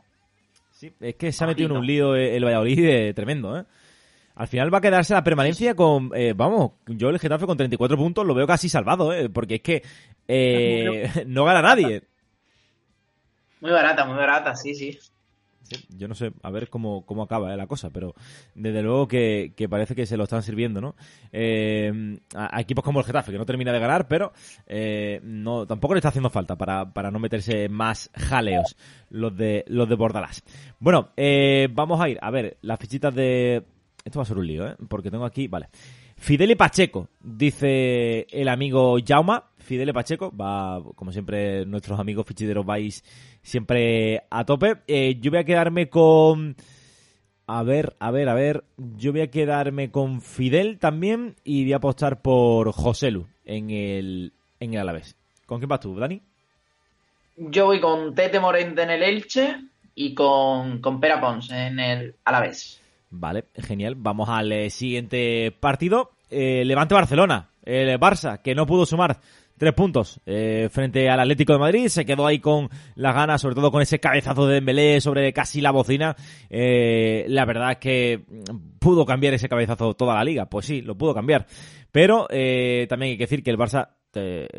Sí, 0.72 0.92
es 1.00 1.16
que 1.16 1.32
se 1.32 1.44
ha 1.44 1.48
metido 1.48 1.70
en 1.70 1.78
un 1.78 1.86
lío 1.86 2.16
el 2.16 2.44
Valladolid 2.44 3.13
tremendo, 3.13 3.58
¿eh? 3.58 3.63
Al 4.41 4.48
final 4.48 4.74
va 4.74 4.79
a 4.79 4.81
quedarse 4.81 5.13
la 5.13 5.24
permanencia 5.24 5.75
con, 5.75 6.10
eh, 6.15 6.33
vamos, 6.36 6.71
yo 6.88 7.10
el 7.10 7.19
Getafe 7.19 7.45
con 7.45 7.57
34 7.57 7.95
puntos 7.95 8.25
lo 8.25 8.33
veo 8.33 8.48
casi 8.48 8.69
salvado, 8.69 9.13
¿eh? 9.13 9.29
porque 9.29 9.55
es 9.57 9.62
que 9.62 9.83
eh, 10.27 11.12
no 11.27 11.45
gana 11.45 11.62
nadie. 11.62 12.01
Muy 13.60 13.69
barata, 13.69 14.03
muy 14.03 14.15
barata, 14.15 14.55
sí, 14.55 14.74
sí. 14.74 14.98
yo 15.89 16.07
no 16.07 16.15
sé, 16.15 16.31
a 16.41 16.50
ver 16.50 16.69
cómo, 16.69 17.05
cómo 17.05 17.21
acaba 17.21 17.53
eh, 17.53 17.55
la 17.55 17.67
cosa, 17.67 17.91
pero 17.91 18.15
desde 18.55 18.81
luego 18.81 19.07
que, 19.07 19.53
que, 19.55 19.69
parece 19.69 19.93
que 19.93 20.07
se 20.07 20.17
lo 20.17 20.24
están 20.24 20.41
sirviendo, 20.41 20.81
¿no? 20.81 20.95
A, 22.33 22.57
a, 22.57 22.62
equipos 22.62 22.83
como 22.83 23.00
el 23.00 23.05
Getafe, 23.05 23.31
que 23.31 23.38
no 23.38 23.45
termina 23.45 23.71
de 23.71 23.79
ganar, 23.79 24.07
pero 24.07 24.33
no 25.21 25.67
tampoco 25.67 25.93
le 25.93 26.00
está 26.00 26.10
haciendo 26.10 26.31
falta 26.31 26.55
para, 26.55 26.91
para 26.91 27.12
no 27.12 27.19
meterse 27.19 27.69
más 27.69 28.10
jaleos 28.15 28.75
los 29.12 29.38
de 29.38 29.65
los 29.67 29.88
de 29.88 29.93
Bordalás. 29.93 30.41
Bueno, 30.79 31.12
vamos 31.75 32.01
a 32.01 32.10
ir 32.10 32.17
a 32.19 32.31
ver 32.31 32.57
las 32.63 32.79
fichitas 32.79 33.13
de... 33.13 33.63
Esto 34.03 34.20
va 34.20 34.24
a 34.24 34.25
ser 34.25 34.38
un 34.38 34.48
lío, 34.48 34.67
¿eh? 34.67 34.75
Porque 34.88 35.12
tengo 35.12 35.25
aquí... 35.25 35.48
Vale. 35.48 35.70
Fidel 36.22 36.51
y 36.51 36.55
Pacheco, 36.55 37.08
dice 37.20 38.27
el 38.29 38.48
amigo 38.48 38.98
Jauma. 39.03 39.46
Fidel 39.58 39.89
y 39.89 39.93
Pacheco, 39.93 40.31
va, 40.31 40.79
como 40.93 41.12
siempre, 41.12 41.65
nuestros 41.65 42.00
amigos 42.00 42.27
fichideros 42.27 42.63
vais 42.63 43.03
siempre 43.41 44.22
a 44.29 44.46
tope. 44.46 44.77
Eh, 44.88 45.17
yo 45.20 45.31
voy 45.31 45.39
a 45.39 45.43
quedarme 45.43 45.89
con. 45.89 46.55
A 47.48 47.63
ver, 47.63 47.96
a 48.00 48.12
ver, 48.12 48.29
a 48.29 48.36
ver. 48.36 48.63
Yo 48.77 49.13
voy 49.13 49.22
a 49.22 49.31
quedarme 49.31 49.89
con 49.89 50.22
Fidel 50.22 50.77
también 50.77 51.38
y 51.43 51.63
voy 51.63 51.74
a 51.74 51.77
apostar 51.77 52.22
por 52.22 52.72
Joselu 52.72 53.25
en 53.43 53.72
el, 53.72 54.34
en 54.60 54.75
el 54.75 54.79
Alavés. 54.79 55.15
¿Con 55.48 55.58
quién 55.58 55.70
vas 55.70 55.79
tú, 55.79 55.96
Dani? 55.96 56.22
Yo 57.36 57.65
voy 57.65 57.79
con 57.79 58.13
Tete 58.13 58.39
Morente 58.39 58.84
en 58.84 58.91
el 58.91 59.01
Elche 59.01 59.58
y 59.96 60.13
con, 60.13 60.81
con 60.81 61.00
Pera 61.00 61.20
Pons 61.20 61.50
en 61.50 61.79
el 61.79 62.15
Alavés. 62.25 62.81
Vale, 63.12 63.46
genial. 63.56 63.96
Vamos 63.98 64.30
al 64.30 64.51
eh, 64.51 64.70
siguiente 64.70 65.51
partido. 65.60 66.12
Eh, 66.30 66.63
Levante 66.65 66.96
Barcelona. 66.96 67.50
El 67.63 68.00
Barça, 68.00 68.41
que 68.41 68.56
no 68.56 68.65
pudo 68.65 68.86
sumar 68.86 69.20
tres 69.62 69.74
puntos 69.75 70.20
eh, 70.25 70.70
frente 70.72 71.08
al 71.08 71.20
Atlético 71.20 71.53
de 71.53 71.60
Madrid. 71.60 71.88
Se 71.88 72.03
quedó 72.03 72.25
ahí 72.25 72.39
con 72.39 72.68
las 72.96 73.13
ganas, 73.13 73.41
sobre 73.41 73.53
todo 73.53 73.70
con 73.70 73.84
ese 73.84 74.00
cabezazo 74.00 74.48
de 74.48 74.56
Dembélé 74.56 75.00
sobre 75.01 75.32
casi 75.34 75.62
la 75.62 75.70
bocina. 75.70 76.15
Eh, 76.50 77.25
la 77.27 77.46
verdad 77.46 77.74
es 77.74 77.77
que 77.77 78.22
pudo 78.80 79.06
cambiar 79.06 79.36
ese 79.36 79.48
cabezazo 79.48 79.94
toda 79.94 80.15
la 80.15 80.24
liga. 80.24 80.48
Pues 80.48 80.65
sí, 80.65 80.82
lo 80.82 80.98
pudo 80.98 81.13
cambiar. 81.13 81.46
Pero 81.91 82.25
eh, 82.32 82.88
también 82.89 83.12
hay 83.12 83.18
que 83.18 83.25
decir 83.25 83.44
que 83.44 83.51
el 83.51 83.58
Barça 83.60 83.89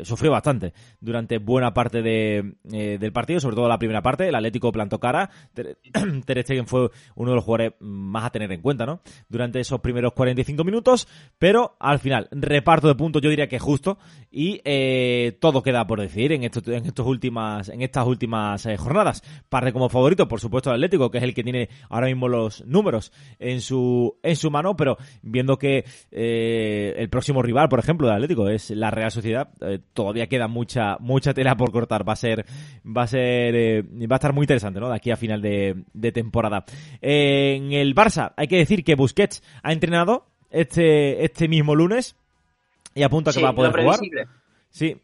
sufrió 0.03 0.31
bastante 0.31 0.73
durante 0.99 1.37
buena 1.37 1.73
parte 1.73 2.01
de, 2.01 2.55
eh, 2.71 2.97
del 2.99 3.11
partido, 3.11 3.39
sobre 3.39 3.55
todo 3.55 3.67
la 3.67 3.77
primera 3.77 4.01
parte. 4.01 4.27
El 4.27 4.35
Atlético 4.35 4.71
plantó 4.71 4.99
cara. 4.99 5.29
Ter, 5.53 5.77
Ter 6.25 6.43
Stegen 6.43 6.67
fue 6.67 6.89
uno 7.15 7.31
de 7.31 7.35
los 7.35 7.43
jugadores 7.43 7.73
más 7.79 8.25
a 8.25 8.29
tener 8.31 8.51
en 8.51 8.61
cuenta, 8.61 8.85
¿no? 8.85 9.01
Durante 9.29 9.59
esos 9.59 9.81
primeros 9.81 10.13
45 10.13 10.63
minutos, 10.63 11.07
pero 11.37 11.75
al 11.79 11.99
final, 11.99 12.27
reparto 12.31 12.87
de 12.87 12.95
puntos 12.95 13.21
yo 13.21 13.29
diría 13.29 13.47
que 13.47 13.59
justo 13.59 13.97
y 14.31 14.61
eh, 14.65 15.37
todo 15.39 15.61
queda 15.61 15.85
por 15.85 15.99
decidir 16.01 16.33
en, 16.33 16.43
estos, 16.43 16.67
en, 16.67 16.85
estos 16.85 17.05
últimas, 17.05 17.69
en 17.69 17.81
estas 17.81 18.05
últimas 18.05 18.65
eh, 18.65 18.77
jornadas. 18.77 19.23
Parte 19.49 19.73
como 19.73 19.89
favorito, 19.89 20.27
por 20.27 20.39
supuesto, 20.39 20.69
el 20.69 20.75
Atlético, 20.75 21.11
que 21.11 21.19
es 21.19 21.23
el 21.23 21.33
que 21.33 21.43
tiene 21.43 21.69
ahora 21.89 22.07
mismo 22.07 22.27
los 22.27 22.65
números 22.65 23.11
en 23.39 23.61
su, 23.61 24.17
en 24.23 24.35
su 24.35 24.49
mano, 24.49 24.75
pero 24.75 24.97
viendo 25.21 25.57
que 25.57 25.85
eh, 26.11 26.93
el 26.97 27.09
próximo 27.09 27.41
rival, 27.41 27.69
por 27.69 27.79
ejemplo, 27.79 28.07
del 28.07 28.15
Atlético 28.15 28.49
es 28.49 28.71
la 28.71 28.91
Real 28.91 29.11
Sociedad, 29.11 29.42
eh, 29.61 29.79
todavía 29.93 30.27
queda 30.27 30.47
mucha 30.47 30.97
mucha 30.99 31.33
tela 31.33 31.55
por 31.55 31.71
cortar. 31.71 32.07
Va 32.07 32.13
a 32.13 32.17
ser 32.17 32.45
va 32.85 33.03
a 33.03 33.07
ser 33.07 33.55
eh, 33.55 33.81
va 33.81 34.15
a 34.15 34.17
estar 34.17 34.33
muy 34.33 34.43
interesante, 34.43 34.79
¿no? 34.79 34.89
De 34.89 34.95
aquí 34.95 35.11
a 35.11 35.17
final 35.17 35.41
de, 35.41 35.83
de 35.93 36.11
temporada. 36.11 36.65
Eh, 37.01 37.55
en 37.57 37.73
el 37.73 37.95
Barça 37.95 38.33
hay 38.35 38.47
que 38.47 38.57
decir 38.57 38.83
que 38.83 38.95
Busquets 38.95 39.43
ha 39.61 39.73
entrenado 39.73 40.27
este 40.49 41.23
este 41.25 41.47
mismo 41.47 41.75
lunes 41.75 42.15
y 42.95 43.03
apunta 43.03 43.31
que 43.31 43.39
sí, 43.39 43.43
va 43.43 43.49
a 43.49 43.55
poder 43.55 43.71
jugar. 43.71 43.99
Sí. 44.69 44.97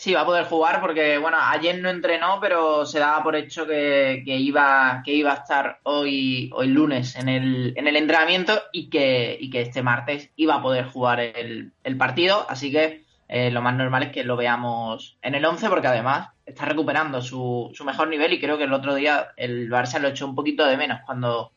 Sí, 0.00 0.14
va 0.14 0.22
a 0.22 0.24
poder 0.24 0.46
jugar 0.46 0.80
porque, 0.80 1.18
bueno, 1.18 1.36
ayer 1.38 1.78
no 1.78 1.90
entrenó, 1.90 2.38
pero 2.40 2.86
se 2.86 2.98
daba 2.98 3.22
por 3.22 3.36
hecho 3.36 3.66
que, 3.66 4.22
que, 4.24 4.34
iba, 4.34 5.02
que 5.04 5.12
iba 5.12 5.32
a 5.32 5.34
estar 5.34 5.80
hoy, 5.82 6.50
hoy 6.54 6.68
lunes 6.68 7.16
en 7.16 7.28
el, 7.28 7.74
en 7.76 7.86
el 7.86 7.96
entrenamiento 7.96 8.62
y 8.72 8.88
que, 8.88 9.36
y 9.38 9.50
que 9.50 9.60
este 9.60 9.82
martes 9.82 10.30
iba 10.36 10.54
a 10.54 10.62
poder 10.62 10.86
jugar 10.86 11.20
el, 11.20 11.72
el 11.84 11.98
partido. 11.98 12.46
Así 12.48 12.72
que 12.72 13.04
eh, 13.28 13.50
lo 13.50 13.60
más 13.60 13.74
normal 13.74 14.04
es 14.04 14.12
que 14.12 14.24
lo 14.24 14.38
veamos 14.38 15.18
en 15.20 15.34
el 15.34 15.44
11 15.44 15.68
porque 15.68 15.88
además 15.88 16.30
está 16.46 16.64
recuperando 16.64 17.20
su, 17.20 17.70
su 17.74 17.84
mejor 17.84 18.08
nivel 18.08 18.32
y 18.32 18.40
creo 18.40 18.56
que 18.56 18.64
el 18.64 18.72
otro 18.72 18.94
día 18.94 19.32
el 19.36 19.68
Barça 19.70 20.00
lo 20.00 20.08
echó 20.08 20.24
un 20.26 20.34
poquito 20.34 20.64
de 20.64 20.78
menos 20.78 21.00
cuando, 21.04 21.52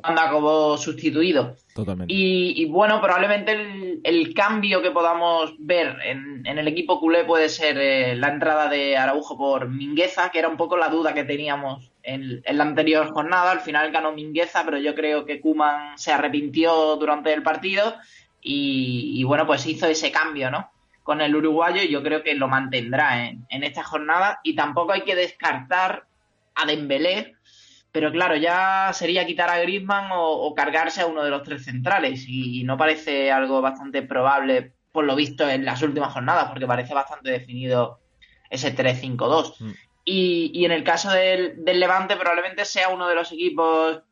cuando 0.00 0.20
acabó 0.20 0.76
sustituido. 0.76 1.56
Totalmente. 1.74 2.12
Y, 2.12 2.62
y 2.62 2.66
bueno, 2.66 3.00
probablemente 3.00 3.52
el, 3.52 4.00
el, 4.04 4.34
cambio 4.34 4.82
que 4.82 4.90
podamos 4.90 5.54
ver 5.58 5.96
en, 6.04 6.46
en, 6.46 6.58
el 6.58 6.68
equipo 6.68 7.00
culé 7.00 7.24
puede 7.24 7.48
ser 7.48 7.78
eh, 7.78 8.14
la 8.16 8.28
entrada 8.28 8.68
de 8.68 8.96
Araujo 8.96 9.36
por 9.36 9.68
Mingueza, 9.68 10.30
que 10.30 10.38
era 10.38 10.48
un 10.48 10.56
poco 10.56 10.76
la 10.76 10.88
duda 10.88 11.14
que 11.14 11.24
teníamos 11.24 11.90
en, 12.02 12.42
en 12.44 12.58
la 12.58 12.64
anterior 12.64 13.10
jornada. 13.12 13.50
Al 13.50 13.60
final 13.60 13.90
ganó 13.90 14.12
Mingueza, 14.12 14.64
pero 14.64 14.78
yo 14.78 14.94
creo 14.94 15.24
que 15.24 15.40
Kuman 15.40 15.96
se 15.98 16.12
arrepintió 16.12 16.96
durante 16.96 17.32
el 17.32 17.42
partido 17.42 17.94
y, 18.42 19.12
y, 19.14 19.24
bueno, 19.24 19.46
pues 19.46 19.66
hizo 19.66 19.86
ese 19.86 20.12
cambio, 20.12 20.50
¿no? 20.50 20.70
Con 21.02 21.20
el 21.20 21.34
uruguayo 21.34 21.82
y 21.82 21.88
yo 21.88 22.02
creo 22.02 22.22
que 22.22 22.34
lo 22.34 22.48
mantendrá 22.48 23.28
en, 23.28 23.46
en 23.48 23.64
esta 23.64 23.82
jornada. 23.82 24.40
Y 24.42 24.54
tampoco 24.54 24.92
hay 24.92 25.02
que 25.02 25.16
descartar 25.16 26.06
a 26.54 26.66
Dembélé, 26.66 27.35
pero 27.96 28.12
claro, 28.12 28.36
ya 28.36 28.90
sería 28.92 29.24
quitar 29.24 29.48
a 29.48 29.58
Griezmann 29.58 30.12
o, 30.12 30.32
o, 30.32 30.54
cargarse 30.54 31.00
a 31.00 31.06
uno 31.06 31.24
de 31.24 31.30
los 31.30 31.42
tres 31.42 31.64
centrales 31.64 32.26
y, 32.28 32.60
y, 32.60 32.64
no 32.64 32.76
parece 32.76 33.32
algo 33.32 33.62
bastante 33.62 34.02
probable 34.02 34.74
por 34.92 35.06
lo 35.06 35.16
visto 35.16 35.48
en 35.48 35.64
las 35.64 35.80
últimas 35.80 36.12
jornadas, 36.12 36.50
porque 36.50 36.66
parece 36.66 36.92
bastante 36.92 37.30
definido 37.30 38.00
ese 38.50 38.76
3-5-2. 38.76 39.54
Mm. 39.60 39.70
Y, 40.04 40.50
y, 40.52 40.66
en 40.66 40.72
el 40.72 40.84
caso 40.84 41.10
del, 41.10 41.64
del, 41.64 41.80
Levante 41.80 42.16
probablemente 42.16 42.66
sea 42.66 42.90
uno 42.90 43.08
de 43.08 43.14
los 43.14 43.32
equipos 43.32 44.02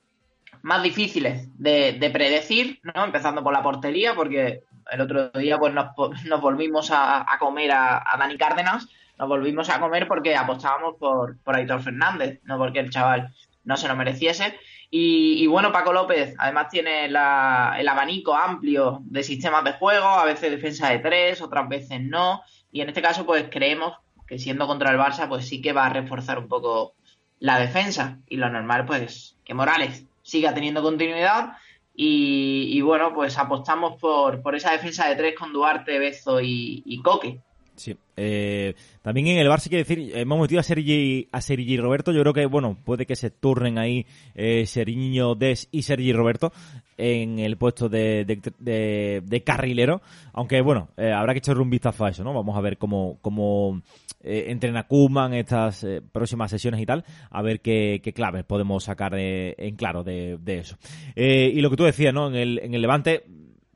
más 0.62 0.82
difíciles 0.82 1.46
de, 1.58 1.92
de, 1.92 2.08
predecir, 2.08 2.80
¿no? 2.84 3.04
Empezando 3.04 3.44
por 3.44 3.52
la 3.52 3.62
portería, 3.62 4.14
porque 4.14 4.62
el 4.92 5.00
otro 5.02 5.28
día 5.28 5.58
pues 5.58 5.74
nos, 5.74 5.88
nos 6.24 6.40
volvimos 6.40 6.90
a, 6.90 7.30
a 7.30 7.38
comer 7.38 7.70
a, 7.72 7.98
a, 7.98 8.16
Dani 8.16 8.38
Cárdenas, 8.38 8.88
nos 9.18 9.28
volvimos 9.28 9.68
a 9.68 9.78
comer 9.78 10.08
porque 10.08 10.34
apostábamos 10.34 10.94
por, 10.98 11.38
por 11.42 11.54
Aitor 11.54 11.82
Fernández, 11.82 12.40
no 12.44 12.56
porque 12.56 12.78
el 12.78 12.88
chaval 12.88 13.30
no 13.64 13.76
se 13.76 13.88
lo 13.88 13.96
mereciese. 13.96 14.58
Y, 14.90 15.46
bueno, 15.48 15.72
Paco 15.72 15.92
López 15.92 16.34
además 16.38 16.68
tiene 16.70 17.08
la, 17.08 17.74
el 17.78 17.88
abanico 17.88 18.34
amplio 18.34 19.00
de 19.02 19.24
sistemas 19.24 19.64
de 19.64 19.72
juego, 19.72 20.06
a 20.06 20.24
veces 20.24 20.52
defensa 20.52 20.90
de 20.90 21.00
tres, 21.00 21.42
otras 21.42 21.68
veces 21.68 22.00
no. 22.00 22.42
Y 22.70 22.80
en 22.80 22.88
este 22.88 23.02
caso, 23.02 23.26
pues 23.26 23.46
creemos 23.50 23.94
que 24.28 24.38
siendo 24.38 24.66
contra 24.66 24.92
el 24.92 24.98
Barça, 24.98 25.28
pues 25.28 25.48
sí 25.48 25.60
que 25.60 25.72
va 25.72 25.86
a 25.86 25.92
reforzar 25.92 26.38
un 26.38 26.48
poco 26.48 26.94
la 27.40 27.58
defensa. 27.58 28.18
Y 28.28 28.36
lo 28.36 28.48
normal, 28.48 28.86
pues, 28.86 29.36
que 29.44 29.54
Morales 29.54 30.06
siga 30.22 30.54
teniendo 30.54 30.82
continuidad. 30.82 31.54
Y, 31.96 32.80
bueno, 32.82 33.14
pues 33.14 33.36
apostamos 33.36 34.00
por, 34.00 34.42
por 34.42 34.54
esa 34.54 34.72
defensa 34.72 35.08
de 35.08 35.16
tres 35.16 35.34
con 35.36 35.52
Duarte, 35.52 35.98
Bezo 35.98 36.40
y 36.40 37.00
Coque. 37.02 37.40
Sí. 37.76 37.96
Eh, 38.16 38.74
también 39.02 39.26
en 39.26 39.38
el 39.38 39.48
Barça 39.48 39.68
quiere 39.68 39.84
decir, 39.84 40.16
hemos 40.16 40.40
metido 40.40 40.60
a 40.60 40.62
Sergi, 40.62 41.28
a 41.32 41.40
Sergi 41.40 41.76
Roberto. 41.76 42.12
Yo 42.12 42.20
creo 42.20 42.32
que, 42.32 42.46
bueno, 42.46 42.76
puede 42.84 43.06
que 43.06 43.16
se 43.16 43.30
turnen 43.30 43.78
ahí 43.78 44.06
eh, 44.34 44.66
Sergiño 44.66 45.34
Des 45.34 45.68
y 45.72 45.82
Sergi 45.82 46.12
Roberto 46.12 46.52
en 46.96 47.40
el 47.40 47.56
puesto 47.56 47.88
de, 47.88 48.24
de, 48.24 49.22
de, 49.24 49.42
carrilero. 49.42 50.00
Aunque, 50.32 50.60
bueno, 50.60 50.88
eh, 50.96 51.12
habrá 51.12 51.32
que 51.32 51.38
echarle 51.38 51.62
un 51.62 51.70
vistazo 51.70 52.04
a 52.04 52.10
eso, 52.10 52.22
¿no? 52.22 52.32
Vamos 52.32 52.56
a 52.56 52.60
ver 52.60 52.78
cómo, 52.78 53.18
cómo 53.20 53.82
eh, 54.22 54.46
entrena 54.48 54.86
Kuman 54.86 55.34
estas 55.34 55.84
eh, 55.84 56.00
próximas 56.00 56.50
sesiones 56.50 56.80
y 56.80 56.86
tal. 56.86 57.04
A 57.30 57.42
ver 57.42 57.60
qué, 57.60 58.00
qué 58.02 58.12
claves 58.12 58.44
podemos 58.44 58.84
sacar 58.84 59.14
en 59.16 59.76
claro 59.76 60.04
de, 60.04 60.38
de 60.40 60.58
eso. 60.58 60.76
Eh, 61.16 61.50
y 61.52 61.60
lo 61.60 61.70
que 61.70 61.76
tú 61.76 61.84
decías, 61.84 62.14
¿no? 62.14 62.28
En 62.28 62.36
el, 62.36 62.60
en 62.60 62.74
el 62.74 62.80
Levante 62.80 63.24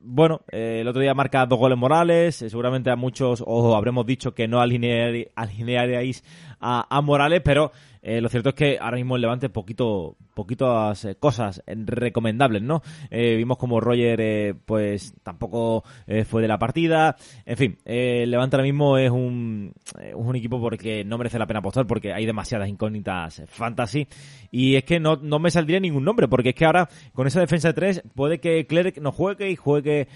bueno, 0.01 0.41
eh, 0.51 0.79
el 0.81 0.87
otro 0.87 1.01
día 1.01 1.13
marca 1.13 1.45
dos 1.45 1.59
goles 1.59 1.77
Morales, 1.77 2.41
eh, 2.41 2.49
seguramente 2.49 2.89
a 2.89 2.95
muchos 2.95 3.43
os 3.45 3.75
habremos 3.75 4.05
dicho 4.05 4.33
que 4.33 4.47
no 4.47 4.61
alinear, 4.61 5.13
alinearíais 5.35 6.23
a, 6.59 6.85
a, 6.89 7.01
Morales, 7.01 7.41
pero 7.43 7.71
eh, 8.01 8.21
lo 8.21 8.29
cierto 8.29 8.49
es 8.49 8.55
que 8.55 8.77
ahora 8.79 8.97
mismo 8.97 9.15
el 9.15 9.21
Levante 9.21 9.49
poquito, 9.49 10.15
poquitas 10.33 11.03
eh, 11.05 11.15
cosas 11.15 11.61
recomendables, 11.67 12.61
¿no? 12.61 12.81
Eh, 13.11 13.35
vimos 13.35 13.57
como 13.57 13.81
Roger, 13.81 14.19
eh, 14.21 14.53
pues 14.65 15.13
tampoco 15.23 15.83
fue 16.25 16.41
de 16.41 16.47
la 16.47 16.57
partida, 16.57 17.15
en 17.45 17.57
fin, 17.57 17.77
Levante 17.85 18.55
ahora 18.55 18.63
mismo 18.63 18.97
es 18.97 19.11
un, 19.11 19.73
un 20.15 20.35
equipo 20.35 20.59
porque 20.59 21.03
no 21.03 21.17
merece 21.17 21.39
la 21.39 21.47
pena 21.47 21.59
apostar 21.59 21.85
porque 21.87 22.13
hay 22.13 22.25
demasiadas 22.25 22.69
incógnitas 22.69 23.43
fantasy. 23.47 24.07
Y 24.51 24.75
es 24.75 24.83
que 24.83 24.99
no, 24.99 25.17
no 25.17 25.39
me 25.39 25.51
saldría 25.51 25.79
ningún 25.79 26.03
nombre 26.03 26.27
porque 26.27 26.49
es 26.49 26.55
que 26.55 26.65
ahora 26.65 26.89
con 27.13 27.27
esa 27.27 27.39
defensa 27.39 27.69
de 27.69 27.73
tres 27.73 28.03
puede 28.15 28.39
que 28.39 28.65
Clerc 28.65 28.97
no 28.97 29.11
juegue 29.11 29.49
y 29.49 29.55
juegue 29.55 30.07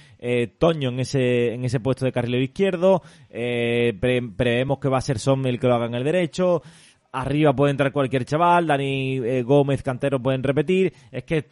Toño 0.57 0.89
en 0.89 0.99
ese, 0.99 1.53
en 1.53 1.65
ese 1.65 1.79
puesto 1.79 2.05
de 2.05 2.11
carrilero 2.11 2.43
izquierdo, 2.43 3.01
pre, 3.29 4.21
prevemos 4.35 4.79
que 4.79 4.89
va 4.89 4.97
a 4.97 5.01
ser 5.01 5.19
Son 5.19 5.45
el 5.45 5.59
que 5.59 5.67
lo 5.67 5.75
haga 5.75 5.85
en 5.85 5.95
el 5.95 6.03
derecho, 6.03 6.63
arriba 7.13 7.53
puede 7.53 7.71
entrar 7.71 7.91
cualquier 7.91 8.25
chaval, 8.25 8.67
Dani 8.67 9.17
eh, 9.17 9.43
Gómez, 9.43 9.81
Cantero 9.83 10.19
pueden 10.19 10.43
repetir. 10.43 10.91
Es 11.11 11.23
que 11.23 11.45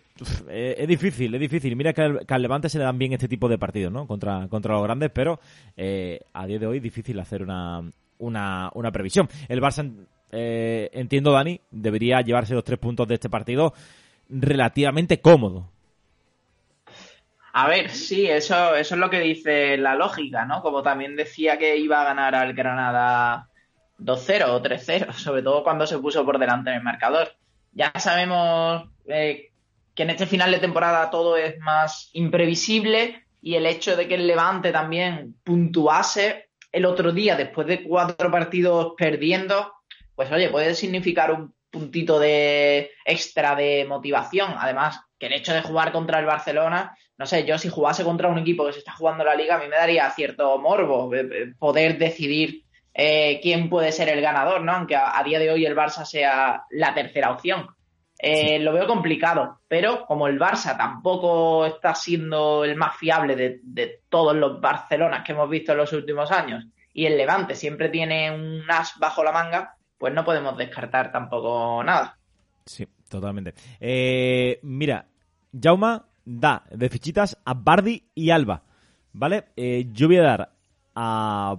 eh, 0.50 0.76
es 0.78 0.88
difícil, 0.88 1.34
es 1.34 1.40
difícil. 1.40 1.76
Mira 1.76 1.94
que 1.94 2.02
al, 2.02 2.42
Levante 2.42 2.68
se 2.68 2.80
le 2.80 2.84
dan 2.84 2.98
bien 2.98 3.14
este 3.14 3.28
tipo 3.28 3.48
de 3.48 3.58
partidos, 3.58 3.94
¿no? 3.94 4.08
Contra, 4.08 4.48
contra 4.50 4.74
los 4.74 4.84
grandes, 4.84 5.12
pero 5.14 5.40
eh, 5.78 6.20
a 6.34 6.46
día 6.48 6.60
de 6.60 6.68
hoy 6.68 6.80
difícil 6.80 7.20
hacer 7.20 7.44
una, 7.44 7.82
una, 8.18 8.72
una 8.74 8.92
previsión. 8.92 9.30
El 9.48 9.62
Barça, 9.62 9.90
entiendo, 10.32 11.32
Dani, 11.32 11.62
debería 11.70 12.22
llevarse 12.22 12.56
los 12.56 12.64
tres 12.64 12.80
puntos 12.80 13.08
de 13.08 13.16
este 13.16 13.30
partido 13.30 13.74
relativamente 14.30 15.22
cómodo. 15.22 15.70
A 17.54 17.68
ver, 17.68 17.90
sí, 17.90 18.28
eso, 18.28 18.76
eso 18.76 18.96
es 18.96 19.00
lo 19.00 19.10
que 19.10 19.20
dice 19.20 19.78
la 19.78 19.94
lógica, 19.94 20.46
¿no? 20.46 20.62
Como 20.62 20.82
también 20.82 21.18
decía 21.18 21.58
que 21.58 21.78
iba 21.78 22.02
a 22.02 22.06
ganar 22.06 22.34
al 22.34 22.54
Granada 22.54 23.51
2-0 24.02 24.50
o 24.50 24.62
3-0, 24.62 25.14
sobre 25.14 25.44
todo 25.44 25.64
cuando 25.64 25.88
se 25.88 26.00
puso 26.00 26.26
por 26.26 26.40
delante 26.40 26.70
en 26.70 26.78
el 26.78 26.84
marcador. 26.84 27.36
Ya 27.72 27.92
sabemos 27.98 28.90
eh, 29.08 29.52
que 29.96 30.04
en 30.04 30.10
este 30.10 30.26
final 30.26 30.52
de 30.52 30.60
temporada 30.60 31.10
todo 31.10 31.38
es 31.38 31.58
más 31.60 32.10
imprevisible 32.14 33.26
y 33.42 33.56
el 33.56 33.66
hecho 33.66 33.96
de 33.96 34.08
que 34.08 34.16
el 34.16 34.28
Levante 34.28 34.72
también 34.72 35.36
puntuase 35.44 36.50
el 36.72 36.86
otro 36.86 37.12
día 37.12 37.36
después 37.36 37.68
de 37.68 37.84
cuatro 37.84 38.32
partidos 38.32 38.94
perdiendo, 38.98 39.74
pues 40.16 40.32
oye, 40.32 40.50
puede 40.50 40.74
significar 40.76 41.32
un 41.32 41.54
puntito 41.70 42.20
de 42.20 42.92
extra 43.06 43.56
de 43.56 43.86
motivación. 43.88 44.54
Además, 44.58 45.00
que 45.18 45.28
el 45.28 45.34
hecho 45.34 45.54
de 45.54 45.62
jugar 45.62 45.92
contra 45.92 46.20
el 46.20 46.26
Barcelona, 46.26 46.96
no 47.18 47.26
sé, 47.26 47.46
yo 47.46 47.58
si 47.58 47.70
jugase 47.70 48.04
contra 48.04 48.28
un 48.28 48.40
equipo 48.40 48.66
que 48.66 48.74
se 48.74 48.80
está 48.80 48.94
jugando 48.94 49.24
la 49.24 49.36
liga, 49.36 49.56
a 49.56 49.60
mí 49.60 49.66
me 49.68 49.76
daría 49.76 50.10
cierto 50.12 50.58
morbo 50.60 51.14
eh, 51.14 51.28
eh, 51.32 51.54
poder 51.58 51.98
decidir 51.98 52.64
eh, 52.94 53.40
quién 53.42 53.70
puede 53.70 53.92
ser 53.92 54.10
el 54.10 54.22
ganador, 54.22 54.62
¿no? 54.62 54.74
Aunque 54.74 54.96
a, 54.96 55.18
a, 55.18 55.24
día 55.24 55.40
de 55.40 55.50
hoy 55.50 55.66
el 55.66 55.76
Barça 55.76 56.06
sea 56.06 56.66
la 56.70 56.94
tercera 56.94 57.32
opción. 57.32 57.68
Eh, 58.20 58.58
sí. 58.58 58.64
Lo 58.64 58.74
veo 58.74 58.86
complicado, 58.86 59.62
pero 59.68 60.06
como 60.06 60.28
el 60.28 60.40
Barça 60.40 60.78
tampoco 60.78 61.66
está 61.66 61.96
siendo 61.96 62.64
el 62.64 62.76
más 62.76 62.96
fiable 62.98 63.36
de, 63.36 63.60
de, 63.64 64.02
todos 64.10 64.36
los 64.36 64.62
Barcelonas 64.62 65.24
que 65.26 65.32
hemos 65.32 65.50
visto 65.50 65.72
en 65.72 65.80
los 65.80 65.92
últimos 65.94 66.32
años 66.32 66.66
y 66.94 67.06
el 67.06 67.18
Levante 67.18 67.56
siempre 67.56 67.90
tiene 67.90 68.30
un 68.30 68.70
as 68.70 69.00
bajo 69.00 69.24
la 69.24 69.32
manga, 69.32 69.76
pues 69.98 70.14
no 70.14 70.24
podemos 70.24 70.56
descartar 70.56 71.12
tampoco 71.12 71.84
nada. 71.84 72.18
Sí, 72.66 72.88
totalmente. 73.10 73.56
Eh, 73.80 74.60
mira, 74.62 75.08
Jauma 75.60 76.06
da 76.24 76.64
de 76.70 76.90
fichitas 76.90 77.38
a 77.44 77.54
Bardi 77.56 78.04
y 78.14 78.30
Alba, 78.30 78.62
¿vale? 79.14 79.46
Yo 79.92 80.08
voy 80.08 80.18
a 80.18 80.24
dar 80.24 80.52
a 80.94 81.56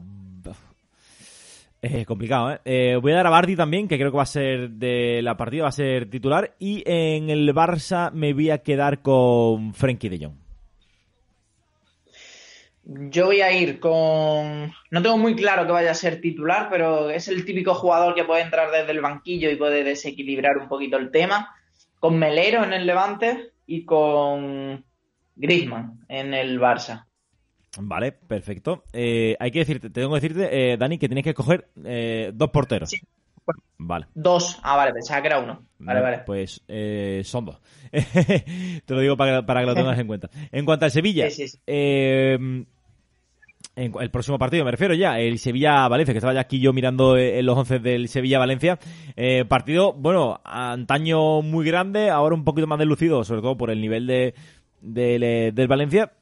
eh, 1.82 2.04
complicado, 2.06 2.58
¿eh? 2.64 2.96
Voy 2.96 3.12
a 3.12 3.16
dar 3.16 3.26
a 3.26 3.30
Bardi 3.30 3.56
también, 3.56 3.88
que 3.88 3.98
creo 3.98 4.10
que 4.10 4.16
va 4.16 4.22
a 4.22 4.26
ser 4.26 4.70
de 4.70 5.20
la 5.20 5.36
partida, 5.36 5.64
va 5.64 5.68
a 5.68 5.72
ser 5.72 6.08
titular. 6.08 6.54
Y 6.58 6.82
en 6.86 7.28
el 7.28 7.52
Barça 7.52 8.12
me 8.12 8.32
voy 8.32 8.50
a 8.50 8.58
quedar 8.58 9.02
con 9.02 9.74
Frenkie 9.74 10.08
de 10.08 10.24
Jong. 10.24 10.42
Yo 12.84 13.26
voy 13.26 13.40
a 13.40 13.52
ir 13.52 13.78
con. 13.78 14.72
No 14.90 15.02
tengo 15.02 15.16
muy 15.16 15.36
claro 15.36 15.66
que 15.66 15.72
vaya 15.72 15.92
a 15.92 15.94
ser 15.94 16.20
titular, 16.20 16.68
pero 16.68 17.10
es 17.10 17.28
el 17.28 17.44
típico 17.44 17.74
jugador 17.74 18.14
que 18.14 18.24
puede 18.24 18.42
entrar 18.42 18.70
desde 18.72 18.90
el 18.90 19.00
banquillo 19.00 19.50
y 19.50 19.56
puede 19.56 19.84
desequilibrar 19.84 20.58
un 20.58 20.68
poquito 20.68 20.96
el 20.96 21.10
tema. 21.10 21.54
Con 22.00 22.18
Melero 22.18 22.64
en 22.64 22.72
el 22.72 22.86
Levante 22.86 23.52
y 23.66 23.84
con 23.84 24.84
Griezmann 25.36 26.04
en 26.08 26.34
el 26.34 26.60
Barça. 26.60 27.06
Vale, 27.78 28.12
perfecto. 28.12 28.84
Eh, 28.92 29.36
hay 29.40 29.50
que 29.50 29.60
decirte, 29.60 29.88
te 29.88 30.00
tengo 30.00 30.10
que 30.10 30.20
decirte, 30.20 30.72
eh, 30.72 30.76
Dani, 30.76 30.98
que 30.98 31.08
tienes 31.08 31.24
que 31.24 31.30
escoger 31.30 31.68
eh, 31.84 32.30
dos 32.34 32.50
porteros. 32.50 32.90
Sí. 32.90 33.00
Vale. 33.78 34.06
Dos. 34.14 34.58
Ah, 34.62 34.76
vale, 34.76 34.92
pensaba 34.92 35.20
que 35.20 35.26
era 35.26 35.38
uno. 35.40 35.64
Vale, 35.78 36.00
vale. 36.00 36.18
Pues 36.24 36.62
eh, 36.68 37.22
son 37.24 37.46
dos. 37.46 37.60
te 37.90 38.94
lo 38.94 39.00
digo 39.00 39.16
para, 39.16 39.44
para, 39.44 39.60
que 39.60 39.66
lo 39.66 39.74
tengas 39.74 39.98
en 39.98 40.06
cuenta. 40.06 40.30
En 40.52 40.64
cuanto 40.64 40.84
al 40.84 40.90
Sevilla, 40.90 41.28
sí, 41.30 41.48
sí, 41.48 41.48
sí. 41.48 41.58
Eh, 41.66 42.64
en 43.74 43.92
el 43.98 44.10
próximo 44.10 44.38
partido 44.38 44.64
me 44.64 44.70
refiero 44.70 44.94
ya, 44.94 45.18
el 45.18 45.38
Sevilla-Valencia, 45.38 46.12
que 46.12 46.18
estaba 46.18 46.34
ya 46.34 46.40
aquí 46.40 46.60
yo 46.60 46.72
mirando 46.72 47.16
en 47.16 47.36
eh, 47.36 47.42
los 47.42 47.56
once 47.56 47.78
del 47.78 48.08
Sevilla-Valencia. 48.08 48.78
Eh, 49.16 49.44
partido, 49.46 49.92
bueno, 49.94 50.40
antaño 50.44 51.42
muy 51.42 51.66
grande, 51.66 52.10
ahora 52.10 52.34
un 52.34 52.44
poquito 52.44 52.66
más 52.66 52.78
deslucido, 52.78 53.24
sobre 53.24 53.40
todo 53.40 53.56
por 53.56 53.70
el 53.70 53.80
nivel 53.80 54.06
de, 54.06 54.34
de, 54.80 55.52
del 55.54 55.68
Valencia 55.68 56.12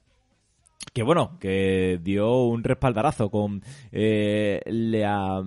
que 0.93 1.03
bueno, 1.03 1.39
que 1.39 2.01
dio 2.03 2.43
un 2.45 2.65
respaldarazo 2.65 3.31
con 3.31 3.63
eh, 3.93 4.61
la, 4.67 5.43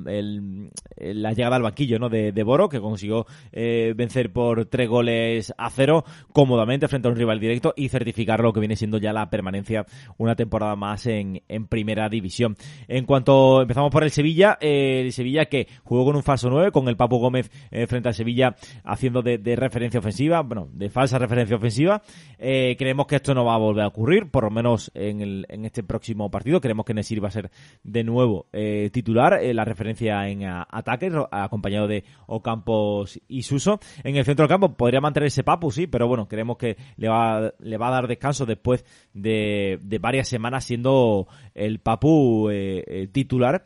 llegada 1.34 1.56
al 1.58 1.62
banquillo 1.62 2.00
¿no? 2.00 2.10
de, 2.10 2.32
de 2.32 2.44
Boro, 2.44 2.70
que 2.70 2.80
consiguió 2.80 3.26
eh, 3.52 3.94
vencer 3.96 4.32
por 4.32 4.66
tres 4.68 4.88
goles 4.88 5.54
a 5.58 5.70
cero 5.70 6.06
cómodamente 6.32 6.88
frente 6.88 7.08
a 7.08 7.12
un 7.12 7.18
rival 7.18 7.40
directo 7.40 7.74
y 7.76 7.90
certificar 7.90 8.40
lo 8.40 8.54
que 8.54 8.62
viene 8.62 8.76
siendo 8.76 9.00
ya 9.00 9.12
la 9.12 9.30
permanencia 9.30 9.86
una 10.18 10.36
temporada 10.36 10.76
más 10.76 11.06
en, 11.08 11.42
en 11.50 11.68
primera 11.68 12.08
división. 12.10 12.56
En 12.88 13.06
cuanto 13.06 13.62
empezamos 13.62 13.92
por 13.92 14.04
el 14.04 14.12
Sevilla, 14.12 14.58
eh, 14.62 15.02
el 15.04 15.12
Sevilla 15.12 15.46
que 15.46 15.68
jugó 15.84 16.06
con 16.06 16.16
un 16.16 16.24
falso 16.24 16.50
9, 16.50 16.72
con 16.72 16.88
el 16.88 16.96
Papo 16.96 17.18
Gómez 17.18 17.52
frente 17.88 18.08
al 18.08 18.14
Sevilla 18.14 18.56
haciendo 18.84 19.22
de, 19.22 19.38
de, 19.38 19.56
referencia 19.56 20.00
ofensiva, 20.00 20.42
bueno, 20.42 20.70
de 20.72 20.90
falsa 20.90 21.18
referencia 21.18 21.58
ofensiva. 21.58 22.02
Creemos 22.38 23.08
que 23.08 23.16
esto 23.16 23.34
no 23.34 23.46
va 23.46 23.56
a 23.56 23.58
volver 23.58 23.84
a 23.84 23.88
ocurrir, 23.88 24.30
por 24.30 24.44
lo 24.44 24.52
menos 24.52 24.92
en 24.94 25.22
el 25.24 25.46
en 25.50 25.66
este 25.66 25.84
próximo 25.84 26.30
partido. 26.30 26.62
Creemos 26.62 26.86
que 26.86 26.94
Nesir 26.94 27.24
va 27.24 27.30
a 27.30 27.32
ser 27.32 27.50
de 27.84 28.04
nuevo 28.04 28.48
eh, 28.54 28.90
titular, 28.92 29.40
eh, 29.42 29.54
la 29.54 29.66
referencia 29.66 30.28
en 30.28 30.44
a, 30.44 30.68
ataque, 30.70 31.12
acompañado 31.32 31.88
de 31.88 32.04
Ocampos 32.28 33.20
y 33.28 33.44
Suso. 33.44 33.80
En 34.04 34.16
el 34.16 34.26
centro 34.26 34.44
del 34.44 34.50
campo 34.50 34.74
podría 34.74 35.02
mantenerse 35.02 35.44
Papu, 35.44 35.72
sí, 35.72 35.88
pero 35.88 36.08
bueno, 36.08 36.28
creemos 36.28 36.58
que 36.58 36.78
le 36.98 37.10
va, 37.10 37.54
le 37.60 37.78
va 37.78 37.88
a 37.88 37.92
dar 37.92 38.08
descanso 38.08 38.46
después 38.46 38.86
de, 39.14 39.80
de 39.82 39.98
varias 39.98 40.28
semanas 40.28 40.66
siendo 40.66 41.28
el 41.56 41.80
Papu 41.80 42.50
eh, 42.52 43.10
titular 43.12 43.66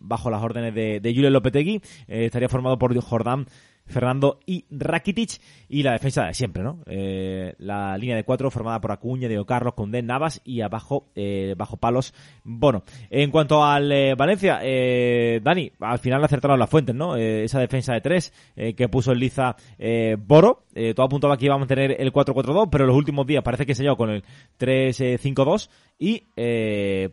bajo 0.00 0.30
las 0.30 0.42
órdenes 0.42 0.74
de, 0.74 1.00
de 1.00 1.14
Julio 1.14 1.30
Lopetegui. 1.30 1.80
estaría 2.06 2.48
formado 2.48 2.78
por 2.78 2.92
Jordán 3.00 3.46
Fernando 3.86 4.40
y 4.46 4.64
Rakitic 4.70 5.40
y 5.68 5.82
la 5.82 5.92
defensa 5.92 6.24
de 6.26 6.34
siempre, 6.34 6.62
¿no? 6.62 6.80
Eh, 6.86 7.54
la 7.58 7.96
línea 7.98 8.16
de 8.16 8.24
cuatro 8.24 8.50
formada 8.50 8.80
por 8.80 8.92
Acuña, 8.92 9.28
Diego 9.28 9.46
Carlos, 9.46 9.74
Condé, 9.74 10.02
Navas 10.02 10.40
y 10.44 10.60
abajo, 10.60 11.08
eh, 11.14 11.54
bajo 11.56 11.76
palos, 11.76 12.14
Bono. 12.44 12.84
En 13.10 13.30
cuanto 13.30 13.64
al 13.64 13.90
eh, 13.92 14.14
Valencia, 14.14 14.60
eh, 14.62 15.40
Dani, 15.42 15.72
al 15.80 15.98
final 15.98 16.24
acertaron 16.24 16.58
las 16.58 16.70
fuentes, 16.70 16.94
¿no? 16.94 17.16
Eh, 17.16 17.44
esa 17.44 17.60
defensa 17.60 17.92
de 17.94 18.00
tres 18.00 18.32
que 18.54 18.88
puso 18.88 19.12
en 19.12 19.18
liza 19.18 19.56
Boro, 20.18 20.64
todo 20.94 21.06
apuntaba 21.06 21.36
que 21.36 21.46
íbamos 21.46 21.64
a 21.64 21.68
tener 21.68 22.00
el 22.00 22.12
4-4-2, 22.12 22.68
pero 22.70 22.84
en 22.84 22.88
los 22.88 22.96
últimos 22.96 23.26
días 23.26 23.42
parece 23.42 23.66
que 23.66 23.74
se 23.74 23.82
llevó 23.82 23.96
con 23.96 24.10
el 24.10 24.24
3-5-2 24.58 25.68
y 25.98 26.26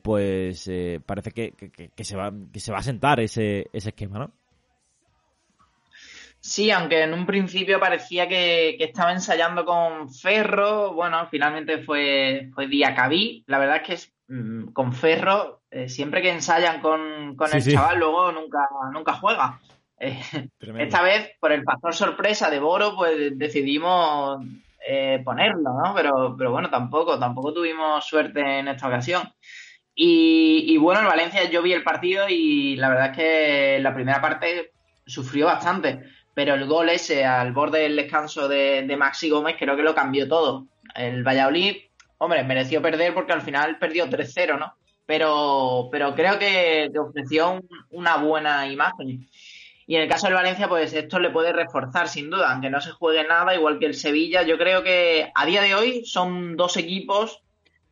pues 0.02 0.70
parece 1.06 1.32
que, 1.32 1.52
que, 1.52 1.90
que, 1.90 2.04
se 2.04 2.16
va, 2.16 2.32
que 2.52 2.60
se 2.60 2.72
va 2.72 2.80
a 2.80 2.84
sentar 2.84 3.20
ese, 3.20 3.68
ese 3.74 3.90
esquema, 3.90 4.20
¿no? 4.20 4.32
Sí, 6.42 6.72
aunque 6.72 7.04
en 7.04 7.14
un 7.14 7.26
principio 7.26 7.80
parecía 7.80 8.28
que, 8.28 8.76
que, 8.78 8.86
estaba 8.86 9.12
ensayando 9.12 9.66
con 9.66 10.10
Ferro, 10.10 10.94
bueno, 10.94 11.28
finalmente 11.30 11.80
fue, 11.80 12.50
fue 12.56 12.68
Diacabí. 12.68 13.44
La 13.48 13.60
verdad 13.60 13.78
es 13.78 13.84
que 13.84 13.94
es, 13.94 14.14
mmm, 14.30 14.72
con 14.72 14.94
Ferro, 14.94 15.62
eh, 15.70 15.90
siempre 15.90 16.22
que 16.22 16.32
ensayan 16.32 16.80
con, 16.80 17.36
con 17.36 17.50
sí, 17.50 17.58
el 17.58 17.64
sí. 17.64 17.74
chaval, 17.74 18.00
luego 18.00 18.32
nunca, 18.32 18.70
nunca 18.94 19.14
juega. 19.14 19.60
Eh, 20.00 20.18
esta 20.78 21.02
vez, 21.02 21.32
por 21.42 21.52
el 21.52 21.64
factor 21.64 21.94
sorpresa 21.94 22.50
de 22.50 22.60
Boro, 22.60 22.96
pues 22.96 23.38
decidimos 23.38 24.42
eh, 24.88 25.22
ponerlo, 25.26 25.74
¿no? 25.74 25.94
Pero, 25.94 26.36
pero 26.38 26.52
bueno, 26.52 26.70
tampoco, 26.70 27.20
tampoco 27.20 27.54
tuvimos 27.54 28.06
suerte 28.06 28.60
en 28.60 28.70
esta 28.70 28.88
ocasión. 28.88 29.24
Y, 29.94 30.64
y 30.70 30.78
bueno, 30.78 31.02
en 31.02 31.08
Valencia 31.08 31.50
yo 31.50 31.62
vi 31.62 31.74
el 31.74 31.84
partido 31.84 32.30
y 32.30 32.78
la 32.78 32.88
verdad 32.88 33.12
es 33.12 33.18
que 33.18 33.80
la 33.82 33.94
primera 33.94 34.22
parte 34.22 34.72
sufrió 35.06 35.48
bastante 35.48 36.04
pero 36.34 36.54
el 36.54 36.66
gol 36.66 36.90
ese 36.90 37.26
al 37.26 37.52
borde 37.52 37.80
del 37.80 37.96
descanso 37.96 38.48
de, 38.48 38.84
de, 38.84 38.98
Maxi 38.98 39.30
Gómez 39.30 39.56
creo 39.58 39.76
que 39.76 39.84
lo 39.84 39.96
cambió 39.96 40.28
todo. 40.28 40.68
El 40.96 41.24
Valladolid, 41.24 41.76
hombre, 42.18 42.44
mereció 42.44 42.82
perder 42.82 43.14
porque 43.14 43.34
al 43.34 43.42
final 43.42 43.78
perdió 43.78 44.08
3-0, 44.08 44.58
¿no? 44.58 44.74
Pero, 45.06 45.90
pero 45.92 46.14
creo 46.14 46.38
que, 46.38 46.90
que 46.94 47.00
ofreció 47.00 47.52
un, 47.52 47.68
una 47.90 48.18
buena 48.18 48.72
imagen. 48.72 49.28
Y 49.88 49.96
en 49.96 50.04
el 50.04 50.08
caso 50.08 50.28
del 50.28 50.36
Valencia, 50.36 50.70
pues 50.70 50.94
esto 50.94 51.20
le 51.20 51.32
puede 51.32 51.52
reforzar 51.52 52.08
sin 52.08 52.30
duda, 52.30 52.52
aunque 52.52 52.70
no 52.70 52.80
se 52.80 52.92
juegue 52.92 53.28
nada, 53.28 53.56
igual 53.56 53.80
que 53.80 53.88
el 53.88 53.96
Sevilla. 53.96 54.44
Yo 54.44 54.58
creo 54.58 54.84
que 54.84 55.32
a 55.34 55.46
día 55.48 55.64
de 55.64 55.74
hoy 55.74 56.06
son 56.06 56.56
dos 56.56 56.78
equipos. 56.78 57.42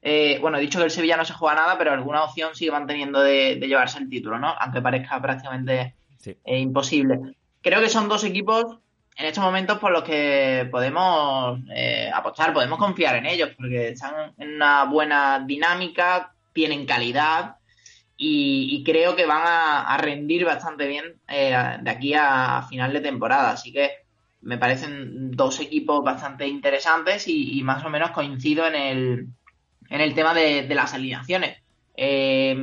Eh, 0.03 0.37
bueno, 0.39 0.59
he 0.59 0.61
dicho 0.61 0.77
que 0.77 0.85
el 0.85 0.91
Sevilla 0.91 1.17
no 1.17 1.25
se 1.25 1.33
juega 1.33 1.55
nada, 1.55 1.75
pero 1.77 1.91
alguna 1.91 2.23
opción 2.23 2.53
sigue 2.53 2.71
manteniendo 2.71 3.19
de, 3.19 3.55
de 3.55 3.67
llevarse 3.67 3.97
el 3.97 4.09
título, 4.09 4.37
¿no? 4.37 4.53
Aunque 4.59 4.79
parezca 4.79 5.19
prácticamente 5.19 5.95
sí. 6.19 6.37
eh, 6.45 6.59
imposible 6.59 7.35
creo 7.67 7.81
que 7.81 7.89
son 7.89 8.07
dos 8.07 8.23
equipos 8.23 8.77
en 9.17 9.25
estos 9.25 9.43
momentos 9.43 9.77
por 9.79 9.91
los 9.91 10.03
que 10.03 10.67
podemos 10.71 11.59
eh, 11.75 12.09
apostar, 12.13 12.53
podemos 12.53 12.79
confiar 12.79 13.15
en 13.17 13.25
ellos, 13.25 13.49
porque 13.57 13.89
están 13.89 14.33
en 14.37 14.55
una 14.55 14.85
buena 14.85 15.43
dinámica, 15.45 16.31
tienen 16.53 16.85
calidad 16.85 17.55
y, 18.15 18.83
creo 18.85 19.15
que 19.15 19.25
van 19.25 19.43
a, 19.45 19.97
rendir 19.97 20.45
bastante 20.45 20.87
bien 20.87 21.19
eh, 21.27 21.55
de 21.81 21.89
aquí 21.89 22.13
a, 22.13 22.65
final 22.69 22.93
de 22.93 23.01
temporada. 23.01 23.51
Así 23.51 23.73
que 23.73 23.91
me 24.41 24.57
parecen 24.57 25.31
dos 25.31 25.59
equipos 25.59 26.03
bastante 26.03 26.47
interesantes 26.47 27.27
y, 27.27 27.61
más 27.63 27.83
o 27.83 27.89
menos 27.89 28.11
coincido 28.11 28.65
en 28.65 28.75
el, 28.75 29.27
en 29.89 30.01
el 30.01 30.13
tema 30.15 30.33
de, 30.33 30.67
las 30.73 30.93
alineaciones. 30.93 31.57
Eh, 31.95 32.55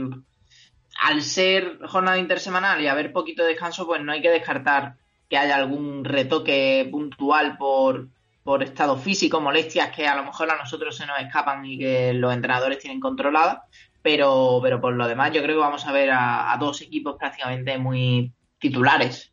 al 1.01 1.23
ser 1.23 1.79
jornada 1.87 2.19
intersemanal 2.19 2.81
y 2.81 2.87
haber 2.87 3.13
poquito 3.13 3.45
descanso, 3.45 3.87
pues 3.87 4.03
no 4.03 4.13
hay 4.13 4.23
que 4.23 4.31
descartar 4.31 4.97
que 5.29 5.37
haya 5.37 5.57
algún 5.57 6.05
retoque 6.05 6.89
puntual 6.91 7.57
por, 7.57 8.09
por 8.43 8.63
estado 8.63 8.97
físico, 8.97 9.41
molestias 9.41 9.91
que 9.91 10.07
a 10.07 10.15
lo 10.15 10.25
mejor 10.25 10.51
a 10.51 10.57
nosotros 10.57 10.97
se 10.97 11.07
nos 11.07 11.19
escapan 11.19 11.65
y 11.65 11.79
que 11.79 12.13
los 12.13 12.33
entrenadores 12.33 12.79
tienen 12.79 13.01
controladas, 13.01 13.59
pero, 14.03 14.61
pero 14.63 14.81
por 14.81 14.95
lo 14.95 15.09
demás 15.09 15.33
yo 15.33 15.43
creo 15.43 15.57
que 15.57 15.63
vamos 15.63 15.87
a 15.87 15.93
ver 15.93 16.11
a, 16.13 16.55
dos 16.61 16.83
equipos 16.83 17.17
prácticamente 17.19 17.79
muy 17.79 18.33
titulares. 18.59 19.33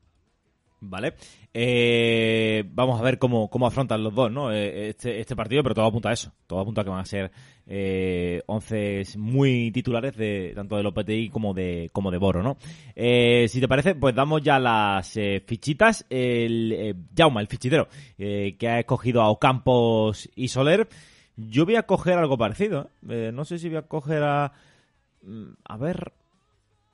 Vale. 0.80 1.14
Eh, 1.54 2.64
vamos 2.72 3.00
a 3.00 3.04
ver 3.04 3.20
cómo, 3.20 3.50
cómo 3.50 3.68
afrontan 3.68 4.04
los 4.04 4.16
dos, 4.16 4.32
¿no? 4.32 4.54
Eh, 4.54 4.90
este, 4.90 5.20
este, 5.20 5.36
partido, 5.36 5.64
pero 5.64 5.76
todo 5.76 5.86
apunta 5.86 6.10
a 6.10 6.14
eso. 6.14 6.32
Todo 6.48 6.62
apunta 6.62 6.82
a 6.82 6.84
que 6.86 6.90
van 6.90 7.02
a 7.02 7.06
ser 7.06 7.32
eh, 7.68 8.42
once 8.46 9.04
muy 9.18 9.70
titulares 9.72 10.16
de 10.16 10.54
tanto 10.56 10.78
de 10.78 10.84
Lopetegui 10.84 11.30
como 11.30 11.54
de 11.54 11.90
como 11.92 12.10
de 12.10 12.18
Boro, 12.18 12.42
¿no? 12.42 12.58
Eh, 12.96 13.48
si 13.50 13.60
te 13.60 13.68
parece, 13.68 13.96
pues 13.96 14.16
damos 14.16 14.42
ya 14.42 14.60
las 14.60 15.12
fichitas. 15.46 16.06
El 16.10 17.06
Jauma, 17.16 17.42
el 17.42 17.48
fichitero, 17.48 17.90
que 18.18 18.68
ha 18.70 18.80
escogido 18.80 19.22
a 19.22 19.30
Ocampos 19.30 20.30
y 20.36 20.48
Soler. 20.48 20.88
Yo 21.36 21.66
voy 21.66 21.76
a 21.76 21.84
coger 21.84 22.18
algo 22.18 22.38
parecido. 22.38 22.90
no 23.02 23.44
sé 23.44 23.60
si 23.60 23.68
voy 23.68 23.78
a 23.78 23.82
coger 23.84 24.24
a 24.24 24.54
mm, 25.24 25.52
a 25.66 25.78
ver, 25.78 26.14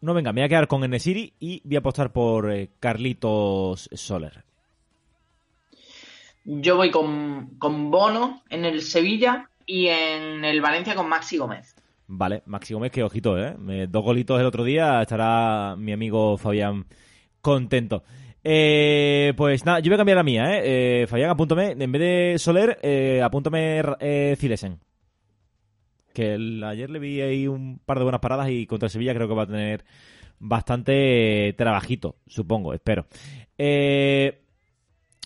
no, 0.02 0.14
venga, 0.14 0.34
me 0.34 0.42
voy 0.42 0.46
a 0.46 0.50
quedar 0.50 0.68
con 0.68 0.84
Enesiri 0.84 1.34
y 1.40 1.62
voy 1.64 1.76
a 1.76 1.80
apostar 1.80 2.12
por 2.12 2.52
Carlitos 2.80 3.90
Soler. 3.94 4.44
Yo 6.50 6.78
voy 6.78 6.92
con, 6.92 7.60
Bono 7.60 8.42
en 8.50 8.64
el 8.64 8.82
Sevilla 8.82 9.50
y 9.66 9.88
en 9.88 10.46
el 10.46 10.62
Valencia 10.62 10.96
con 10.96 11.10
Maxi 11.10 11.38
Gómez. 11.38 11.76
Vale, 12.08 12.42
Maxi 12.46 12.74
Gómez, 12.74 12.92
que 12.92 13.04
ojito, 13.04 13.38
¿eh? 13.38 13.58
Dos 13.90 14.04
golitos 14.04 14.40
el 14.40 14.46
otro 14.46 14.64
día, 14.64 15.02
estará 15.02 15.76
mi 15.78 15.92
amigo 15.92 16.38
Fabián 16.38 16.86
contento. 17.42 18.04
Eh, 18.46 19.34
pues 19.36 19.66
nada, 19.66 19.82
yo 19.82 19.90
voy 19.90 19.96
a 19.96 19.98
cambiar 19.98 20.16
la 20.16 20.24
mía, 20.24 20.54
¿eh? 20.54 21.02
eh 21.02 21.08
Fabián, 21.08 21.32
apúntame, 21.32 21.76
en 21.78 21.92
vez 21.92 22.00
de 22.02 22.36
Soler, 22.38 22.80
eh, 22.82 23.22
apúntame 23.22 23.82
eh, 24.00 24.38
Cilesen. 24.40 24.80
Que 26.18 26.34
ayer 26.66 26.90
le 26.90 26.98
vi 26.98 27.22
ahí 27.22 27.48
un 27.48 27.78
par 27.78 28.00
de 28.00 28.04
buenas 28.04 28.22
paradas 28.22 28.50
y 28.50 28.66
contra 28.66 28.90
Sevilla 28.90 29.14
creo 29.14 29.28
que 29.28 29.36
va 29.36 29.44
a 29.44 29.46
tener 29.46 29.86
bastante 30.40 31.54
trabajito, 31.56 32.16
supongo, 32.26 32.74
espero. 32.74 33.06
Eh, 33.56 34.42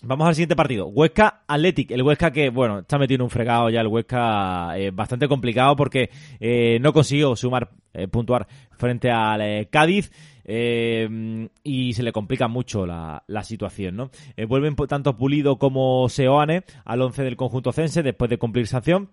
Vamos 0.04 0.26
al 0.26 0.34
siguiente 0.34 0.56
partido. 0.56 0.88
Huesca 0.88 1.44
Athletic. 1.46 1.92
El 1.92 2.02
Huesca 2.02 2.32
que, 2.32 2.50
bueno, 2.50 2.80
está 2.80 2.98
metido 2.98 3.16
en 3.16 3.22
un 3.22 3.30
fregado 3.30 3.70
ya 3.70 3.80
el 3.80 3.86
Huesca 3.86 4.76
eh, 4.76 4.90
bastante 4.90 5.28
complicado 5.28 5.76
porque 5.76 6.10
eh, 6.40 6.78
no 6.80 6.92
consiguió 6.92 7.36
sumar, 7.36 7.70
eh, 7.94 8.08
puntuar 8.08 8.48
frente 8.72 9.12
al 9.12 9.68
Cádiz. 9.70 10.10
y 10.44 11.92
se 11.92 12.02
le 12.02 12.12
complica 12.12 12.48
mucho 12.48 12.84
la, 12.84 13.22
situación, 13.44 13.96
¿no? 13.96 14.10
vuelven 14.48 14.74
tanto 14.74 15.16
Pulido 15.16 15.56
como 15.56 16.08
Seoane 16.08 16.64
al 16.84 17.00
11 17.00 17.22
del 17.22 17.36
conjunto 17.36 17.72
cense 17.72 18.02
después 18.02 18.28
de 18.28 18.38
cumplir 18.38 18.66
sanción. 18.66 19.08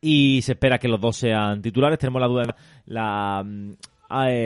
Y 0.00 0.42
se 0.42 0.52
espera 0.52 0.78
que 0.78 0.88
los 0.88 1.00
dos 1.00 1.16
sean 1.16 1.60
titulares. 1.60 1.98
Tenemos 1.98 2.20
la 2.20 2.28
duda. 2.28 2.56
La, 2.86 3.42
mm, 3.44 3.74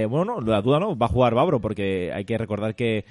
bueno, 0.08 0.24
no, 0.24 0.40
la 0.40 0.62
duda 0.62 0.80
no. 0.80 0.96
Va 0.96 1.06
a 1.06 1.10
jugar 1.10 1.34
Babro 1.34 1.60
porque 1.60 2.12
hay 2.12 2.24
que 2.24 2.38
recordar 2.38 2.74
que 2.74 3.04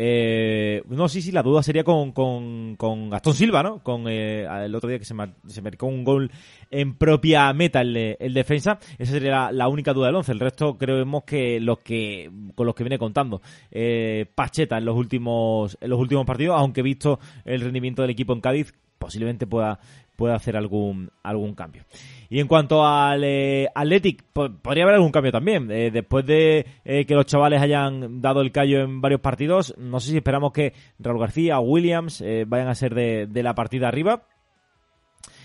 eh, 0.00 0.82
no, 0.88 1.08
sí, 1.08 1.22
sí, 1.22 1.32
la 1.32 1.42
duda 1.42 1.60
sería 1.62 1.82
con, 1.82 2.12
con, 2.12 3.10
Gastón 3.10 3.34
Silva, 3.34 3.62
¿no? 3.62 3.82
Con 3.82 4.04
eh, 4.06 4.46
el 4.64 4.74
otro 4.74 4.88
día 4.88 4.98
que 4.98 5.04
se, 5.04 5.14
se 5.46 5.62
marcó 5.62 5.86
un 5.86 6.04
gol 6.04 6.30
en 6.70 6.94
propia 6.94 7.52
meta 7.52 7.80
el, 7.80 7.96
el 7.96 8.34
defensa. 8.34 8.78
Esa 8.98 9.12
sería 9.12 9.50
la, 9.50 9.68
única 9.68 9.92
duda 9.92 10.06
del 10.06 10.16
once. 10.16 10.30
El 10.30 10.40
resto 10.40 10.78
creemos 10.78 11.24
que 11.24 11.58
los 11.58 11.78
que 11.80 12.30
con 12.54 12.66
los 12.66 12.74
que 12.74 12.84
viene 12.84 12.98
contando 12.98 13.40
eh, 13.70 14.26
Pacheta 14.34 14.78
en 14.78 14.84
los 14.84 14.96
últimos 14.96 15.76
en 15.80 15.90
los 15.90 15.98
últimos 15.98 16.26
partidos, 16.26 16.56
aunque 16.56 16.82
visto 16.82 17.18
el 17.44 17.60
rendimiento 17.60 18.02
del 18.02 18.12
equipo 18.12 18.32
en 18.34 18.40
Cádiz, 18.40 18.74
posiblemente 18.98 19.46
pueda 19.48 19.80
pueda 20.18 20.34
hacer 20.34 20.56
algún 20.56 21.10
algún 21.22 21.54
cambio. 21.54 21.84
Y 22.28 22.40
en 22.40 22.48
cuanto 22.48 22.84
al 22.84 23.22
eh, 23.22 23.68
Athletic, 23.72 24.24
podría 24.32 24.82
haber 24.82 24.96
algún 24.96 25.12
cambio 25.12 25.30
también. 25.30 25.70
Eh, 25.70 25.92
después 25.92 26.26
de 26.26 26.66
eh, 26.84 27.06
que 27.06 27.14
los 27.14 27.24
chavales 27.24 27.62
hayan 27.62 28.20
dado 28.20 28.40
el 28.40 28.50
callo 28.50 28.80
en 28.80 29.00
varios 29.00 29.20
partidos, 29.20 29.76
no 29.78 30.00
sé 30.00 30.10
si 30.10 30.16
esperamos 30.16 30.52
que 30.52 30.72
Raúl 30.98 31.20
García 31.20 31.60
o 31.60 31.62
Williams 31.62 32.22
vayan 32.48 32.66
a 32.66 32.74
ser 32.74 32.94
de, 32.94 33.42
la 33.42 33.54
partida 33.54 33.86
arriba. 33.86 34.24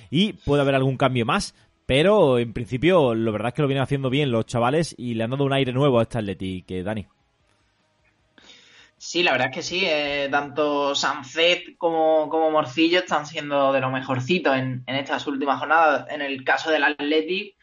Y 0.10 0.34
puede 0.34 0.64
haber 0.64 0.76
algún 0.76 0.98
cambio 0.98 1.26
más. 1.26 1.54
Pero 1.86 2.40
en 2.40 2.54
principio, 2.54 3.14
lo 3.14 3.32
verdad 3.32 3.50
es 3.50 3.54
que 3.54 3.62
lo 3.62 3.68
vienen 3.68 3.84
haciendo 3.84 4.10
bien 4.10 4.32
los 4.32 4.46
chavales 4.46 4.96
y 4.98 5.14
le 5.14 5.24
han 5.26 5.32
dado 5.32 5.44
un 5.44 5.54
aire 5.54 5.72
nuevo 5.72 6.00
a 6.00 6.04
este 6.04 6.18
Athletic, 6.18 6.68
Dani. 6.84 7.06
Sí, 9.06 9.22
la 9.22 9.34
verdad 9.34 9.50
es 9.50 9.56
que 9.56 9.62
sí. 9.64 9.82
Eh, 9.86 10.30
tanto 10.32 10.96
Sanzet 10.96 11.78
como, 11.78 12.30
como 12.30 12.50
Morcillo 12.52 13.00
están 13.00 13.26
siendo 13.28 13.74
de 13.74 13.82
lo 13.82 13.92
mejorcito 13.92 14.56
en, 14.56 14.82
estas 14.88 15.28
últimas 15.28 15.60
jornadas. 15.60 16.08
En 16.10 16.22
el 16.22 16.46
caso 16.46 16.72
del 16.72 16.86
Athletic. 16.86 17.56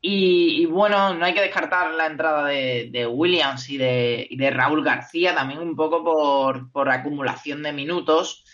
Y, 0.00 0.66
bueno, 0.66 1.14
no 1.14 1.24
hay 1.24 1.34
que 1.34 1.40
descartar 1.40 1.92
la 1.94 2.06
entrada 2.06 2.46
de, 2.46 3.06
Williams 3.10 3.68
y 3.70 3.76
de, 3.76 4.28
de, 4.30 4.50
Raúl 4.50 4.84
García, 4.84 5.34
también 5.34 5.58
un 5.58 5.74
poco 5.74 6.04
por, 6.72 6.90
acumulación 6.90 7.64
de 7.64 7.72
minutos. 7.72 8.44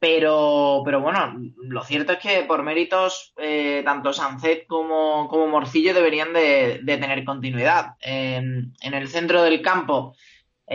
Pero, 0.00 0.82
pero 0.84 1.00
bueno, 1.00 1.36
lo 1.56 1.84
cierto 1.84 2.14
es 2.14 2.18
que 2.18 2.42
por 2.42 2.64
méritos, 2.64 3.32
eh, 3.38 3.82
tanto 3.84 4.12
Sanzet 4.12 4.66
como, 4.66 5.28
como 5.28 5.46
Morcillo 5.46 5.94
deberían 5.94 6.32
de, 6.32 6.82
tener 6.84 7.24
continuidad. 7.24 7.94
en 8.00 8.74
el 8.82 9.08
centro 9.08 9.42
del 9.44 9.62
campo 9.62 10.16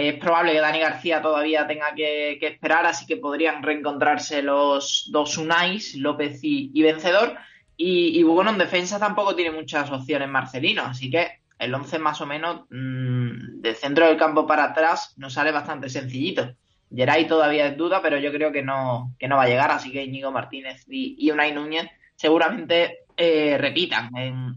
es 0.08 0.20
probable 0.20 0.54
que 0.54 0.60
Dani 0.60 0.80
García 0.80 1.22
todavía 1.22 1.68
tenga 1.68 1.94
que, 1.94 2.40
esperar, 2.42 2.86
así 2.86 3.06
que 3.06 3.18
podrían 3.18 3.62
reencontrarse 3.62 4.42
los 4.42 5.10
dos 5.12 5.38
Unais, 5.38 5.96
López 5.96 6.40
y, 6.42 6.82
Vencedor. 6.82 7.38
Y, 7.76 8.22
bueno, 8.24 8.52
en 8.52 8.58
defensa 8.58 9.00
tampoco 9.00 9.36
tiene 9.36 9.52
muchas 9.52 9.90
opciones 9.92 10.28
Marcelino, 10.28 10.84
así 10.84 11.10
que 11.10 11.40
el 11.58 11.74
11 11.74 12.00
más 12.00 12.22
o 12.22 12.26
menos 12.26 12.62
mm, 12.70 13.62
de 13.62 13.76
centro 13.76 14.08
del 14.08 14.18
campo 14.18 14.48
para 14.48 14.66
atrás 14.66 15.14
nos 15.18 15.34
sale 15.34 15.52
bastante 15.52 15.90
sencillito. 15.90 16.54
Geray 16.94 17.28
todavía 17.28 17.68
es 17.68 17.78
duda, 17.78 18.02
pero 18.02 18.18
yo 18.18 18.32
creo 18.32 18.52
que 18.52 18.64
no, 18.64 19.14
que 19.20 19.28
no 19.28 19.38
va 19.38 19.44
a 19.44 19.48
llegar, 19.48 19.72
así 19.72 19.92
que 19.92 20.04
Íñigo 20.04 20.32
Martínez 20.32 20.86
y, 20.88 21.30
Unai 21.32 21.54
Núñez 21.54 21.88
seguramente 22.16 23.06
eh, 23.16 23.58
repitan 23.58 24.10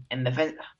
en 0.09 0.23
defensa. 0.23 0.73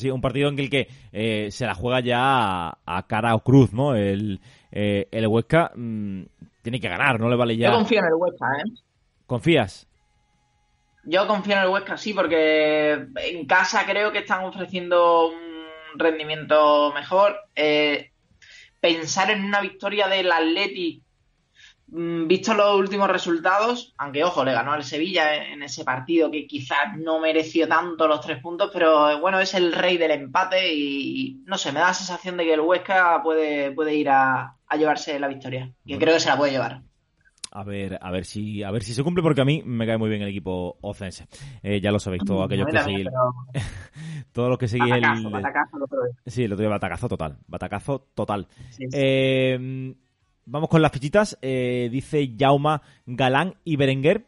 Sí, 0.00 0.10
un 0.10 0.20
partido 0.20 0.48
en 0.48 0.58
el 0.58 0.70
que 0.70 0.88
eh, 1.12 1.48
se 1.50 1.66
la 1.66 1.74
juega 1.74 2.00
ya 2.00 2.68
a, 2.84 3.06
cara 3.06 3.34
o 3.34 3.44
cruz, 3.44 3.72
¿no? 3.72 3.94
El, 3.94 4.40
eh, 4.72 5.08
el 5.10 5.26
Huesca 5.26 5.72
mm, 5.74 6.22
tiene 6.62 6.80
que 6.80 6.88
ganar, 6.88 7.20
no 7.20 7.28
le 7.28 7.36
vale 7.36 7.56
ya. 7.56 7.70
Yo 7.70 7.76
confío 7.76 8.00
en 8.00 8.06
el 8.06 8.14
Huesca, 8.14 8.46
¿eh? 8.58 8.70
¿Confías? 9.26 9.86
Yo 11.04 11.26
confío 11.26 11.54
en 11.54 11.62
el 11.62 11.68
Huesca, 11.68 11.96
sí, 11.96 12.12
porque 12.12 12.92
en 12.92 13.46
casa 13.46 13.84
creo 13.86 14.12
que 14.12 14.18
están 14.18 14.44
ofreciendo 14.44 15.28
un 15.28 15.98
rendimiento 15.98 16.92
mejor. 16.92 17.36
Eh, 17.54 18.10
pensar 18.80 19.30
en 19.30 19.44
una 19.44 19.60
victoria 19.60 20.08
del 20.08 20.30
Atleti 20.32 21.02
visto 21.92 22.54
los 22.54 22.78
últimos 22.78 23.10
resultados, 23.10 23.94
aunque 23.98 24.22
ojo, 24.22 24.44
le 24.44 24.52
ganó 24.52 24.72
al 24.72 24.84
Sevilla 24.84 25.34
en 25.52 25.62
ese 25.62 25.84
partido 25.84 26.30
que 26.30 26.46
quizás 26.46 26.96
no 26.96 27.18
mereció 27.20 27.66
tanto 27.66 28.06
los 28.06 28.20
tres 28.20 28.40
puntos, 28.40 28.70
pero 28.72 29.18
bueno, 29.20 29.40
es 29.40 29.54
el 29.54 29.72
rey 29.72 29.96
del 29.96 30.12
empate 30.12 30.72
y 30.72 31.42
no 31.46 31.58
sé, 31.58 31.72
me 31.72 31.80
da 31.80 31.88
la 31.88 31.94
sensación 31.94 32.36
de 32.36 32.44
que 32.44 32.54
el 32.54 32.60
Huesca 32.60 33.20
puede, 33.22 33.72
puede 33.72 33.94
ir 33.94 34.08
a, 34.08 34.56
llevarse 34.78 35.18
la 35.18 35.26
victoria, 35.26 35.72
que 35.84 35.98
creo 35.98 36.14
que 36.14 36.20
se 36.20 36.28
la 36.28 36.36
puede 36.36 36.52
llevar. 36.52 36.82
A 37.52 37.64
ver, 37.64 37.98
a 38.00 38.12
ver 38.12 38.24
si, 38.24 38.62
a 38.62 38.70
ver 38.70 38.84
si 38.84 38.94
se 38.94 39.02
cumple 39.02 39.24
porque 39.24 39.40
a 39.40 39.44
mí 39.44 39.60
me 39.66 39.84
cae 39.84 39.98
muy 39.98 40.08
bien 40.08 40.22
el 40.22 40.28
equipo 40.28 40.78
ocense. 40.82 41.26
Eh, 41.64 41.80
ya 41.80 41.90
lo 41.90 41.98
sabéis, 41.98 42.22
todos 42.24 42.46
aquellos 42.46 42.68
que 42.68 42.78
seguís, 42.78 43.08
todos 44.32 44.48
los 44.48 44.58
que 44.58 44.68
seguís 44.68 44.92
el, 44.92 45.02
batacazo, 45.28 45.78
sí, 46.24 46.44
el 46.44 46.52
otro 46.52 46.62
día 46.62 46.70
batacazo 46.70 47.08
total, 47.08 47.38
batacazo 47.48 48.06
total. 48.14 48.46
Eh, 48.92 49.92
Vamos 50.50 50.68
con 50.68 50.82
las 50.82 50.90
fichitas. 50.90 51.38
Eh, 51.42 51.88
dice 51.92 52.34
Jauma 52.36 52.82
Galán 53.06 53.54
y 53.62 53.76
Berenguer. 53.76 54.26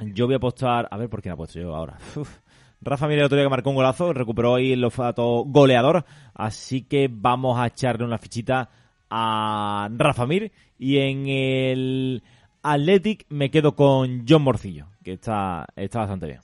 Yo 0.00 0.26
voy 0.26 0.34
a 0.34 0.38
apostar. 0.38 0.88
A 0.90 0.96
ver 0.96 1.08
por 1.08 1.22
qué 1.22 1.30
ha 1.30 1.36
puesto 1.36 1.60
yo 1.60 1.76
ahora. 1.76 1.96
Rafa 2.80 3.06
Mir 3.06 3.20
el 3.20 3.26
otro 3.26 3.36
día 3.36 3.44
que 3.44 3.50
marcó 3.50 3.70
un 3.70 3.76
golazo. 3.76 4.12
Recuperó 4.12 4.56
ahí 4.56 4.72
el 4.72 4.82
olfato 4.82 5.44
goleador. 5.46 6.04
Así 6.34 6.82
que 6.82 7.08
vamos 7.08 7.56
a 7.56 7.68
echarle 7.68 8.04
una 8.04 8.18
fichita 8.18 8.68
a 9.08 9.88
Rafa 9.92 10.26
Mir. 10.26 10.50
Y 10.76 10.98
en 10.98 11.28
el 11.28 12.24
Athletic 12.64 13.26
me 13.28 13.52
quedo 13.52 13.76
con 13.76 14.24
John 14.28 14.42
Morcillo. 14.42 14.86
Que 15.04 15.12
está, 15.12 15.66
está 15.76 16.00
bastante 16.00 16.26
bien. 16.26 16.40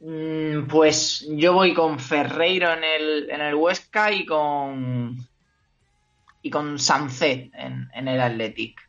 Mm, 0.00 0.66
pues 0.68 1.28
yo 1.36 1.52
voy 1.52 1.74
con 1.74 1.98
Ferreiro 1.98 2.72
en 2.72 2.82
el, 2.82 3.30
en 3.30 3.42
el 3.42 3.54
Huesca 3.54 4.10
y 4.10 4.24
con 4.24 5.28
y 6.48 6.50
con 6.50 6.78
Sancet 6.78 7.50
en, 7.54 7.88
en 7.94 8.08
el 8.08 8.20
Athletic. 8.20 8.88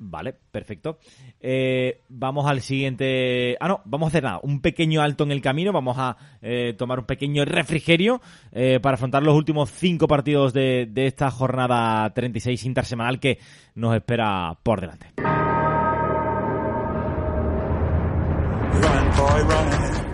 Vale, 0.00 0.32
perfecto. 0.52 0.98
Eh, 1.40 2.02
vamos 2.08 2.46
al 2.46 2.60
siguiente. 2.60 3.56
Ah, 3.58 3.66
no, 3.66 3.80
vamos 3.84 4.06
a 4.06 4.08
hacer 4.08 4.22
nada. 4.22 4.40
Un 4.42 4.60
pequeño 4.60 5.00
alto 5.00 5.24
en 5.24 5.32
el 5.32 5.42
camino. 5.42 5.72
Vamos 5.72 5.96
a 5.98 6.16
eh, 6.40 6.74
tomar 6.78 7.00
un 7.00 7.06
pequeño 7.06 7.44
refrigerio 7.44 8.20
eh, 8.52 8.78
para 8.80 8.94
afrontar 8.94 9.24
los 9.24 9.34
últimos 9.34 9.70
cinco 9.70 10.06
partidos 10.06 10.52
de, 10.52 10.86
de 10.88 11.06
esta 11.06 11.30
jornada 11.30 12.08
36 12.14 12.64
intersemanal 12.64 13.18
que 13.18 13.38
nos 13.74 13.96
espera 13.96 14.56
por 14.62 14.80
delante. 14.80 15.08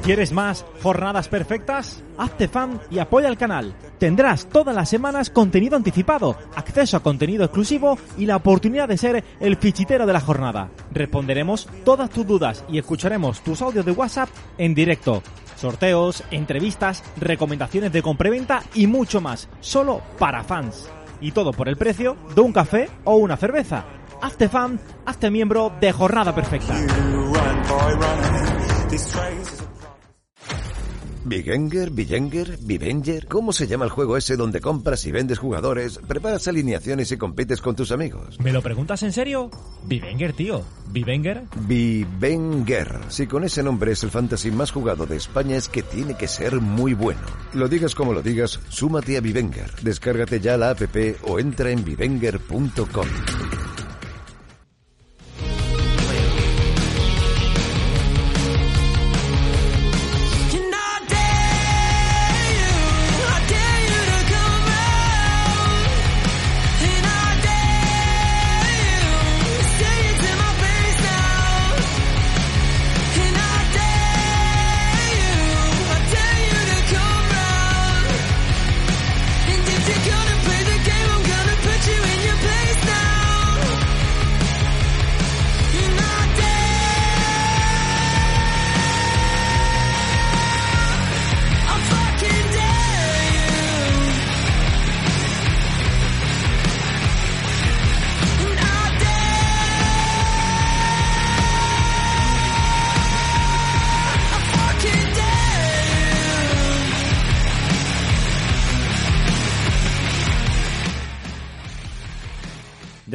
¿Quieres 0.04 0.32
más 0.32 0.66
jornadas 0.82 1.28
perfectas? 1.28 2.02
Hazte 2.18 2.46
fan 2.46 2.78
y 2.90 2.98
apoya 2.98 3.28
el 3.28 3.38
canal. 3.38 3.74
Tendrás 3.98 4.46
todas 4.50 4.76
las 4.76 4.90
semanas 4.90 5.30
contenido 5.30 5.76
anticipado, 5.76 6.36
acceso 6.54 6.98
a 6.98 7.02
contenido 7.02 7.42
exclusivo 7.42 7.96
y 8.18 8.26
la 8.26 8.36
oportunidad 8.36 8.86
de 8.86 8.98
ser 8.98 9.24
el 9.40 9.56
fichitero 9.56 10.04
de 10.04 10.12
la 10.12 10.20
jornada. 10.20 10.68
Responderemos 10.92 11.66
todas 11.86 12.10
tus 12.10 12.26
dudas 12.26 12.66
y 12.68 12.76
escucharemos 12.76 13.40
tus 13.40 13.62
audios 13.62 13.86
de 13.86 13.92
WhatsApp 13.92 14.28
en 14.58 14.74
directo. 14.74 15.22
Sorteos, 15.56 16.22
entrevistas, 16.30 17.02
recomendaciones 17.16 17.90
de 17.90 18.02
compraventa 18.02 18.62
y 18.74 18.86
mucho 18.86 19.22
más, 19.22 19.48
solo 19.60 20.02
para 20.18 20.44
fans. 20.44 20.86
Y 21.22 21.32
todo 21.32 21.52
por 21.52 21.66
el 21.66 21.78
precio 21.78 22.18
de 22.34 22.42
un 22.42 22.52
café 22.52 22.90
o 23.04 23.16
una 23.16 23.38
cerveza. 23.38 23.86
Hazte 24.20 24.50
fan, 24.50 24.78
hazte 25.06 25.30
miembro 25.30 25.72
de 25.80 25.92
Jornada 25.92 26.34
Perfecta. 26.34 26.74
Bigenger, 31.26 31.90
Bigenger, 31.90 32.58
Bivenger, 32.60 33.26
¿cómo 33.26 33.52
se 33.52 33.66
llama 33.66 33.86
el 33.86 33.90
juego 33.90 34.18
ese 34.18 34.36
donde 34.36 34.60
compras 34.60 35.06
y 35.06 35.12
vendes 35.12 35.38
jugadores, 35.38 35.98
preparas 36.06 36.46
alineaciones 36.48 37.10
y 37.12 37.16
compites 37.16 37.62
con 37.62 37.74
tus 37.74 37.92
amigos? 37.92 38.38
¿Me 38.40 38.52
lo 38.52 38.60
preguntas 38.60 39.02
en 39.02 39.12
serio? 39.12 39.50
Bivenger, 39.86 40.34
tío. 40.34 40.62
¿Bivenger? 40.90 41.44
Bivenger. 41.66 43.00
Si 43.08 43.26
con 43.26 43.44
ese 43.44 43.62
nombre 43.62 43.92
es 43.92 44.04
el 44.04 44.10
fantasy 44.10 44.50
más 44.50 44.70
jugado 44.70 45.06
de 45.06 45.16
España 45.16 45.56
es 45.56 45.70
que 45.70 45.82
tiene 45.82 46.14
que 46.14 46.28
ser 46.28 46.60
muy 46.60 46.92
bueno. 46.92 47.22
Lo 47.54 47.68
digas 47.68 47.94
como 47.94 48.12
lo 48.12 48.20
digas, 48.20 48.60
súmate 48.68 49.16
a 49.16 49.20
Bivenger. 49.20 49.70
Descárgate 49.80 50.40
ya 50.40 50.58
la 50.58 50.70
app 50.70 50.82
o 51.22 51.38
entra 51.38 51.70
en 51.70 51.84
bivenger.com. 51.84 53.06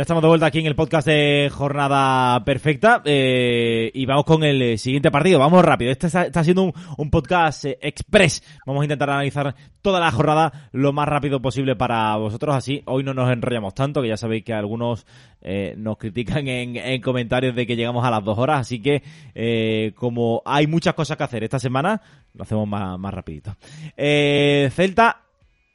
estamos 0.09 0.23
de 0.23 0.27
vuelta 0.27 0.47
aquí 0.47 0.57
en 0.57 0.65
el 0.65 0.73
podcast 0.73 1.05
de 1.07 1.51
Jornada 1.53 2.43
Perfecta 2.43 3.03
eh, 3.05 3.91
y 3.93 4.07
vamos 4.07 4.25
con 4.25 4.43
el 4.43 4.79
siguiente 4.79 5.11
partido. 5.11 5.37
Vamos 5.37 5.63
rápido. 5.63 5.91
Este 5.91 6.07
está, 6.07 6.43
siendo 6.43 6.63
un, 6.63 6.73
un 6.97 7.11
podcast 7.11 7.65
eh, 7.65 7.77
express. 7.79 8.41
Vamos 8.65 8.81
a 8.81 8.85
intentar 8.85 9.11
analizar 9.11 9.53
toda 9.83 9.99
la 9.99 10.09
jornada 10.09 10.67
lo 10.71 10.93
más 10.93 11.07
rápido 11.07 11.43
posible 11.43 11.75
para 11.75 12.15
vosotros. 12.15 12.55
Así 12.55 12.81
hoy 12.87 13.03
no 13.03 13.13
nos 13.13 13.31
enrollamos 13.31 13.75
tanto, 13.75 14.01
que 14.01 14.07
ya 14.07 14.17
sabéis 14.17 14.43
que 14.43 14.51
algunos 14.51 15.05
eh, 15.43 15.75
nos 15.77 15.99
critican 15.99 16.47
en, 16.47 16.75
en 16.75 17.01
comentarios 17.03 17.53
de 17.53 17.67
que 17.67 17.75
llegamos 17.75 18.03
a 18.03 18.09
las 18.09 18.23
dos 18.23 18.39
horas. 18.39 18.61
Así 18.61 18.81
que 18.81 19.03
eh, 19.35 19.93
como 19.93 20.41
hay 20.43 20.65
muchas 20.65 20.95
cosas 20.95 21.17
que 21.17 21.23
hacer 21.23 21.43
esta 21.43 21.59
semana, 21.59 22.01
lo 22.33 22.41
hacemos 22.41 22.67
más, 22.67 22.97
más 22.97 23.13
rapidito. 23.13 23.55
Celta, 23.95 25.21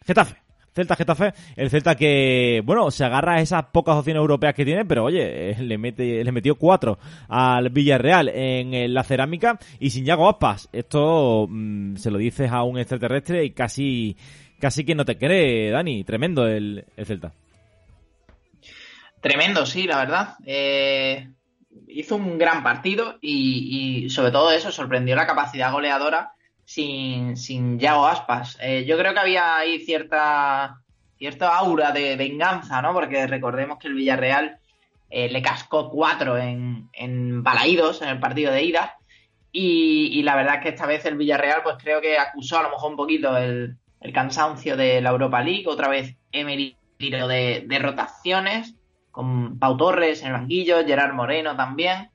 Getafe. 0.05 0.44
Celta 0.75 0.97
Getafe, 0.97 1.33
el 1.55 1.71
Celta 1.71 1.95
que, 1.95 2.61
bueno, 2.65 2.91
se 2.91 3.05
agarra 3.05 3.35
a 3.35 3.41
esas 3.41 3.67
pocas 3.67 3.95
opciones 3.95 4.21
europeas 4.21 4.55
que 4.55 4.65
tiene, 4.65 4.85
pero 4.85 5.05
oye, 5.05 5.51
eh, 5.51 5.57
le 5.61 5.79
mete, 5.79 6.25
le 6.25 6.33
metió 6.33 6.57
cuatro 6.57 6.99
al 7.29 7.71
Villarreal 7.71 8.29
en, 8.29 8.75
eh, 8.75 8.89
la 8.89 9.05
cerámica 9.05 9.59
y 9.79 9.91
sin 9.91 10.05
Yago 10.05 10.29
Aspas. 10.29 10.69
Esto 10.73 11.47
mm, 11.49 11.95
se 11.97 12.11
lo 12.11 12.19
dices 12.19 12.51
a 12.51 12.65
un 12.65 12.79
extraterrestre 12.79 13.45
y 13.45 13.51
casi, 13.51 14.17
casi 14.59 14.85
que 14.85 14.97
no 14.97 15.05
te 15.05 15.17
cree, 15.17 15.71
Dani. 15.71 16.03
Tremendo 16.03 16.47
el, 16.49 16.85
el 16.97 17.07
Celta. 17.07 17.33
Tremendo, 19.21 19.65
sí, 19.67 19.87
la 19.87 19.99
verdad. 19.99 20.35
Eh, 20.45 21.29
hizo 21.87 22.17
un 22.17 22.37
gran 22.37 22.65
partido 22.65 23.19
y, 23.21 24.03
y 24.05 24.11
sobre 24.11 24.33
todo 24.33 24.51
eso 24.51 24.73
sorprendió 24.73 25.15
la 25.15 25.27
capacidad 25.27 25.71
goleadora 25.71 26.33
sin, 26.65 27.37
sin 27.37 27.79
Yago 27.79 28.07
Aspas. 28.07 28.59
Eh, 28.61 28.85
yo 28.85 28.97
creo 28.99 29.13
que 29.13 29.21
había 29.21 29.57
ahí 29.57 29.81
cierta, 29.85 30.81
cierta 31.17 31.57
aura 31.57 31.93
de 31.93 32.17
venganza, 32.17 32.81
¿no? 32.83 32.93
Porque 32.93 33.27
recordemos 33.27 33.79
que 33.79 33.89
el 33.89 33.95
Villarreal 33.95 34.59
eh, 35.11 35.29
le 35.29 35.43
cascó 35.43 35.91
cuatro 35.91 36.37
en, 36.37 36.89
en 36.93 37.43
Balaídos 37.43 38.03
en 38.03 38.09
el 38.09 38.21
partido 38.21 38.53
de 38.53 38.65
ida. 38.65 38.97
Y, 39.57 40.21
la 40.25 40.35
verdad 40.35 40.57
es 40.57 40.63
que 40.63 40.69
esta 40.71 40.87
vez 40.87 41.05
el 41.05 41.17
Villarreal, 41.17 41.63
pues 41.63 41.77
creo 41.81 42.01
que 42.01 42.19
acusó 42.19 42.59
a 42.59 42.65
lo 42.65 42.71
mejor 42.71 42.91
un 42.91 42.97
poquito 42.97 43.37
el, 43.37 43.77
el 44.01 44.13
cansancio 44.13 44.77
de 44.77 45.01
la 45.01 45.11
Europa 45.11 45.41
League. 45.43 45.69
Otra 45.69 45.89
vez 45.89 46.17
Emery 46.33 46.77
de, 46.99 47.65
de 47.65 47.79
rotaciones, 47.79 48.75
con 49.13 49.61
Pau 49.61 49.77
Torres 49.77 50.23
en 50.23 50.29
el 50.29 50.33
banquillo, 50.33 50.85
Gerard 50.85 51.15
Moreno 51.15 51.55
también. 51.55 52.11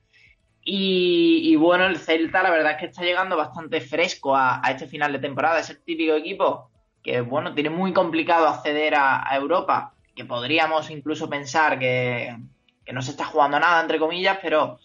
Y, 0.62 1.56
bueno, 1.56 1.86
el 1.86 1.98
Celta 1.98 2.42
la 2.42 2.50
verdad 2.50 2.72
es 2.72 2.78
que 2.78 2.86
está 2.86 3.02
llegando 3.02 3.36
bastante 3.36 3.80
fresco 3.80 4.36
a, 4.36 4.60
este 4.70 4.86
final 4.86 5.12
de 5.12 5.18
temporada. 5.18 5.60
Es 5.60 5.70
el 5.70 5.82
típico 5.82 6.14
equipo 6.14 6.70
que, 7.02 7.20
bueno, 7.22 7.54
tiene 7.54 7.70
muy 7.70 7.92
complicado 7.92 8.46
acceder 8.46 8.94
a, 8.94 9.24
Europa, 9.34 9.94
que 10.14 10.24
podríamos 10.24 10.90
incluso 10.90 11.30
pensar 11.30 11.78
que, 11.78 12.36
que, 12.84 12.92
no 12.92 13.00
se 13.00 13.12
está 13.12 13.24
jugando 13.24 13.58
nada, 13.58 13.80
entre 13.80 13.98
comillas, 13.98 14.38
pero 14.42 14.78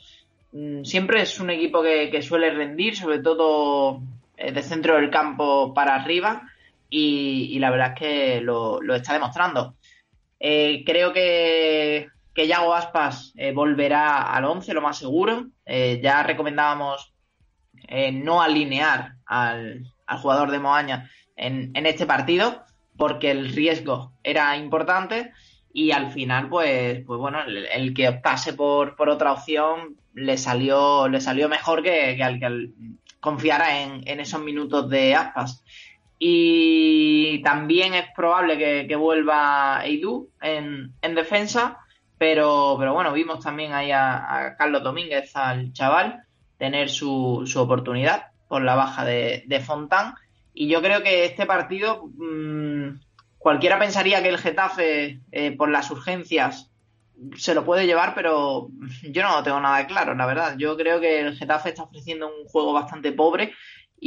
mmm, 0.54 0.84
siempre 0.84 1.22
es 1.22 1.40
un 1.40 1.50
equipo 1.50 1.84
que, 1.84 2.22
suele 2.22 2.52
rendir, 2.52 2.96
sobre 2.96 3.20
todo 3.20 4.02
eh, 4.38 4.52
de 4.54 4.64
centro 4.64 4.96
del 4.96 5.10
campo 5.10 5.74
para 5.74 5.96
arriba, 5.96 6.44
y, 6.90 7.50
y 7.52 7.60
la 7.60 7.72
verdad 7.72 7.94
es 7.94 8.00
que 8.00 8.42
lo, 8.42 8.82
lo 8.82 8.96
está 8.96 9.14
demostrando. 9.14 9.76
Eh, 10.40 10.84
creo 10.86 11.12
que 11.12 12.08
que 12.36 12.48
Yago 12.48 12.76
Aspas 12.76 13.34
eh, 13.38 13.54
volverá 13.54 14.34
al 14.34 14.44
11, 14.44 14.74
lo 14.74 14.82
más 14.82 14.98
seguro. 14.98 15.48
Eh, 15.66 16.02
ya 16.04 16.22
recomendábamos 16.22 17.14
eh, 17.88 18.12
no 18.12 18.42
alinear 18.42 19.14
al, 19.26 19.92
jugador 20.22 20.52
de 20.52 20.60
Moaña 20.60 21.10
en, 21.36 21.74
este 21.86 22.06
partido 22.06 22.64
porque 22.98 23.32
el 23.32 23.50
riesgo 23.54 24.12
era 24.24 24.56
importante 24.58 25.32
y 25.74 25.92
al 25.92 26.12
final, 26.12 26.50
pues, 26.50 27.04
pues 27.06 27.20
bueno, 27.20 27.40
el, 27.44 27.94
que 27.94 28.10
optase 28.10 28.54
por, 28.54 28.96
otra 29.10 29.32
opción 29.32 29.96
le 30.14 30.38
salió, 30.38 31.10
mejor 31.50 31.84
que, 31.84 32.22
al 32.22 32.40
que 32.40 32.70
confiara 33.20 33.82
en, 33.82 34.20
esos 34.20 34.42
minutos 34.42 34.90
de 34.90 35.16
Aspas. 35.16 35.64
Y 36.18 37.42
también 37.44 37.94
es 37.94 38.06
probable 38.16 38.88
que, 38.88 38.96
vuelva 38.96 39.84
en, 39.86 40.94
en 41.02 41.16
defensa 41.16 41.80
pero, 42.18 42.76
pero 42.80 42.94
bueno, 42.94 43.12
vimos 43.14 43.44
también 43.44 43.74
ahí 43.74 43.92
a, 43.92 44.56
Carlos 44.58 44.84
Domínguez, 44.84 45.36
al 45.36 45.74
chaval, 45.74 46.24
tener 46.58 46.90
su, 46.90 47.44
su, 47.46 47.60
oportunidad 47.60 48.28
por 48.48 48.62
la 48.62 48.76
baja 48.76 49.04
de, 49.06 49.64
Fontán. 49.66 50.16
Y 50.54 50.68
yo 50.68 50.82
creo 50.82 51.04
que 51.04 51.26
este 51.26 51.46
partido, 51.46 52.10
mmm, 52.18 53.00
cualquiera 53.38 53.78
pensaría 53.78 54.22
que 54.22 54.30
el 54.30 54.38
Getafe, 54.38 55.20
eh, 55.32 55.52
por 55.52 55.70
las 55.70 55.92
urgencias, 55.92 56.72
se 57.38 57.54
lo 57.54 57.66
puede 57.66 57.86
llevar, 57.86 58.14
pero 58.16 58.70
yo 59.04 59.24
no 59.24 59.44
tengo 59.44 59.60
nada 59.60 59.86
claro, 59.88 60.16
la 60.16 60.26
verdad. 60.26 60.56
Yo 60.58 60.78
creo 60.78 61.00
que 61.00 61.20
el 61.20 61.38
Getafe 61.38 61.70
está 61.70 61.84
ofreciendo 61.84 62.28
un 62.28 62.46
juego 62.46 62.74
bastante 62.74 63.12
pobre 63.12 63.54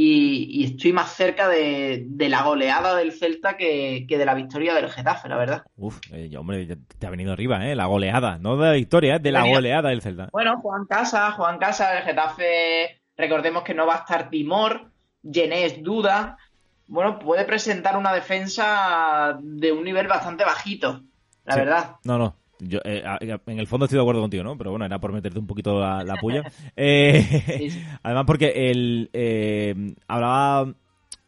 y, 0.00 0.64
estoy 0.64 0.92
más 0.92 1.12
cerca 1.12 1.48
de, 1.48 2.06
la 2.20 2.44
goleada 2.44 2.94
del 2.94 3.10
Celta 3.10 3.56
que, 3.56 4.06
de 4.08 4.24
la 4.24 4.34
victoria 4.34 4.72
del 4.72 4.90
Getafe, 4.90 5.28
la 5.28 5.36
verdad. 5.36 5.64
Uf, 5.76 5.98
eh, 6.12 6.30
hombre, 6.38 6.68
te 6.98 7.06
ha 7.06 7.10
venido 7.10 7.32
arriba, 7.32 7.66
¿eh? 7.66 7.74
La 7.74 7.86
goleada, 7.86 8.38
no 8.38 8.56
de 8.56 8.66
la 8.68 8.72
victoria, 8.74 9.16
¿eh? 9.16 9.18
de 9.18 9.32
la 9.32 9.44
goleada 9.44 9.88
del 9.88 10.00
Celta. 10.00 10.28
Bueno, 10.30 10.60
Juan 10.60 10.86
Casa, 10.86 11.32
Juan 11.32 11.58
Casa, 11.58 11.98
el 11.98 12.04
Getafe, 12.04 13.00
recordemos 13.16 13.64
que 13.64 13.74
no 13.74 13.86
va 13.86 13.94
a 13.94 13.98
estar 13.98 14.30
Timor, 14.30 14.92
Genés 15.28 15.82
duda. 15.82 16.38
Bueno, 16.86 17.18
puede 17.18 17.44
presentar 17.44 17.96
una 17.96 18.12
defensa 18.12 19.36
de 19.42 19.72
un 19.72 19.82
nivel 19.82 20.06
bastante 20.06 20.44
bajito, 20.44 21.02
la 21.44 21.56
verdad. 21.56 21.96
No, 22.04 22.18
no, 22.18 22.36
yo, 22.60 22.80
eh, 22.84 23.02
en 23.46 23.58
el 23.58 23.66
fondo 23.66 23.86
estoy 23.86 23.96
de 23.96 24.02
acuerdo 24.02 24.20
contigo, 24.20 24.44
¿no? 24.44 24.56
Pero 24.56 24.70
bueno, 24.70 24.84
era 24.84 24.98
por 24.98 25.12
meterte 25.12 25.38
un 25.38 25.46
poquito 25.46 25.80
la, 25.80 26.02
la 26.04 26.16
puya. 26.16 26.42
Eh, 26.76 27.70
además, 28.02 28.24
porque 28.26 28.70
el 28.70 29.10
eh, 29.12 29.94
hablaba 30.06 30.72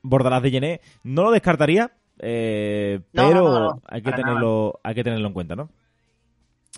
Bordalás 0.03 0.43
de 0.43 0.51
Gené, 0.51 0.81
no 1.03 1.25
lo 1.25 1.31
descartaría, 1.31 1.91
pero 2.17 3.81
hay 3.87 4.03
que 4.03 4.13
tenerlo, 4.13 4.81
hay 4.83 4.95
que 4.95 5.05
tenerlo 5.05 5.27
en 5.27 5.35
cuenta, 5.35 5.57
¿no? 5.57 5.71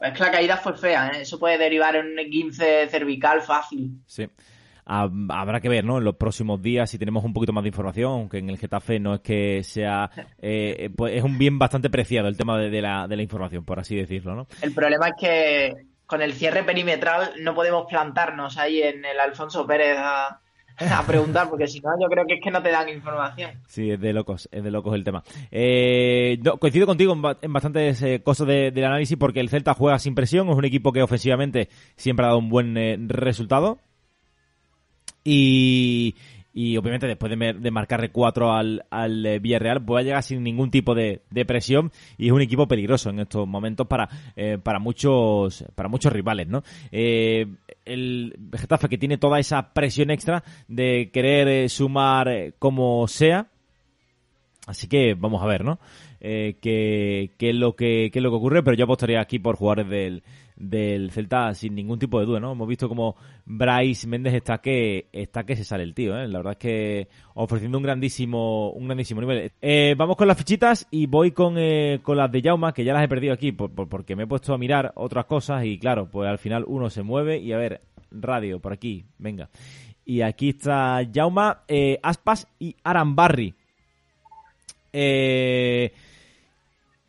Es 0.01 0.13
que 0.13 0.21
la 0.21 0.31
caída 0.31 0.57
fue 0.57 0.77
fea, 0.77 1.09
Eso 1.09 1.39
puede 1.39 1.59
derivar 1.59 1.95
en 1.97 2.19
un 2.19 2.31
15 2.31 2.89
cervical 2.89 3.43
fácil. 3.43 4.01
Sí 4.07 4.29
habrá 4.85 5.61
que 5.61 5.69
ver, 5.69 5.85
¿no? 5.85 5.99
En 5.99 6.05
los 6.05 6.17
próximos 6.17 6.61
días 6.61 6.91
si 6.91 6.99
tenemos 6.99 7.25
un 7.25 7.33
poquito 7.33 7.53
más 7.53 7.63
de 7.63 7.69
información, 7.69 8.13
aunque 8.13 8.39
en 8.39 8.51
el 8.51 8.59
Getafe 8.59 8.99
no 8.99 9.15
es 9.15 9.21
que 9.21 9.63
sea, 9.65 10.11
eh, 10.43 10.91
pues 10.97 11.15
es 11.15 11.23
un 11.23 11.39
bien 11.39 11.59
bastante 11.59 11.91
preciado 11.91 12.29
el 12.29 12.37
tema 12.37 12.59
de, 12.59 12.83
la, 12.83 13.07
de 13.07 13.17
la 13.17 13.23
información, 13.23 13.65
por 13.65 13.79
así 13.79 13.97
decirlo, 13.97 14.35
¿no? 14.35 14.47
El 14.61 14.73
problema 14.73 15.09
es 15.09 15.15
que 15.19 15.93
con 16.07 16.21
el 16.21 16.35
cierre 16.35 16.63
perimetral 16.63 17.33
no 17.41 17.55
podemos 17.55 17.87
plantarnos 17.89 18.59
ahí 18.59 18.83
en 18.83 19.03
el 19.03 19.19
Alfonso 19.19 19.67
Pérez 19.67 19.97
a, 19.99 20.41
preguntar, 21.07 21.49
porque 21.49 21.67
si 21.67 21.81
no, 21.81 21.91
yo 21.99 22.07
creo 22.09 22.27
que 22.27 22.35
es 22.35 22.41
que 22.43 22.51
no 22.51 22.63
te 22.63 22.71
dan 22.71 22.89
información. 22.89 23.53
Sí, 23.67 23.91
es 23.91 24.01
de 24.01 24.13
locos, 24.13 24.49
es 24.53 24.63
de 24.63 24.71
locos 24.71 24.95
el 24.95 25.05
tema. 25.05 25.23
Eh, 25.51 26.39
coincido 26.61 26.87
contigo 26.87 27.15
en, 27.15 27.53
bastantes 27.53 28.03
eh, 28.03 28.21
cosas 28.23 28.47
del 28.47 28.85
análisis, 28.85 29.17
porque 29.17 29.41
el 29.41 29.49
Celta 29.49 29.73
juega 29.73 29.99
sin 29.99 30.15
presión, 30.15 30.51
es 30.51 30.57
un 30.57 30.65
equipo 30.65 30.93
que 30.93 31.03
ofensivamente 31.03 31.69
siempre 31.97 32.27
ha 32.27 32.29
dado 32.29 32.41
un 32.41 32.51
buen 32.51 33.09
resultado. 33.09 33.79
Y, 35.25 36.15
y 36.55 36.77
obviamente 36.77 37.07
después 37.07 37.37
de, 37.37 37.55
de 37.55 37.71
marcarle 37.71 38.11
4 38.11 38.53
al, 38.53 39.27
eh, 39.27 39.39
Villarreal 39.39 39.85
puede 39.85 40.05
llegar 40.05 40.23
sin 40.23 40.43
ningún 40.43 40.71
tipo 40.71 40.95
de, 40.95 41.23
presión 41.47 41.91
y 42.19 42.27
es 42.27 42.33
un 42.33 42.43
equipo 42.43 42.69
peligroso 42.69 43.11
en 43.11 43.21
estos 43.21 43.49
momentos 43.49 43.87
para, 43.87 44.09
eh, 44.37 44.59
muchos 44.81 45.65
para 45.75 45.89
muchos 45.89 46.13
rivales 46.13 46.49
¿no? 46.49 46.63
Eh, 46.91 47.47
el 47.85 48.37
Getafe 48.53 48.89
que 48.89 48.99
tiene 48.99 49.19
toda 49.19 49.39
esa 49.41 49.73
presión 49.73 50.11
extra 50.11 50.45
de 50.69 51.11
querer 51.13 51.69
sumar 51.71 52.55
como 52.59 53.09
sea 53.09 53.47
así 54.67 54.89
que 54.89 55.15
vamos 55.15 55.43
a 55.43 55.47
ver 55.47 55.65
¿no? 55.65 55.79
Qué, 56.23 57.33
qué, 57.37 57.51
es 57.51 57.57
lo 57.57 57.75
que, 57.75 58.11
qué 58.13 58.19
es 58.21 58.23
lo 58.23 58.31
que 58.31 58.37
ocurre 58.37 58.63
pero 58.63 58.77
yo 58.77 58.85
apostaría 58.85 59.21
aquí 59.21 59.39
por 59.39 59.57
jugadores 59.57 59.89
del 59.89 60.23
del 60.63 61.11
Celta 61.11 61.55
sin 61.55 61.75
ningún 61.75 61.99
tipo 61.99 62.21
de 62.21 62.27
duda, 62.27 62.41
¿no? 62.41 62.53
Hemos 62.53 62.69
visto 62.69 62.89
como 62.89 63.17
Bryce 63.45 64.07
Méndez 64.07 64.35
está 64.35 64.59
que 64.59 65.09
está 65.13 65.45
que 65.45 65.57
se 65.57 65.65
sale 65.65 65.83
el 65.83 65.95
tío, 65.95 66.17
¿eh? 66.17 66.29
La 66.29 66.39
verdad 66.39 66.53
es 66.53 66.59
que 66.59 67.09
ofreciendo 67.35 67.79
un 67.79 67.85
grandísimo 67.85 68.71
un 68.71 68.87
grandísimo 68.87 69.21
nivel. 69.21 69.51
Eh, 69.61 69.95
vamos 69.97 70.17
con 70.17 70.29
las 70.29 70.39
fichitas 70.39 70.87
y 70.91 71.07
voy 71.07 71.33
con, 71.33 71.57
eh, 71.59 72.01
con 72.03 72.17
las 72.17 72.31
de 72.31 72.43
Jauma, 72.43 72.73
que 72.73 72.85
ya 72.85 72.93
las 72.93 73.05
he 73.05 73.09
perdido 73.09 73.35
aquí 73.35 73.53
porque 73.53 74.15
me 74.15 74.25
he 74.25 74.27
puesto 74.27 74.55
a 74.55 74.59
mirar 74.59 74.93
otras 74.95 75.25
cosas 75.25 75.65
y 75.65 75.79
claro, 75.79 76.09
pues 76.11 76.29
al 76.29 76.39
final 76.39 76.65
uno 76.67 76.91
se 76.91 77.03
mueve 77.03 77.39
y 77.39 77.53
a 77.53 77.57
ver, 77.57 77.81
radio 78.11 78.61
por 78.61 78.73
aquí, 78.73 79.05
venga. 79.19 79.49
Y 80.05 80.23
aquí 80.23 80.51
está 80.51 81.01
Jauma, 81.13 81.63
eh, 81.67 81.99
Aspas 82.03 82.47
y 82.59 82.77
Arambarri. 82.85 83.55
Eh 84.93 85.93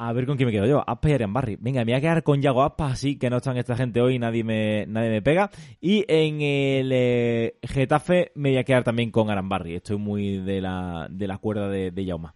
a 0.07 0.13
ver 0.13 0.25
con 0.25 0.35
quién 0.35 0.47
me 0.47 0.51
quedo 0.51 0.65
yo. 0.65 0.83
Aspas 0.85 1.11
y 1.11 1.13
Arian 1.13 1.33
Barry. 1.33 1.57
Venga, 1.59 1.79
me 1.85 1.91
voy 1.91 1.97
a 1.97 2.01
quedar 2.01 2.23
con 2.23 2.41
Yago 2.41 2.63
Aspas, 2.63 2.93
así 2.93 3.17
que 3.17 3.29
no 3.29 3.37
están 3.37 3.57
esta 3.57 3.75
gente 3.75 4.01
hoy, 4.01 4.19
nadie 4.19 4.43
me, 4.43 4.85
nadie 4.87 5.09
me 5.09 5.21
pega. 5.21 5.49
Y 5.79 6.03
en 6.07 6.41
el 6.41 6.91
eh, 6.93 7.55
Getafe 7.63 8.31
me 8.35 8.49
voy 8.49 8.57
a 8.57 8.63
quedar 8.63 8.83
también 8.83 9.11
con 9.11 9.29
Aran 9.29 9.47
Barry. 9.47 9.75
Estoy 9.75 9.97
muy 9.97 10.39
de 10.39 10.61
la, 10.61 11.07
de 11.09 11.27
la 11.27 11.37
cuerda 11.37 11.69
de, 11.69 11.91
de 11.91 12.05
Yauma. 12.05 12.35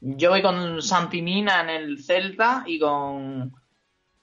Yo 0.00 0.30
voy 0.30 0.40
con 0.40 0.80
Santimina 0.80 1.60
en 1.60 1.68
el 1.68 2.02
Celta 2.02 2.64
y 2.66 2.78
con, 2.78 3.52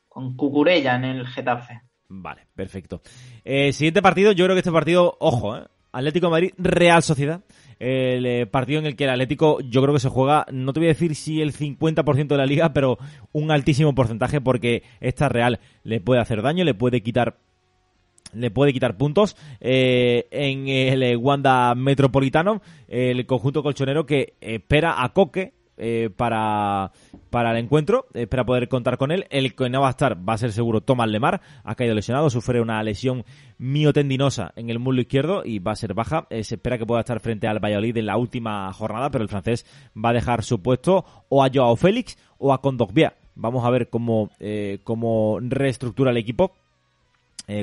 con 0.07 0.35
Cucurella 0.35 0.95
en 0.95 1.03
el 1.03 1.27
Getafe. 1.27 1.81
Vale, 2.09 2.47
perfecto. 2.55 3.01
Eh, 3.43 3.71
siguiente 3.71 4.01
partido, 4.01 4.31
yo 4.31 4.45
creo 4.45 4.55
que 4.55 4.61
este 4.61 4.71
partido, 4.71 5.15
ojo, 5.19 5.57
eh, 5.57 5.67
Atlético 5.91 6.27
de 6.27 6.31
Madrid, 6.31 6.53
Real 6.57 7.03
Sociedad 7.03 7.43
el 7.79 8.25
eh, 8.25 8.45
partido 8.47 8.79
en 8.79 8.85
el 8.85 8.95
que 8.95 9.05
el 9.05 9.11
Atlético 9.11 9.59
yo 9.61 9.81
creo 9.81 9.93
que 9.93 9.99
se 9.99 10.09
juega, 10.09 10.45
no 10.51 10.73
te 10.73 10.79
voy 10.79 10.87
a 10.87 10.93
decir 10.93 11.15
si 11.15 11.41
el 11.41 11.53
50% 11.53 12.27
de 12.27 12.37
la 12.37 12.45
liga, 12.45 12.73
pero 12.73 12.97
un 13.31 13.51
altísimo 13.51 13.93
porcentaje 13.93 14.41
porque 14.41 14.83
esta 14.99 15.29
Real 15.29 15.59
le 15.83 15.99
puede 15.99 16.21
hacer 16.21 16.41
daño, 16.41 16.63
le 16.63 16.73
puede 16.73 17.01
quitar 17.01 17.37
le 18.33 18.51
puede 18.51 18.73
quitar 18.73 18.97
puntos 18.97 19.37
eh, 19.61 20.27
en 20.31 20.67
el 20.67 21.15
Wanda 21.15 21.73
Metropolitano 21.75 22.61
el 22.89 23.25
conjunto 23.25 23.63
colchonero 23.63 24.05
que 24.05 24.33
espera 24.41 25.01
a 25.01 25.13
Coque 25.13 25.53
eh, 25.77 26.09
para, 26.15 26.91
para 27.29 27.51
el 27.51 27.57
encuentro, 27.63 28.07
espera 28.13 28.45
poder 28.45 28.67
contar 28.67 28.97
con 28.97 29.11
él. 29.11 29.25
El 29.29 29.53
que 29.53 29.69
no 29.69 29.81
va 29.81 29.87
a 29.87 29.91
estar 29.91 30.17
va 30.27 30.33
a 30.33 30.37
ser 30.37 30.51
seguro 30.51 30.81
Tomás 30.81 31.07
Lemar, 31.07 31.39
ha 31.63 31.75
caído 31.75 31.93
lesionado, 31.93 32.29
sufre 32.31 32.61
una 32.61 32.81
lesión 32.81 33.23
miotendinosa 33.59 34.53
en 34.55 34.71
el 34.71 34.79
muslo 34.79 35.01
izquierdo 35.01 35.43
y 35.45 35.59
va 35.59 35.73
a 35.73 35.75
ser 35.75 35.93
baja. 35.93 36.25
Eh, 36.31 36.43
se 36.43 36.55
espera 36.55 36.77
que 36.77 36.85
pueda 36.85 37.01
estar 37.01 37.19
frente 37.19 37.47
al 37.47 37.59
Valladolid 37.63 37.97
en 37.97 38.07
la 38.07 38.17
última 38.17 38.71
jornada, 38.73 39.11
pero 39.11 39.23
el 39.23 39.29
francés 39.29 39.65
va 39.95 40.09
a 40.09 40.13
dejar 40.13 40.43
su 40.43 40.61
puesto 40.61 41.05
o 41.29 41.43
a 41.43 41.49
Joao 41.53 41.75
Félix 41.75 42.17
o 42.39 42.53
a 42.53 42.61
Condogbia. 42.61 43.15
Vamos 43.35 43.63
a 43.63 43.69
ver 43.69 43.89
cómo, 43.89 44.31
eh, 44.39 44.79
cómo 44.83 45.37
reestructura 45.41 46.11
el 46.11 46.17
equipo. 46.17 46.53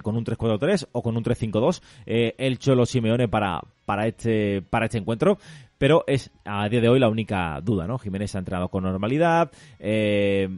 con 0.03 0.17
un 0.17 0.25
3-4-3 0.25 0.89
o 0.93 1.03
con 1.03 1.15
un 1.15 1.23
3-5-2 1.23 1.83
el 2.07 2.59
Cholo 2.59 2.87
Simeone 2.87 3.29
para, 3.29 3.61
para, 3.85 4.07
este, 4.07 4.63
para 4.63 4.87
este 4.87 4.97
encuentro 4.97 5.37
pero 5.79 6.05
es 6.07 6.31
a 6.45 6.69
día 6.69 6.81
de 6.81 6.89
hoy 6.89 6.99
la 6.99 7.09
única 7.09 7.61
duda, 7.63 7.87
¿no? 7.87 7.99
Jiménez 7.99 8.35
ha 8.35 8.39
entrado 8.39 8.69
con 8.69 8.85
normalidad. 8.85 9.51
Eh, 9.79 10.49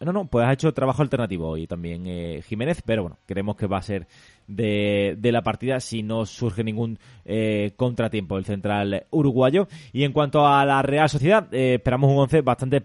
no, 0.00 0.12
no, 0.12 0.26
pues 0.26 0.46
ha 0.46 0.52
hecho 0.52 0.74
trabajo 0.74 1.02
alternativo 1.02 1.48
hoy 1.48 1.66
también 1.66 2.04
eh, 2.06 2.42
Jiménez, 2.46 2.82
pero 2.84 3.02
bueno, 3.02 3.18
creemos 3.26 3.56
que 3.56 3.66
va 3.66 3.78
a 3.78 3.82
ser 3.82 4.06
de, 4.46 5.18
la 5.22 5.42
partida 5.42 5.80
si 5.80 6.02
no 6.02 6.26
surge 6.26 6.62
ningún 6.62 6.98
eh, 7.24 7.72
contratiempo 7.76 8.36
el 8.36 8.44
central 8.44 9.06
uruguayo. 9.10 9.68
Y 9.92 10.04
en 10.04 10.12
cuanto 10.12 10.46
a 10.46 10.64
la 10.66 10.82
Real 10.82 11.08
Sociedad, 11.08 11.52
esperamos 11.52 12.10
un 12.10 12.18
once 12.18 12.42
bastante 12.42 12.82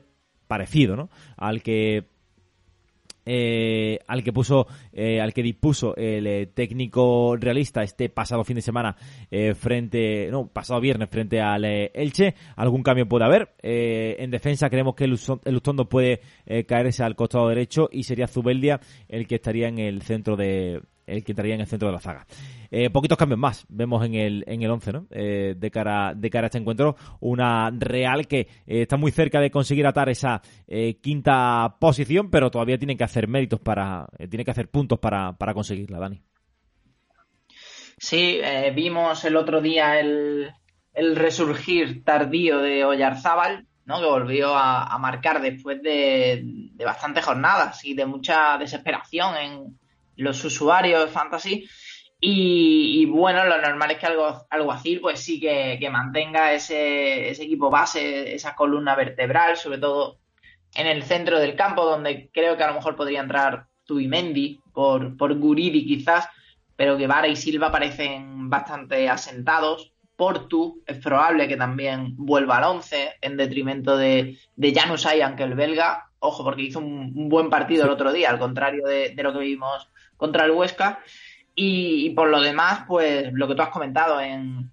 parecido, 0.48 0.96
¿no? 0.96 1.10
Al 1.38 1.62
que 1.62 2.11
eh, 3.26 4.00
al 4.08 4.24
que 4.24 4.34
puso, 4.34 4.68
eh, 4.94 5.22
al 5.22 5.34
que 5.34 5.44
dispuso 5.44 5.96
el 5.96 6.26
eh, 6.26 6.48
técnico 6.48 7.36
realista 7.38 7.84
este 7.84 8.10
pasado 8.10 8.44
fin 8.44 8.56
de 8.56 8.62
semana 8.62 8.96
frente, 9.56 10.30
no, 10.32 10.48
pasado 10.48 10.82
viernes 10.82 11.10
frente 11.10 11.40
al 11.42 11.64
Elche. 11.66 12.36
Algún 12.56 12.84
cambio 12.84 13.08
puede 13.08 13.26
haber. 13.26 13.54
en 13.62 14.32
defensa 14.32 14.70
creemos 14.70 14.96
que 14.96 15.06
el, 15.06 15.12
Lustondo 15.46 15.88
puede 15.88 16.22
caerse 16.68 17.04
al 17.04 17.16
costado 17.16 17.48
derecho 17.48 17.90
y 17.92 18.04
sería 18.04 18.28
Zubeldia 18.28 18.80
el 19.08 19.28
que 19.28 19.36
estaría 19.36 19.68
en 19.68 19.80
el 19.80 20.02
centro 20.02 20.36
de, 20.36 20.82
el 21.06 21.24
que 21.24 21.32
entraría 21.32 21.56
en 21.56 21.62
el 21.62 21.68
centro 21.68 21.88
de 21.88 21.94
la 21.94 22.00
zaga. 22.00 22.26
Eh, 22.70 22.90
poquitos 22.90 23.18
cambios 23.18 23.40
más 23.40 23.66
vemos 23.70 24.06
en 24.06 24.16
el, 24.16 24.44
en 24.48 24.62
el 24.62 24.72
11, 24.72 24.94
¿no? 24.94 25.08
Eh, 25.12 25.56
de, 25.58 25.72
cara, 25.72 26.14
de 26.16 26.30
cara 26.30 26.46
a 26.46 26.48
este 26.48 26.58
encuentro, 26.58 26.96
una 27.20 27.70
Real 27.72 28.28
que 28.28 28.40
eh, 28.40 28.82
está 28.84 28.98
muy 28.98 29.12
cerca 29.12 29.40
de 29.40 29.52
conseguir 29.52 29.86
atar 29.86 30.10
esa 30.10 30.42
quinta 31.02 31.76
posición, 31.80 32.30
pero 32.30 32.50
todavía 32.50 32.78
tiene 32.78 32.96
que 32.96 33.04
hacer 33.04 33.28
méritos 33.28 33.60
para, 33.60 34.08
tiene 34.30 34.46
que 34.46 34.52
hacer 34.52 34.70
puntos 34.70 35.00
para, 35.00 35.34
para 35.34 35.54
conseguirla, 35.54 36.00
Dani. 36.00 36.22
Sí, 37.98 38.40
vimos 38.74 39.24
el 39.26 39.36
otro 39.36 39.62
día 39.62 40.00
el, 40.00 40.50
el 40.94 41.16
resurgir 41.16 42.04
tardío 42.04 42.60
de 42.60 42.86
Oyarzábal, 42.86 43.68
¿no? 43.86 44.00
que 44.00 44.08
volvió 44.08 44.56
a, 44.56 44.98
marcar 44.98 45.42
después 45.42 45.82
de, 45.82 46.42
de, 46.44 46.86
bastantes 46.86 47.26
jornadas 47.26 47.84
y 47.86 47.94
de 47.94 48.06
mucha 48.06 48.58
desesperación 48.58 49.36
en 49.38 49.80
los 50.22 50.44
usuarios 50.44 51.06
de 51.06 51.12
Fantasy. 51.12 51.68
Y, 52.24 53.08
bueno, 53.08 53.44
lo 53.46 53.60
normal 53.60 53.92
es 53.92 53.98
que 53.98 54.06
algo, 54.06 54.46
algo 54.52 54.72
así, 54.72 54.98
pues 54.98 55.20
sí 55.20 55.40
que, 55.40 55.90
mantenga 55.92 56.54
ese, 56.54 57.32
ese, 57.32 57.44
equipo 57.44 57.72
base, 57.72 58.36
esa 58.36 58.54
columna 58.54 58.96
vertebral, 58.96 59.58
sobre 59.58 59.80
todo 59.80 60.20
en 60.76 60.86
el 60.86 61.02
centro 61.02 61.40
del 61.40 61.56
campo, 61.56 61.84
donde 61.84 62.30
creo 62.32 62.56
que 62.56 62.64
a 62.64 62.68
lo 62.68 62.76
mejor 62.76 62.96
podría 62.96 63.22
entrar 63.22 63.66
Tubimendi 63.86 64.60
por, 64.72 65.18
por 65.18 65.34
Guridi 65.34 65.84
quizás, 65.84 66.30
pero 66.76 66.96
Guevara 66.96 67.28
y 67.28 67.36
Silva 67.36 67.72
parecen 67.72 68.50
bastante 68.52 69.10
asentados. 69.10 69.92
Portu 70.16 70.84
es 70.86 71.00
probable 71.00 71.48
que 71.48 71.58
también 71.58 72.16
vuelva 72.16 72.58
al 72.58 72.66
11 72.66 73.16
en 73.22 73.38
detrimento 73.38 73.98
de, 73.98 74.38
de 74.56 74.74
Janus 74.74 75.08
aunque 75.08 75.42
el 75.42 75.56
belga, 75.56 76.12
ojo, 76.20 76.44
porque 76.44 76.62
hizo 76.62 76.78
un, 76.78 77.28
buen 77.28 77.50
partido 77.50 77.86
el 77.86 77.90
otro 77.90 78.14
día, 78.14 78.30
al 78.30 78.38
contrario 78.38 78.86
de, 78.86 79.10
de 79.16 79.24
lo 79.24 79.34
que 79.34 79.40
vimos 79.40 79.90
contra 80.22 80.46
el 80.46 80.52
Huesca. 80.52 81.00
Y, 81.56 82.12
por 82.12 82.30
lo 82.30 82.40
demás, 82.40 82.84
pues 82.88 83.34
lo 83.34 83.48
que 83.48 83.56
tú 83.56 83.64
has 83.64 83.70
comentado, 83.70 84.22
en, 84.22 84.70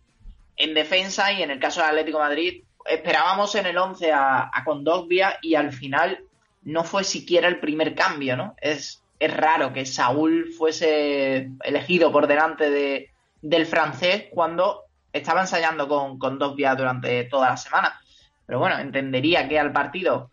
en 0.57 0.75
defensa 0.75 1.33
y 1.33 1.43
en 1.43 1.51
el 1.51 1.59
caso 1.59 1.81
del 1.81 1.89
Atlético 1.89 2.19
Madrid 2.19 2.63
esperábamos 2.85 3.55
en 3.55 3.65
el 3.65 3.79
11 3.79 4.13
a, 4.13 4.51
a 4.53 4.65
Condogbia 4.65 5.39
y 5.41 5.55
al 5.55 5.73
final 5.73 6.21
no 6.63 6.85
fue 6.85 7.03
siquiera 7.03 7.49
el 7.49 7.61
primer 7.61 7.95
cambio, 7.95 8.37
¿no? 8.37 8.55
Es, 8.61 9.03
es 9.19 9.35
raro 9.35 9.73
que 9.73 9.87
Saúl 9.87 10.53
fuese 10.57 11.51
elegido 11.65 12.13
por 12.13 12.27
delante 12.27 12.71
de, 12.71 13.11
del 13.41 13.65
francés 13.65 14.27
cuando 14.31 14.83
estaba 15.15 15.41
ensayando 15.41 15.89
con, 15.89 16.19
con 16.19 16.39
Dogbia 16.39 16.75
durante 16.75 17.25
toda 17.25 17.49
la 17.49 17.57
semana. 17.57 17.99
Pero 18.45 18.59
bueno, 18.59 18.79
entendería 18.79 19.49
que 19.49 19.59
al 19.59 19.73
partido 19.73 20.31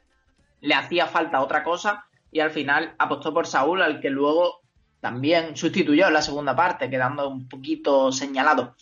le 0.60 0.76
hacía 0.76 1.08
falta 1.08 1.42
otra 1.42 1.64
cosa 1.64 2.06
y 2.34 2.42
al 2.42 2.52
final 2.52 2.96
apostó 2.98 3.34
por 3.34 3.48
Saúl, 3.48 3.82
al 3.82 4.02
que 4.02 4.10
luego 4.10 4.65
también 5.06 5.56
sustituyó 5.56 6.08
en 6.08 6.14
la 6.14 6.24
segunda 6.24 6.56
parte, 6.56 6.90
quedando 6.90 7.30
un 7.30 7.48
poquito 7.48 8.12
señalado. 8.12 8.76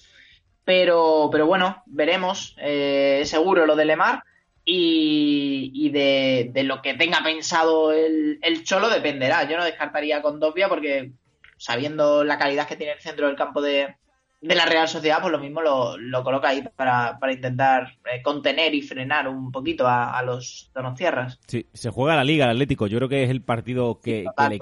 Pero, 0.64 1.28
pero 1.30 1.46
bueno, 1.46 1.84
veremos. 1.86 2.56
Eh, 2.62 3.24
seguro 3.26 3.66
lo 3.66 3.76
de 3.76 3.84
Lemar. 3.84 4.24
Y, 4.64 5.90
de, 5.90 6.64
lo 6.64 6.82
que 6.82 6.94
tenga 6.94 7.22
pensado 7.22 7.92
el, 7.92 8.40
el, 8.42 8.64
Cholo 8.64 8.90
dependerá. 8.90 9.44
Yo 9.50 9.58
no 9.58 9.66
descartaría 9.66 10.22
con 10.22 10.40
Dobia 10.40 10.70
porque 10.70 11.12
sabiendo 11.58 12.24
la 12.24 12.38
calidad 12.38 12.70
que 12.70 12.78
tiene 12.78 12.94
el 12.94 13.02
centro 13.02 13.28
del 13.28 13.36
campo 13.36 13.62
de, 13.62 13.94
de 14.40 14.56
la 14.56 14.66
Real 14.66 14.88
Sociedad, 14.88 15.20
pues 15.20 15.34
lo 15.34 15.40
mismo 15.40 15.62
lo, 15.62 15.98
lo 15.98 16.24
coloca 16.24 16.48
ahí 16.48 16.64
para, 16.78 17.20
para 17.20 17.34
intentar 17.34 17.98
eh, 18.06 18.22
contener 18.22 18.74
y 18.74 18.82
frenar 18.82 19.28
un 19.28 19.52
poquito 19.52 19.86
a, 19.90 20.24
los 20.24 20.72
Donostierras. 20.74 21.38
Sí, 21.48 21.66
se 21.74 21.90
juega 21.90 22.16
la 22.16 22.24
Liga, 22.24 22.46
el 22.46 22.52
Atlético. 22.52 22.88
Yo 22.88 22.98
creo 23.00 23.10
que 23.10 23.24
es 23.24 23.30
el 23.30 23.42
partido 23.42 24.00
que, 24.00 24.24
que, 24.38 24.60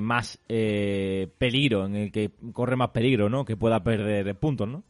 más 0.00 0.38
eh, 0.48 1.28
peligro, 1.38 1.86
en 1.86 1.96
el 1.96 2.12
que 2.12 2.30
corre 2.52 2.76
más 2.76 2.90
peligro, 2.90 3.28
¿no? 3.28 3.44
Que 3.44 3.56
pueda 3.56 3.82
perder 3.82 4.34
puntos, 4.36 4.68
¿no? 4.68 4.82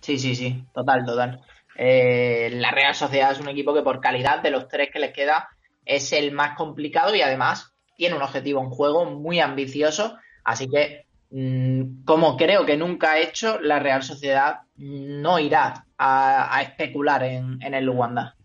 Sí, 0.00 0.18
sí, 0.18 0.34
sí, 0.34 0.64
total, 0.72 1.04
total. 1.04 1.40
Eh, 1.76 2.50
la 2.54 2.70
Real 2.70 2.94
Sociedad 2.94 3.32
es 3.32 3.40
un 3.40 3.48
equipo 3.48 3.74
que 3.74 3.82
por 3.82 4.00
calidad 4.00 4.42
de 4.42 4.50
los 4.50 4.68
tres 4.68 4.90
que 4.92 5.00
les 5.00 5.12
queda 5.12 5.48
es 5.84 6.12
el 6.12 6.32
más 6.32 6.56
complicado 6.56 7.14
y 7.14 7.22
además 7.22 7.74
tiene 7.96 8.16
un 8.16 8.22
objetivo 8.22 8.62
en 8.62 8.70
juego 8.70 9.04
muy 9.04 9.40
ambicioso. 9.40 10.16
Así 10.44 10.68
que, 10.68 11.06
mm, 11.30 12.04
como 12.04 12.36
creo 12.36 12.64
que 12.64 12.76
nunca 12.76 13.12
ha 13.12 13.18
hecho, 13.18 13.60
la 13.60 13.78
Real 13.78 14.02
Sociedad 14.02 14.60
no 14.76 15.38
irá 15.38 15.86
a, 15.98 16.62
especular 16.62 17.24
en, 17.24 17.60
en 17.62 17.74
el 17.74 17.84
Luanda. 17.84 18.36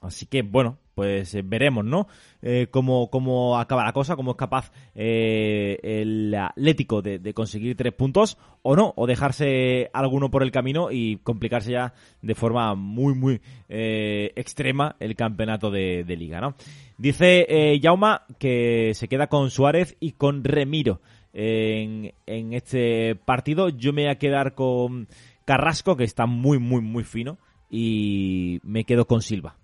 Así 0.00 0.26
que, 0.26 0.42
bueno, 0.42 0.78
pues 0.94 1.34
eh, 1.34 1.42
veremos, 1.42 1.84
¿no? 1.84 2.06
Eh, 2.42 2.68
cómo, 2.70 3.10
cómo, 3.10 3.58
acaba 3.58 3.84
la 3.84 3.92
cosa, 3.92 4.16
cómo 4.16 4.32
es 4.32 4.36
capaz 4.36 4.72
eh, 4.94 5.78
el 5.82 6.34
Atlético 6.34 7.02
de, 7.02 7.32
conseguir 7.34 7.76
tres 7.76 7.92
puntos 7.92 8.38
o 8.62 8.76
no, 8.76 8.92
o 8.96 9.06
dejarse 9.06 9.90
alguno 9.92 10.30
por 10.30 10.42
el 10.42 10.50
camino 10.50 10.90
y 10.90 11.16
complicarse 11.18 11.72
ya 11.72 11.94
de 12.20 12.34
forma 12.34 12.74
muy, 12.74 13.14
muy 13.14 13.40
extrema 13.68 14.96
el 15.00 15.16
campeonato 15.16 15.70
de, 15.70 16.04
liga, 16.16 16.40
¿no? 16.40 16.54
Dice 16.98 17.78
Yauma 17.80 18.26
que 18.38 18.92
se 18.94 19.08
queda 19.08 19.28
con 19.28 19.50
Suárez 19.50 19.96
y 19.98 20.12
con 20.12 20.44
Remiro 20.44 21.00
en, 21.32 22.12
en 22.26 22.52
este 22.52 23.14
partido. 23.14 23.70
Yo 23.70 23.92
me 23.92 24.02
voy 24.02 24.10
a 24.10 24.18
quedar 24.18 24.54
con 24.54 25.08
Carrasco, 25.44 25.96
que 25.96 26.04
está 26.04 26.26
muy, 26.26 26.58
muy, 26.58 26.82
muy 26.82 27.04
fino, 27.04 27.38
y 27.70 28.60
me 28.62 28.84
quedo 28.84 29.06
con 29.06 29.22
Silva. 29.22 29.56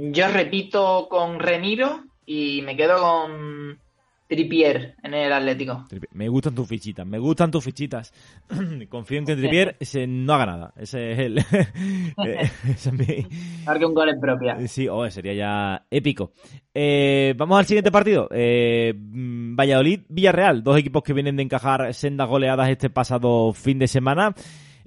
Yo 0.00 0.28
repito 0.28 1.08
con 1.10 1.40
Remiro 1.40 2.04
y 2.24 2.62
me 2.62 2.76
quedo 2.76 3.00
con 3.00 3.80
Tripier 4.28 4.94
en 5.02 5.12
el 5.12 5.32
Atlético. 5.32 5.86
Me 6.12 6.28
gustan 6.28 6.54
tus 6.54 6.68
fichitas, 6.68 7.04
me 7.04 7.18
gustan 7.18 7.50
tus 7.50 7.64
fichitas. 7.64 8.14
Confío 8.88 9.18
en 9.18 9.24
que 9.24 9.34
Tripier 9.34 9.76
se 9.80 10.06
no 10.06 10.34
haga 10.34 10.46
nada. 10.46 10.72
Ese 10.76 11.10
es 11.10 11.18
el. 11.18 11.38
Eh, 12.24 12.50
ese 12.68 12.90
un 12.90 13.94
gol 13.94 14.08
en 14.10 14.20
propia. 14.20 14.68
Sí, 14.68 14.86
oh, 14.86 15.10
sería 15.10 15.34
ya 15.34 15.86
épico. 15.90 16.30
Eh, 16.72 17.34
vamos 17.36 17.58
al 17.58 17.66
siguiente 17.66 17.90
partido. 17.90 18.28
Eh, 18.30 18.94
Valladolid-Villarreal. 18.96 20.62
Dos 20.62 20.78
equipos 20.78 21.02
que 21.02 21.12
vienen 21.12 21.36
de 21.36 21.42
encajar 21.42 21.92
sendas 21.92 22.28
goleadas 22.28 22.70
este 22.70 22.88
pasado 22.88 23.52
fin 23.52 23.80
de 23.80 23.88
semana. 23.88 24.32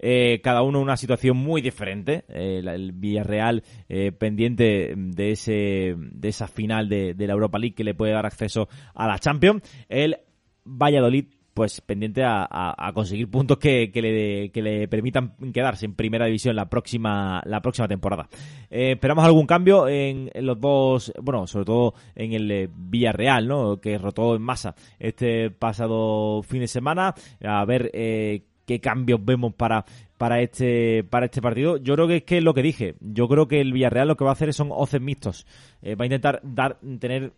Eh, 0.03 0.41
cada 0.43 0.63
uno 0.63 0.81
una 0.81 0.97
situación 0.97 1.37
muy 1.37 1.61
diferente. 1.61 2.25
Eh, 2.27 2.61
el 2.65 2.91
Villarreal 2.91 3.63
eh, 3.87 4.11
pendiente 4.11 4.93
de 4.97 5.31
ese 5.31 5.95
de 5.95 6.27
esa 6.27 6.47
final 6.47 6.89
de, 6.89 7.15
la 7.15 7.33
Europa 7.33 7.59
League 7.59 7.75
que 7.75 7.83
le 7.83 7.93
puede 7.93 8.13
dar 8.13 8.25
acceso 8.25 8.67
a 8.95 9.07
la 9.07 9.19
Champions. 9.19 9.61
El 9.87 10.17
Valladolid 10.65 11.25
pues 11.53 11.81
pendiente 11.81 12.23
a, 12.23 12.91
conseguir 12.95 13.29
puntos 13.29 13.57
que, 13.57 13.91
le, 13.93 14.51
que, 14.51 14.61
le, 14.61 14.87
permitan 14.87 15.35
quedarse 15.53 15.85
en 15.85 15.95
primera 15.95 16.25
división 16.25 16.55
la 16.55 16.69
próxima 16.69 17.41
la 17.45 17.61
próxima 17.61 17.89
temporada. 17.89 18.29
esperamos 18.69 19.25
algún 19.25 19.45
cambio 19.45 19.87
en, 19.89 20.31
los 20.33 20.59
dos, 20.61 21.11
bueno, 21.21 21.45
sobre 21.47 21.65
todo 21.65 21.93
en 22.15 22.31
el 22.31 22.69
Villarreal, 22.73 23.47
¿no? 23.49 23.81
Que 23.81 23.97
rotó 23.97 24.33
en 24.33 24.41
masa 24.41 24.75
este 24.97 25.51
pasado 25.51 26.41
fin 26.41 26.61
de 26.61 26.67
semana. 26.67 27.13
A 27.43 27.65
ver 27.65 27.91
qué 28.65 28.79
cambios 28.79 29.23
vemos 29.23 29.53
para, 29.53 29.85
para 30.17 30.41
este 30.41 31.03
para 31.03 31.25
este 31.25 31.41
partido. 31.41 31.77
Yo 31.77 31.95
creo 31.95 32.07
que 32.07 32.17
es 32.17 32.23
que 32.23 32.41
lo 32.41 32.53
que 32.53 32.61
dije. 32.61 32.95
Yo 32.99 33.27
creo 33.27 33.47
que 33.47 33.61
el 33.61 33.73
Villarreal 33.73 34.07
lo 34.07 34.17
que 34.17 34.23
va 34.23 34.31
a 34.31 34.33
hacer 34.33 34.53
son 34.53 34.69
11 34.71 34.99
mixtos. 34.99 35.45
Eh, 35.81 35.95
va 35.95 36.03
a 36.03 36.07
intentar 36.07 36.41
dar 36.43 36.77
tener 36.99 37.33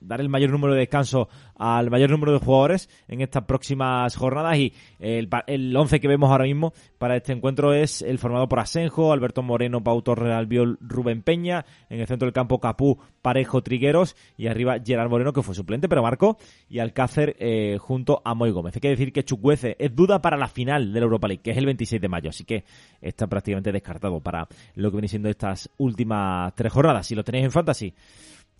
dar 0.00 0.20
el 0.20 0.28
mayor 0.28 0.50
número 0.50 0.74
de 0.74 0.80
descanso 0.80 1.28
al 1.56 1.90
mayor 1.90 2.10
número 2.10 2.32
de 2.32 2.38
jugadores 2.38 2.88
en 3.08 3.20
estas 3.20 3.44
próximas 3.44 4.14
jornadas 4.16 4.56
y 4.58 4.72
el, 5.00 5.28
el 5.46 5.76
once 5.76 6.00
que 6.00 6.08
vemos 6.08 6.30
ahora 6.30 6.44
mismo 6.44 6.72
para 6.98 7.16
este 7.16 7.32
encuentro 7.32 7.72
es 7.72 8.02
el 8.02 8.18
formado 8.18 8.48
por 8.48 8.60
Asenjo, 8.60 9.12
Alberto 9.12 9.42
Moreno, 9.42 9.82
Pau 9.82 10.00
Torres, 10.02 10.32
Albiol, 10.32 10.78
Rubén 10.80 11.22
Peña, 11.22 11.64
en 11.88 12.00
el 12.00 12.06
centro 12.06 12.26
del 12.26 12.32
campo 12.32 12.60
Capú, 12.60 12.98
Parejo, 13.22 13.62
Trigueros 13.62 14.16
y 14.36 14.46
arriba 14.46 14.76
Gerard 14.84 15.10
Moreno 15.10 15.32
que 15.32 15.42
fue 15.42 15.54
suplente 15.54 15.88
pero 15.88 16.02
marcó 16.02 16.38
y 16.68 16.78
Alcácer 16.78 17.36
eh, 17.38 17.76
junto 17.80 18.22
a 18.24 18.34
Moy 18.34 18.50
Gómez. 18.50 18.74
Hay 18.76 18.80
que 18.80 18.90
decir 18.90 19.12
que 19.12 19.24
Chucuece 19.24 19.76
es 19.78 19.94
duda 19.94 20.22
para 20.22 20.36
la 20.36 20.48
final 20.48 20.92
de 20.92 21.00
la 21.00 21.04
Europa 21.04 21.28
League 21.28 21.42
que 21.42 21.50
es 21.50 21.56
el 21.56 21.66
26 21.66 22.00
de 22.00 22.08
mayo 22.08 22.30
así 22.30 22.44
que 22.44 22.64
está 23.00 23.26
prácticamente 23.26 23.72
descartado 23.72 24.20
para 24.20 24.46
lo 24.74 24.90
que 24.90 24.96
viene 24.96 25.08
siendo 25.08 25.28
estas 25.28 25.70
últimas 25.78 26.54
tres 26.54 26.72
jornadas. 26.72 27.06
Si 27.06 27.14
lo 27.14 27.24
tenéis 27.24 27.46
en 27.46 27.50
Fantasy 27.50 27.94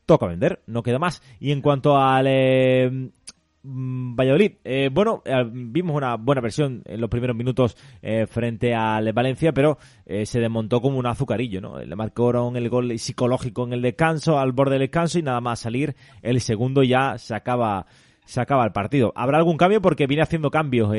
toca 0.08 0.26
vender, 0.26 0.62
no 0.66 0.82
queda 0.82 0.98
más. 0.98 1.22
Y 1.38 1.52
en 1.52 1.60
cuanto 1.60 1.96
al 1.98 2.26
eh, 2.26 3.10
mm, 3.62 4.16
Valladolid, 4.16 4.52
eh, 4.64 4.88
bueno, 4.90 5.22
eh, 5.24 5.44
vimos 5.52 5.94
una 5.94 6.16
buena 6.16 6.40
versión 6.40 6.82
en 6.86 7.00
los 7.00 7.10
primeros 7.10 7.36
minutos 7.36 7.76
frente 8.28 8.74
al 8.74 9.12
Valencia, 9.12 9.52
pero 9.52 9.78
se 10.24 10.40
desmontó 10.40 10.80
como 10.80 10.98
un 10.98 11.06
azucarillo, 11.06 11.60
¿no? 11.60 11.78
Le 11.78 11.94
marcaron 11.94 12.56
el 12.56 12.68
gol 12.70 12.98
psicológico 12.98 13.64
en 13.64 13.74
el 13.74 13.82
descanso, 13.82 14.38
al 14.38 14.52
borde 14.52 14.72
del 14.72 14.80
descanso 14.80 15.18
y 15.18 15.22
nada 15.22 15.40
más 15.40 15.60
salir 15.60 15.94
el 16.22 16.40
segundo 16.40 16.82
ya 16.82 17.18
se 17.18 17.34
acaba, 17.34 17.86
se 18.24 18.40
acaba 18.40 18.64
el 18.64 18.72
partido. 18.72 19.12
¿Habrá 19.14 19.36
algún 19.36 19.58
cambio? 19.58 19.82
Porque 19.82 20.06
viene 20.06 20.22
haciendo 20.22 20.50
cambios 20.50 20.90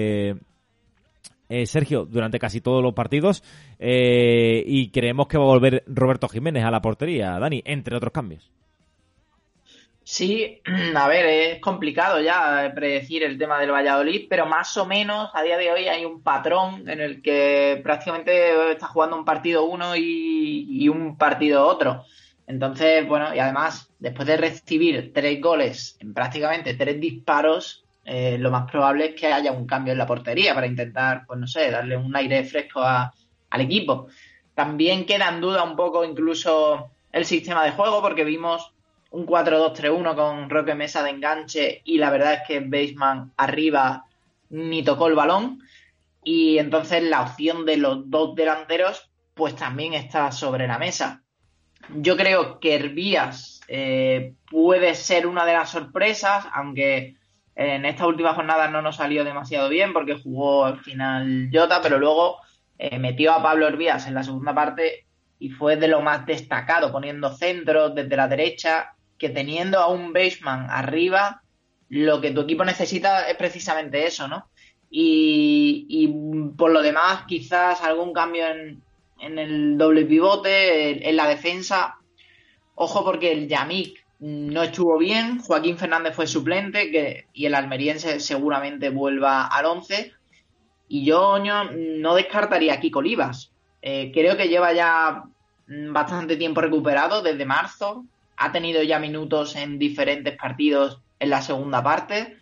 Sergio 1.66 2.06
durante 2.06 2.38
casi 2.38 2.62
todos 2.62 2.84
los 2.84 2.94
partidos 2.94 3.44
y 3.80 4.92
creemos 4.92 5.28
que 5.28 5.40
va 5.40 5.46
a 5.46 5.48
volver 5.48 5.84
Roberto 5.88 6.28
Jiménez 6.28 6.64
a 6.64 6.70
la 6.70 6.82
portería, 6.82 7.40
Dani, 7.40 7.64
entre 7.66 7.96
otros 7.96 8.14
cambios. 8.14 8.52
Sí, 10.12 10.60
a 10.96 11.08
ver, 11.08 11.26
es 11.28 11.62
complicado 11.62 12.20
ya 12.20 12.72
predecir 12.74 13.22
el 13.22 13.38
tema 13.38 13.60
del 13.60 13.72
Valladolid, 13.72 14.26
pero 14.28 14.48
más 14.48 14.76
o 14.78 14.88
menos 14.88 15.30
a 15.36 15.44
día 15.44 15.56
de 15.56 15.72
hoy 15.72 15.88
hay 15.88 16.04
un 16.04 16.24
patrón 16.24 16.90
en 16.90 17.00
el 17.00 17.22
que 17.22 17.80
prácticamente 17.84 18.72
está 18.72 18.88
jugando 18.88 19.16
un 19.16 19.24
partido 19.24 19.66
uno 19.66 19.96
y, 19.96 20.90
un 20.90 21.16
partido 21.16 21.68
otro. 21.68 22.06
Entonces, 22.48 23.08
bueno, 23.08 23.36
y 23.36 23.38
además, 23.38 23.92
después 24.00 24.28
de 24.28 24.38
recibir 24.38 25.14
tres 25.14 25.40
goles 25.40 25.96
en 26.00 26.16
prácticamente 26.16 26.74
tres 26.74 27.00
disparos, 27.00 27.86
eh, 28.04 28.40
lo 28.40 28.50
más 28.50 28.70
probable 28.70 29.10
es 29.10 29.16
que 29.16 29.28
haya 29.28 29.52
un 29.52 29.68
cambio 29.68 29.92
en 29.92 30.00
la 30.00 30.08
portería 30.08 30.56
para 30.56 30.66
intentar, 30.66 31.24
pues 31.28 31.40
no 31.40 31.46
sé, 31.46 31.70
darle 31.70 31.96
un 31.96 32.16
aire 32.16 32.44
fresco 32.46 32.82
al 32.82 33.62
equipo. 33.62 34.08
También 34.56 35.06
queda 35.06 35.30
en 35.30 35.40
duda 35.40 35.62
un 35.62 35.76
poco 35.76 36.04
incluso 36.04 36.90
el 37.12 37.26
sistema 37.26 37.64
de 37.64 37.74
juego, 37.74 38.02
porque 38.02 38.24
vimos 38.24 38.74
un 39.12 39.26
4-2-3-1 39.26 40.16
con 40.16 40.50
Roque 40.50 40.76
Mesa 40.76 41.04
de 41.04 41.10
enganche 41.10 41.82
y 41.84 41.98
la 41.98 42.10
verdad 42.10 42.34
es 42.34 42.42
que 42.48 42.60
Baseman 42.60 43.32
arriba 43.38 44.06
ni 44.50 44.84
tocó 44.84 45.08
el 45.08 45.16
balón 45.16 45.62
y 46.24 46.58
entonces 46.58 47.04
la 47.04 47.22
opción 47.22 47.66
de 47.66 47.78
los 47.78 48.10
dos 48.10 48.36
delanteros 48.36 49.10
pues 49.34 49.56
también 49.56 49.94
está 49.94 50.32
sobre 50.32 50.68
la 50.68 50.78
mesa. 50.78 51.24
Yo 51.96 52.18
creo 52.18 52.60
que 52.60 52.76
Herbías 52.76 53.62
eh, 53.68 54.34
puede 54.50 54.94
ser 54.96 55.26
una 55.26 55.46
de 55.46 55.54
las 55.54 55.70
sorpresas, 55.70 56.46
aunque 56.54 57.16
en 57.56 57.86
esta 57.86 58.06
última 58.06 58.34
jornada 58.34 58.68
no 58.68 58.82
nos 58.82 58.98
salió 58.98 59.24
demasiado 59.24 59.70
bien 59.70 59.92
porque 59.94 60.20
jugó 60.22 60.66
al 60.66 60.80
final 60.80 61.50
Jota, 61.52 61.82
pero 61.82 61.98
luego 61.98 62.38
eh, 62.78 63.00
metió 63.00 63.34
a 63.34 63.42
Pablo 63.42 63.68
Herbías 63.68 64.08
en 64.08 64.14
la 64.14 64.24
segunda 64.24 64.54
parte 64.54 65.06
y 65.40 65.50
fue 65.50 65.78
de 65.78 65.88
lo 65.88 66.02
más 66.02 66.26
destacado, 66.26 66.92
poniendo 66.92 67.34
centros 67.34 67.96
desde 67.96 68.18
la 68.18 68.28
derecha 68.28 68.94
que 69.20 69.30
teniendo 69.30 69.80
a 69.80 69.88
un 69.88 70.14
baseman 70.14 70.68
arriba, 70.70 71.44
lo 71.90 72.22
que 72.22 72.32
tu 72.32 72.42
equipo 72.42 72.66
necesita 72.66 73.30
es 73.30 73.36
precisamente 73.36 74.08
eso, 74.08 74.28
¿no? 74.28 74.48
Y, 74.90 76.08
por 76.58 76.72
lo 76.72 76.82
demás, 76.82 77.26
quizás 77.28 77.82
algún 77.82 78.14
cambio 78.14 78.46
en, 78.48 78.82
el 79.20 79.78
doble 79.78 80.06
pivote, 80.06 81.08
en 81.08 81.16
la 81.16 81.28
defensa. 81.28 81.98
Ojo 82.74 83.04
porque 83.04 83.32
el 83.32 83.48
Yamik 83.48 84.04
no 84.20 84.64
estuvo 84.64 84.98
bien, 84.98 85.40
Joaquín 85.40 85.78
Fernández 85.78 86.16
fue 86.16 86.28
suplente 86.28 87.26
y 87.34 87.46
el 87.46 87.56
almeriense 87.56 88.20
seguramente 88.20 88.90
vuelva 88.90 89.48
al 89.48 89.66
11. 89.66 90.14
Y 90.88 91.06
yo 91.06 91.38
no 91.40 92.16
descartaría 92.16 92.74
a 92.74 92.80
Kiko 92.80 93.00
Olivas. 93.00 93.52
Eh, 93.82 94.12
creo 94.14 94.36
que 94.36 94.48
lleva 94.48 94.74
ya 94.74 95.24
bastante 95.68 96.36
tiempo 96.36 96.62
recuperado 96.62 97.22
desde 97.22 97.46
marzo. 97.46 98.06
Ha 98.40 98.52
tenido 98.52 98.82
ya 98.84 99.00
minutos 99.00 99.56
en 99.56 99.78
diferentes 99.78 100.36
partidos 100.36 101.02
en 101.20 101.30
la 101.30 101.42
segunda 101.42 101.84
parte. 101.84 102.38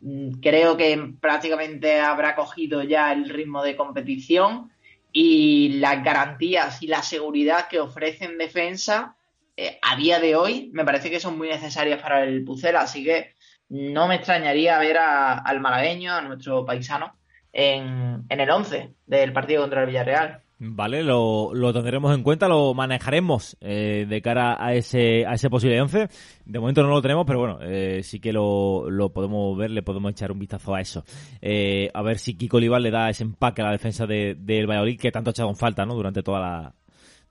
Mm, 0.00 0.40
creo 0.40 0.76
que 0.76 1.14
prácticamente 1.20 2.00
habrá 2.00 2.34
cogido 2.34 2.82
ya 2.82 3.12
el 3.12 3.28
ritmo 3.28 3.62
de 3.62 3.76
competición 3.76 4.70
y 5.12 5.78
las 5.78 6.02
garantías 6.02 6.82
y 6.82 6.88
la 6.88 7.02
seguridad 7.02 7.68
que 7.68 7.80
ofrecen 7.80 8.36
defensa 8.36 9.16
eh, 9.56 9.78
a 9.82 9.96
día 9.96 10.18
de 10.18 10.34
hoy 10.34 10.70
me 10.72 10.84
parece 10.84 11.10
que 11.10 11.20
son 11.20 11.38
muy 11.38 11.48
necesarias 11.48 12.02
para 12.02 12.24
el 12.24 12.44
Pucela, 12.44 12.80
así 12.80 13.04
que 13.04 13.34
no 13.68 14.08
me 14.08 14.16
extrañaría 14.16 14.78
ver 14.78 14.98
al 14.98 15.60
malagueño, 15.60 16.12
a 16.12 16.22
nuestro 16.22 16.64
paisano, 16.64 17.16
en, 17.52 18.24
el 18.28 18.50
11 18.50 18.94
del 19.06 19.32
partido 19.32 19.62
contra 19.62 19.82
el 19.82 19.86
Villarreal. 19.86 20.42
Vale, 20.58 21.02
lo, 21.02 21.72
tendremos 21.72 22.14
en 22.14 22.22
cuenta, 22.22 22.48
lo 22.48 22.74
manejaremos 22.74 23.56
eh, 23.60 24.06
de 24.08 24.22
cara 24.22 24.56
a 24.58 24.72
ese, 24.72 25.26
a 25.26 25.34
ese 25.34 25.50
posible 25.50 25.80
11. 25.80 26.08
De 26.44 26.58
momento 26.58 26.82
no 26.82 26.90
lo 26.90 27.02
tenemos, 27.02 27.26
pero 27.26 27.40
bueno, 27.40 27.58
eh, 27.60 28.02
sí 28.02 28.20
que 28.20 28.32
lo, 28.32 29.10
podemos 29.12 29.56
ver, 29.58 29.70
le 29.70 29.82
podemos 29.82 30.12
echar 30.12 30.32
un 30.32 30.38
vistazo 30.38 30.74
a 30.74 30.80
eso. 30.80 31.04
a 31.42 32.02
ver 32.02 32.18
si 32.18 32.34
Kiko 32.34 32.58
Olivar 32.58 32.80
le 32.80 32.90
da 32.90 33.10
ese 33.10 33.24
empaque 33.24 33.62
a 33.62 33.66
la 33.66 33.72
defensa 33.72 34.06
del 34.06 34.44
de, 34.46 34.66
Valladolid 34.66 34.98
que 34.98 35.12
tanto 35.12 35.30
ha 35.30 35.32
echado 35.32 35.50
en 35.50 35.56
falta 35.56 35.84
¿no? 35.84 35.94
durante 35.94 36.22
toda 36.22 36.40
la, 36.40 36.74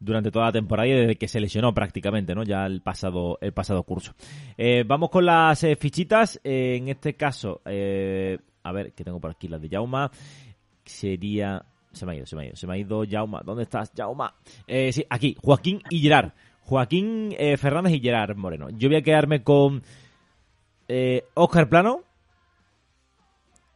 durante 0.03 0.31
toda 0.31 0.45
la 0.45 0.51
temporada 0.51 0.87
y 0.87 0.91
desde 0.91 1.15
que 1.15 1.27
se 1.27 1.39
lesionó 1.39 1.73
prácticamente, 1.73 2.35
¿no? 2.35 2.43
Ya 2.43 2.65
el 2.65 2.81
pasado, 2.81 3.37
el 3.41 3.53
pasado 3.53 3.83
curso. 3.83 4.13
Eh, 4.57 4.83
vamos 4.85 5.09
con 5.09 5.25
las 5.25 5.63
eh, 5.63 5.75
fichitas. 5.75 6.39
Eh, 6.43 6.75
en 6.77 6.89
este 6.89 7.15
caso, 7.15 7.61
a 7.65 8.71
ver, 8.71 8.93
que 8.93 9.03
tengo 9.03 9.19
por 9.19 9.31
aquí 9.31 9.47
las 9.47 9.61
de 9.61 9.69
Jauma. 9.69 10.11
Sería. 10.83 11.65
Se 11.93 12.05
me 12.05 12.13
ha 12.13 12.15
ido, 12.15 12.25
se 12.25 12.35
me 12.35 12.43
ha 12.43 12.45
ido, 12.47 12.55
se 12.55 12.67
me 12.67 12.73
ha 12.73 12.77
ido 12.77 13.03
Jauma. 13.09 13.41
¿Dónde 13.45 13.63
estás, 13.63 13.91
Jauma? 13.95 14.35
sí, 14.67 15.05
aquí, 15.09 15.37
Joaquín 15.41 15.81
y 15.89 15.99
Gerard. 16.01 16.31
Joaquín 16.61 17.35
Fernández 17.57 17.93
y 17.93 17.99
Gerard 17.99 18.35
Moreno. 18.35 18.69
Yo 18.71 18.89
voy 18.89 18.97
a 18.97 19.01
quedarme 19.01 19.43
con 19.43 19.83
Oscar 21.35 21.69
Plano. 21.69 22.01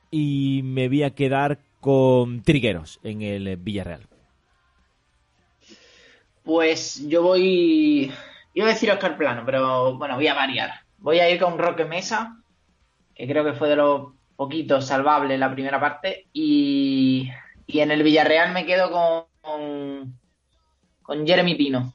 Y 0.09 0.61
me 0.63 0.87
voy 0.87 1.03
a 1.03 1.13
quedar 1.13 1.59
con 1.79 2.41
Trigueros 2.43 2.99
en 3.03 3.21
el 3.21 3.57
Villarreal. 3.57 4.07
Pues 6.43 7.05
yo 7.07 7.23
voy. 7.23 8.11
Iba 8.53 8.65
a 8.67 8.69
decir 8.69 8.89
Oscar 8.89 9.17
Plano, 9.17 9.43
pero 9.45 9.97
bueno, 9.97 10.15
voy 10.15 10.27
a 10.27 10.33
variar. 10.33 10.71
Voy 10.97 11.19
a 11.19 11.29
ir 11.29 11.39
con 11.39 11.57
Roque 11.57 11.83
Mesa, 11.83 12.37
que 13.13 13.27
creo 13.27 13.43
que 13.43 13.53
fue 13.53 13.69
de 13.69 13.75
los 13.75 14.13
poquitos 14.35 14.87
salvables 14.87 15.37
la 15.37 15.51
primera 15.51 15.79
parte. 15.79 16.27
Y, 16.31 17.29
y 17.67 17.79
en 17.81 17.91
el 17.91 18.01
Villarreal 18.01 18.53
me 18.53 18.65
quedo 18.65 18.89
con, 18.91 20.17
con, 21.03 21.27
Jeremy 21.27 21.55
Pino. 21.55 21.93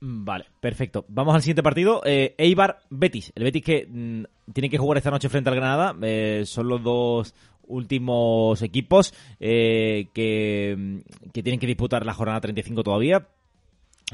Vale, 0.00 0.46
perfecto. 0.60 1.04
Vamos 1.08 1.34
al 1.34 1.42
siguiente 1.42 1.62
partido. 1.62 2.02
Eh, 2.04 2.34
Eibar 2.38 2.80
Betis. 2.90 3.32
El 3.34 3.44
Betis 3.44 3.64
que 3.64 3.86
mm, 3.90 4.52
tiene 4.52 4.70
que 4.70 4.78
jugar 4.78 4.98
esta 4.98 5.10
noche 5.10 5.28
frente 5.28 5.50
al 5.50 5.56
Granada. 5.56 5.96
Eh, 6.02 6.42
son 6.46 6.68
los 6.68 6.82
dos 6.82 7.34
últimos 7.66 8.60
equipos 8.62 9.14
eh, 9.40 10.08
que, 10.14 10.76
mm, 10.78 11.30
que 11.32 11.42
tienen 11.42 11.58
que 11.58 11.66
disputar 11.66 12.06
la 12.06 12.14
jornada 12.14 12.40
35 12.40 12.84
todavía. 12.84 13.26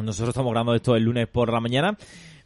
Nosotros 0.02 0.30
estamos 0.30 0.52
grabando 0.52 0.74
esto 0.74 0.96
el 0.96 1.04
lunes 1.04 1.26
por 1.26 1.52
la 1.52 1.60
mañana. 1.60 1.98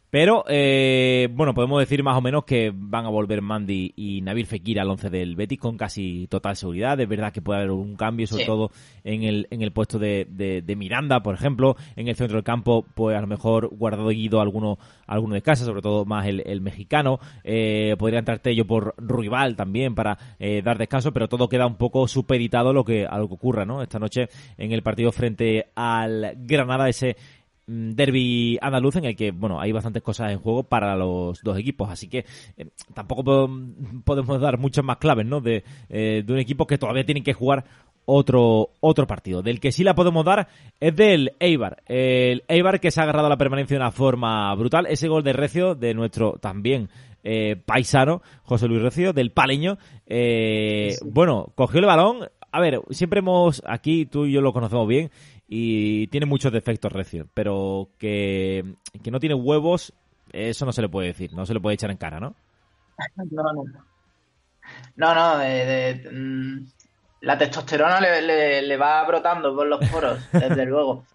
Pero, 0.09 0.45
eh, 0.47 1.27
bueno, 1.31 1.53
podemos 1.53 1.79
decir 1.79 2.01
más 2.03 2.17
o 2.17 2.21
menos 2.21 2.45
que 2.45 2.71
van 2.73 3.05
a 3.05 3.09
volver 3.09 3.41
Mandy 3.41 3.93
y 3.95 4.21
Nabil 4.21 4.45
Fekir 4.45 4.79
al 4.79 4.89
11 4.89 5.09
del 5.09 5.35
Betis 5.35 5.59
con 5.59 5.77
casi 5.77 6.27
total 6.27 6.55
seguridad. 6.55 6.99
Es 6.99 7.09
verdad 7.09 7.33
que 7.33 7.41
puede 7.41 7.59
haber 7.59 7.71
un 7.71 7.95
cambio, 7.95 8.25
sobre 8.27 8.45
todo 8.45 8.71
en 9.03 9.23
el, 9.23 9.47
en 9.51 9.61
el 9.61 9.71
puesto 9.71 9.99
de, 9.99 10.25
de, 10.29 10.75
Miranda, 10.75 11.21
por 11.21 11.35
ejemplo. 11.35 11.75
En 11.95 12.07
el 12.07 12.15
centro 12.15 12.37
del 12.37 12.43
campo, 12.43 12.85
pues 12.95 13.17
a 13.17 13.21
lo 13.21 13.27
mejor 13.27 13.67
guardado 13.75 14.07
Guido 14.09 14.39
alguno, 14.39 14.77
alguno 15.07 15.35
de 15.35 15.41
casa, 15.41 15.65
sobre 15.65 15.81
todo 15.81 16.05
más 16.05 16.25
el, 16.27 16.61
mexicano. 16.61 17.19
Eh, 17.43 17.95
podría 17.97 18.19
entrar 18.19 18.39
Tello 18.39 18.65
por 18.65 18.95
Ruibal 18.97 19.55
también 19.55 19.95
para 19.95 20.17
eh, 20.39 20.61
dar 20.63 20.77
descanso, 20.77 21.11
pero 21.11 21.27
todo 21.27 21.49
queda 21.49 21.65
un 21.67 21.75
poco 21.75 22.07
supeditado 22.07 22.69
a 22.69 22.73
lo 22.73 22.85
que, 22.85 23.05
a 23.05 23.17
lo 23.17 23.27
que 23.27 23.33
ocurra, 23.33 23.65
¿no? 23.65 23.81
Esta 23.81 23.99
noche 23.99 24.29
en 24.57 24.71
el 24.71 24.81
partido 24.81 25.11
frente 25.11 25.67
al 25.75 26.35
Granada, 26.37 26.87
ese 26.87 27.17
derby 27.67 28.57
andaluz 28.61 28.95
en 28.97 29.05
el 29.05 29.15
que 29.15 29.31
bueno 29.31 29.59
hay 29.59 29.71
bastantes 29.71 30.03
cosas 30.03 30.31
en 30.31 30.39
juego 30.39 30.63
para 30.63 30.95
los 30.95 31.41
dos 31.41 31.57
equipos. 31.57 31.89
Así 31.89 32.07
que 32.07 32.25
eh, 32.57 32.67
tampoco 32.93 33.49
podemos 34.03 34.39
dar 34.39 34.57
muchas 34.57 34.85
más 34.85 34.97
claves 34.97 35.25
no 35.25 35.41
de, 35.41 35.63
eh, 35.89 36.23
de 36.25 36.33
un 36.33 36.39
equipo 36.39 36.67
que 36.67 36.77
todavía 36.77 37.05
tienen 37.05 37.23
que 37.23 37.33
jugar 37.33 37.65
otro 38.05 38.71
otro 38.79 39.07
partido. 39.07 39.41
Del 39.41 39.59
que 39.59 39.71
sí 39.71 39.83
la 39.83 39.95
podemos 39.95 40.23
dar 40.25 40.47
es 40.79 40.95
del 40.95 41.33
Eibar. 41.39 41.81
El 41.87 42.43
Eibar 42.47 42.79
que 42.79 42.91
se 42.91 42.99
ha 42.99 43.03
agarrado 43.03 43.27
a 43.27 43.29
la 43.29 43.37
permanencia 43.37 43.75
de 43.75 43.81
una 43.81 43.91
forma 43.91 44.53
brutal. 44.55 44.85
Ese 44.87 45.07
gol 45.07 45.23
de 45.23 45.33
Recio 45.33 45.75
de 45.75 45.93
nuestro 45.93 46.33
también 46.33 46.89
eh, 47.23 47.55
paisano 47.65 48.21
José 48.43 48.67
Luis 48.67 48.83
Recio 48.83 49.11
del 49.11 49.31
Paleño 49.31 49.79
bueno 51.05 51.51
cogió 51.55 51.79
el 51.79 51.87
balón. 51.87 52.29
A 52.51 52.61
ver 52.61 52.79
siempre 52.91 53.19
hemos 53.19 53.61
aquí 53.65 54.05
tú 54.05 54.25
y 54.25 54.31
yo 54.31 54.39
lo 54.39 54.53
conocemos 54.53 54.87
bien 54.87 55.09
y 55.47 56.07
tiene 56.07 56.25
muchos 56.25 56.51
defectos 56.51 56.91
Recio, 56.91 57.27
pero 57.33 57.89
que, 57.99 58.75
no 59.11 59.19
tiene 59.19 59.35
huevos, 59.35 59.93
eso 60.31 60.65
no 60.65 60.71
se 60.71 60.81
le 60.81 60.89
puede 60.89 61.09
decir, 61.09 61.33
no 61.33 61.45
se 61.45 61.53
le 61.53 61.59
puede 61.59 61.75
echar 61.75 61.91
en 61.91 61.97
cara, 61.97 62.19
¿no? 62.19 62.35
No, 63.31 63.43
no. 63.53 63.63
No, 64.95 65.13
no, 65.13 65.37
mm, 65.37 66.65
la 67.21 67.37
testosterona 67.37 67.99
le, 67.99 68.77
va 68.77 69.05
brotando 69.05 69.55
por 69.55 69.67
los 69.67 69.87
poros, 69.89 70.19
desde 70.31 70.65
luego. 70.65 71.05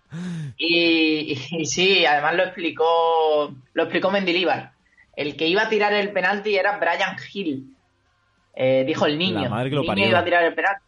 Y, 0.56 1.34
sí, 1.64 2.06
además 2.06 2.34
lo 2.36 2.44
explicó, 2.44 3.52
lo 3.72 3.82
explicó 3.82 4.10
Mendilibar. 4.10 4.72
El 5.16 5.36
que 5.36 5.48
iba 5.48 5.62
a 5.62 5.68
tirar 5.68 5.92
el 5.92 6.12
penalti 6.12 6.56
era 6.56 6.78
Brian 6.78 7.16
Hill. 7.32 7.74
Eh, 8.54 8.84
dijo 8.86 9.06
el 9.06 9.18
niño. 9.18 9.60
el 9.60 9.70
niño 9.70 10.08
iba 10.08 10.20
a 10.20 10.24
tirar 10.24 10.44
el 10.44 10.54
penalti. 10.54 10.84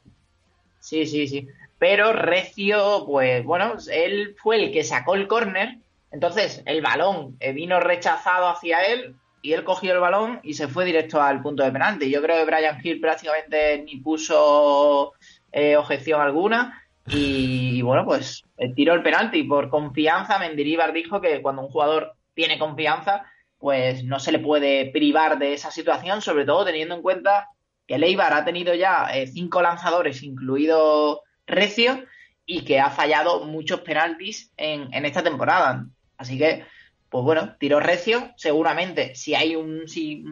Sí, 0.79 1.07
sí, 1.07 1.27
sí 1.27 1.49
pero 1.83 2.13
Recio, 2.13 3.03
pues 3.09 3.45
bueno, 3.45 3.75
él 3.91 4.37
fue 4.41 4.55
el 4.55 4.71
que 4.71 4.85
sacó 4.85 5.17
el 5.17 5.27
córner, 5.27 5.79
entonces 6.13 6.63
el 6.65 6.81
balón 6.81 7.37
eh, 7.41 7.53
vino 7.53 7.81
rechazado 7.81 8.47
hacia 8.47 8.83
él 8.83 9.17
y 9.43 9.53
él 9.53 9.65
cogió 9.65 9.93
el 9.93 9.99
balón 9.99 10.39
y 10.45 10.55
se 10.55 10.69
fue 10.69 10.85
directo 10.85 11.21
al 11.21 11.43
punto 11.43 11.65
de 11.65 11.73
penalti. 11.73 12.09
Yo 12.09 12.23
creo 12.23 12.37
que 12.37 12.45
Brian 12.45 12.79
Hill 12.81 13.01
prácticamente 13.01 13.83
ni 13.83 13.97
puso 13.97 15.15
eh, 15.51 15.77
objeción 15.77 16.21
alguna 16.21 16.81
y, 17.09 17.83
bueno, 17.83 18.05
pues 18.05 18.45
eh, 18.59 18.73
tiró 18.73 18.95
el 18.95 19.03
penalti 19.03 19.43
por 19.43 19.69
confianza. 19.69 20.39
Mendilibar 20.39 20.93
dijo 20.93 21.21
que 21.21 21.43
cuando 21.43 21.63
un 21.63 21.69
jugador 21.69 22.13
tiene 22.33 22.61
confianza, 22.61 23.25
pues 23.59 24.05
no 24.05 24.21
se 24.21 24.31
le 24.31 24.39
puede 24.39 24.93
privar 24.93 25.37
de 25.37 25.55
esa 25.55 25.73
situación, 25.73 26.23
sobre 26.23 26.45
todo 26.45 26.65
teniendo 26.65 26.95
en 26.95 27.03
cuenta 27.03 27.49
que 27.89 27.99
Leibar 27.99 28.33
ha 28.35 28.45
tenido 28.45 28.73
ya 28.73 29.09
cinco 29.27 29.61
lanzadores, 29.61 30.23
incluido 30.23 31.23
recio 31.53 32.05
y 32.45 32.65
que 32.65 32.81
ha 32.81 32.91
fallado 32.91 33.45
muchos 33.45 33.81
penaltis 33.81 34.53
en, 34.57 35.05
esta 35.05 35.23
temporada. 35.23 35.87
Así 36.17 36.39
que, 36.39 36.65
pues 37.09 37.25
bueno, 37.25 37.57
tiro 37.59 37.81
recio. 37.81 38.33
Seguramente, 38.37 39.15
si 39.15 39.35
hay 39.35 39.55
un, 39.55 39.89
si, 39.89 40.25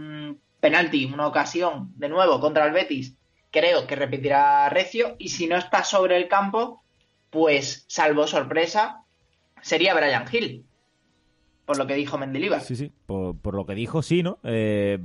penalti, 0.61 1.05
una 1.07 1.27
ocasión 1.27 1.93
de 1.97 2.09
nuevo 2.09 2.41
contra 2.41 2.67
el 2.67 2.73
Betis, 2.73 3.15
creo 3.51 3.87
que 3.87 3.97
repetirá 3.97 4.69
recio. 4.69 5.17
Y 5.19 5.29
si 5.29 5.47
no 5.47 5.57
está 5.57 5.85
sobre 5.85 6.17
el 6.17 6.29
campo, 6.29 6.83
pues 7.31 7.85
salvo 7.89 8.27
sorpresa, 8.27 9.05
sería 9.63 9.95
Brian 9.95 10.27
Hill. 10.31 10.65
Por 11.65 11.79
lo 11.79 11.87
que 11.87 11.95
dijo 11.95 12.19
Mendilibar. 12.19 12.61
Sí, 12.63 12.75
sí, 12.75 12.93
por, 13.07 13.55
lo 13.55 13.65
que 13.65 13.77
dijo, 13.77 14.03
sí, 14.03 14.25
¿no? 14.25 14.39
Eh, 14.43 14.99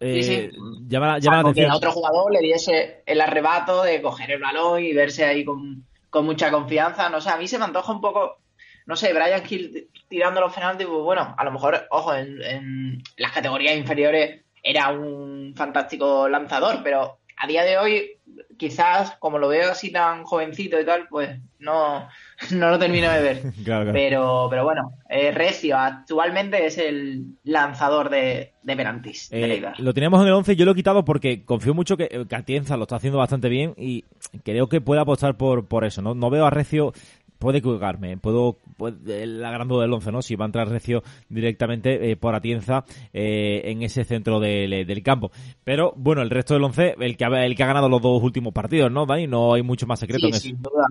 sí, 0.00 0.22
sí. 0.22 0.32
Eh, 0.32 0.52
llama, 0.86 1.16
a 1.16 1.76
otro 1.76 1.92
jugador 1.92 2.32
le 2.32 2.40
diese 2.40 3.02
el 3.06 3.20
arrebato 3.20 3.82
de 3.82 4.00
coger 4.00 4.30
el 4.30 4.40
balón 4.40 4.82
y 4.82 4.92
verse 4.92 5.24
ahí 5.24 5.44
con, 5.44 5.84
mucha 6.24 6.50
confianza. 6.50 7.08
No 7.08 7.20
sé, 7.20 7.30
a 7.30 7.36
mí 7.36 7.46
se 7.46 7.58
me 7.58 7.64
antoja 7.64 7.92
un 7.92 8.00
poco, 8.00 8.38
no 8.86 8.96
sé, 8.96 9.12
Brian 9.12 9.42
Hill 9.48 9.88
tirando 10.08 10.40
los 10.40 10.52
penaltis, 10.52 10.86
pues 10.86 11.02
bueno, 11.02 11.34
a 11.36 11.44
lo 11.44 11.52
mejor, 11.52 11.86
ojo, 11.90 12.14
en, 12.14 13.02
las 13.16 13.32
categorías 13.32 13.76
inferiores 13.76 14.42
era 14.62 14.88
un 14.90 15.54
fantástico 15.56 16.28
lanzador, 16.28 16.80
pero 16.82 17.18
a 17.36 17.46
día 17.46 17.64
de 17.64 17.78
hoy 17.78 18.18
quizás, 18.60 19.16
como 19.18 19.38
lo 19.38 19.48
veo 19.48 19.70
así 19.70 19.90
tan 19.90 20.24
jovencito 20.24 20.78
y 20.78 20.84
tal, 20.84 21.08
pues 21.08 21.40
no, 21.58 22.06
no 22.50 22.70
lo 22.70 22.78
termino 22.78 23.10
de 23.10 23.22
ver. 23.22 23.42
Pero, 23.92 24.48
pero 24.50 24.64
bueno, 24.64 24.92
eh, 25.08 25.30
Recio 25.30 25.78
actualmente 25.78 26.66
es 26.66 26.76
el 26.76 27.38
lanzador 27.42 28.10
de, 28.10 28.52
de 28.62 28.76
penaltis. 28.76 29.28
Eh, 29.32 29.62
lo 29.78 29.94
teníamos 29.94 30.20
en 30.20 30.28
el 30.28 30.34
11, 30.34 30.56
yo 30.56 30.64
lo 30.64 30.72
he 30.72 30.74
quitado 30.74 31.04
porque 31.04 31.44
confío 31.44 31.72
mucho 31.72 31.96
que, 31.96 32.26
que 32.28 32.36
Atienza 32.36 32.76
lo 32.76 32.82
está 32.82 32.96
haciendo 32.96 33.18
bastante 33.18 33.48
bien 33.48 33.74
y 33.78 34.04
creo 34.44 34.68
que 34.68 34.80
puede 34.80 35.00
apostar 35.00 35.36
por, 35.36 35.66
por 35.66 35.84
eso. 35.84 36.02
¿no? 36.02 36.14
no 36.14 36.28
veo 36.28 36.44
a 36.44 36.50
Recio 36.50 36.92
puede 37.40 37.58
equivocarme, 37.58 38.18
puedo, 38.18 38.58
la 38.78 39.50
gran 39.50 39.66
duda 39.66 39.82
del 39.82 39.92
11, 39.94 40.12
¿no? 40.12 40.22
Si 40.22 40.36
va 40.36 40.44
a 40.44 40.46
entrar 40.46 40.68
Recio 40.68 41.02
directamente 41.28 42.10
eh, 42.10 42.16
por 42.16 42.34
Atienza 42.34 42.84
eh, 43.12 43.62
en 43.64 43.82
ese 43.82 44.04
centro 44.04 44.38
del, 44.38 44.86
del, 44.86 45.02
campo. 45.02 45.32
Pero 45.64 45.94
bueno, 45.96 46.20
el 46.20 46.30
resto 46.30 46.52
del 46.54 46.62
11, 46.64 46.96
el 47.00 47.16
que, 47.16 47.24
ha, 47.24 47.46
el 47.46 47.56
que 47.56 47.62
ha 47.62 47.66
ganado 47.66 47.88
los 47.88 48.02
dos 48.02 48.22
últimos 48.22 48.52
partidos, 48.52 48.92
¿no, 48.92 49.06
Dani? 49.06 49.26
No 49.26 49.54
hay 49.54 49.62
mucho 49.62 49.86
más 49.86 49.98
secreto 49.98 50.26
en 50.26 50.34
sin 50.34 50.62
Duda. 50.62 50.86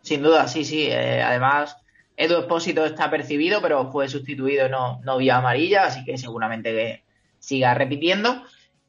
Sin 0.00 0.22
duda, 0.22 0.46
sí, 0.46 0.64
sí. 0.64 0.86
Eh, 0.86 1.20
además, 1.20 1.76
Edu 2.16 2.38
Espósito 2.38 2.84
está 2.86 3.10
percibido, 3.10 3.60
pero 3.60 3.90
fue 3.90 4.08
sustituido 4.08 4.68
no, 4.68 5.00
no 5.02 5.18
vía 5.18 5.38
amarilla, 5.38 5.86
así 5.86 6.04
que 6.04 6.16
seguramente 6.16 6.70
que 6.70 7.02
siga 7.40 7.74
repitiendo. 7.74 8.44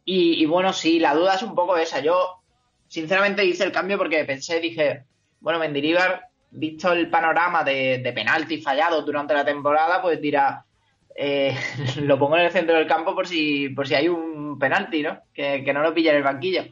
Y, 0.05 0.41
y 0.41 0.45
bueno, 0.45 0.71
sí, 0.71 0.99
la 0.99 1.15
duda 1.15 1.33
es 1.33 1.41
un 1.41 1.55
poco 1.55 1.77
esa. 1.77 1.99
Yo, 1.99 2.43
sinceramente, 2.87 3.43
hice 3.43 3.63
el 3.63 3.71
cambio 3.71 3.97
porque 3.97 4.23
pensé, 4.23 4.59
dije, 4.59 5.03
bueno, 5.39 5.59
Mendilibar, 5.59 6.26
visto 6.51 6.91
el 6.93 7.09
panorama 7.09 7.63
de, 7.63 7.99
de 7.99 8.13
penaltis 8.13 8.63
fallados 8.63 9.05
durante 9.05 9.33
la 9.33 9.45
temporada, 9.45 10.01
pues 10.01 10.21
dirá, 10.21 10.65
eh, 11.19 11.57
lo 12.03 12.19
pongo 12.19 12.37
en 12.37 12.45
el 12.45 12.51
centro 12.51 12.75
del 12.75 12.87
campo 12.87 13.15
por 13.15 13.27
si, 13.27 13.69
por 13.69 13.87
si 13.87 13.95
hay 13.95 14.07
un 14.07 14.57
penalti, 14.59 15.01
¿no? 15.01 15.19
Que, 15.33 15.61
no 15.73 15.81
lo 15.81 15.93
pilla 15.93 16.11
en 16.11 16.17
el 16.17 16.23
banquillo. 16.23 16.65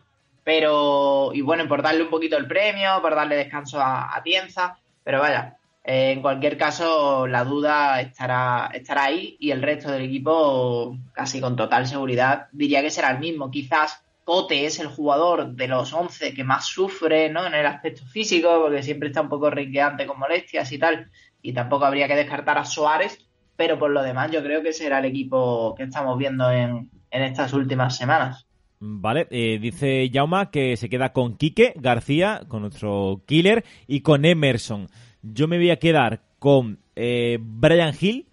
Pero, 0.43 1.31
y 1.33 1.41
bueno, 1.41 1.67
por 1.67 1.81
darle 1.81 2.03
un 2.03 2.11
poquito 2.11 2.37
el 2.37 2.47
premio, 2.47 3.01
por 3.01 3.15
darle 3.15 3.35
descanso 3.35 3.81
a, 3.81 4.21
Tienza, 4.23 4.77
pero 5.03 5.19
vaya, 5.19 5.57
eh, 5.83 6.11
en 6.11 6.21
cualquier 6.21 6.55
caso, 6.55 7.25
la 7.25 7.43
duda 7.43 7.99
estará, 7.99 8.69
estará 8.71 9.05
ahí 9.05 9.35
y 9.39 9.49
el 9.49 9.63
resto 9.63 9.91
del 9.91 10.03
equipo, 10.03 10.95
casi 11.13 11.41
con 11.41 11.55
total 11.55 11.87
seguridad, 11.87 12.47
diría 12.51 12.83
que 12.83 12.91
será 12.91 13.09
el 13.09 13.19
mismo. 13.19 13.49
Quizás 13.49 14.04
Cote 14.25 14.65
es 14.65 14.79
el 14.79 14.87
jugador 14.87 15.51
de 15.51 15.67
los 15.67 15.93
11 15.93 16.33
que 16.33 16.43
más 16.43 16.65
sufre 16.65 17.29
¿no? 17.29 17.45
en 17.45 17.53
el 17.53 17.65
aspecto 17.65 18.03
físico, 18.07 18.59
porque 18.59 18.81
siempre 18.81 19.09
está 19.09 19.21
un 19.21 19.29
poco 19.29 19.51
rinqueante 19.51 20.07
con 20.07 20.17
molestias 20.17 20.71
y 20.71 20.79
tal, 20.79 21.11
y 21.43 21.53
tampoco 21.53 21.85
habría 21.85 22.07
que 22.07 22.15
descartar 22.15 22.57
a 22.57 22.65
Suárez, 22.65 23.19
pero 23.55 23.77
por 23.77 23.91
lo 23.91 24.01
demás 24.01 24.31
yo 24.31 24.41
creo 24.41 24.63
que 24.63 24.73
será 24.73 24.97
el 24.97 25.05
equipo 25.05 25.75
que 25.75 25.83
estamos 25.83 26.17
viendo 26.17 26.51
en, 26.51 26.89
estas 27.11 27.53
últimas 27.53 27.95
semanas. 27.95 28.47
Vale, 28.79 29.27
eh, 29.29 29.59
dice 29.61 30.09
Jauma 30.11 30.49
que 30.49 30.75
se 30.75 30.89
queda 30.89 31.13
con 31.13 31.37
Quique 31.37 31.73
García, 31.75 32.41
con 32.47 32.63
nuestro 32.63 33.21
killer, 33.27 33.63
y 33.85 34.01
con 34.01 34.25
Emerson. 34.25 34.89
Yo 35.21 35.47
me 35.47 35.57
voy 35.57 35.69
a 35.69 35.77
quedar 35.77 36.23
con 36.39 36.79
eh, 36.95 37.37
Brian 37.39 37.93
Hill 37.97 38.27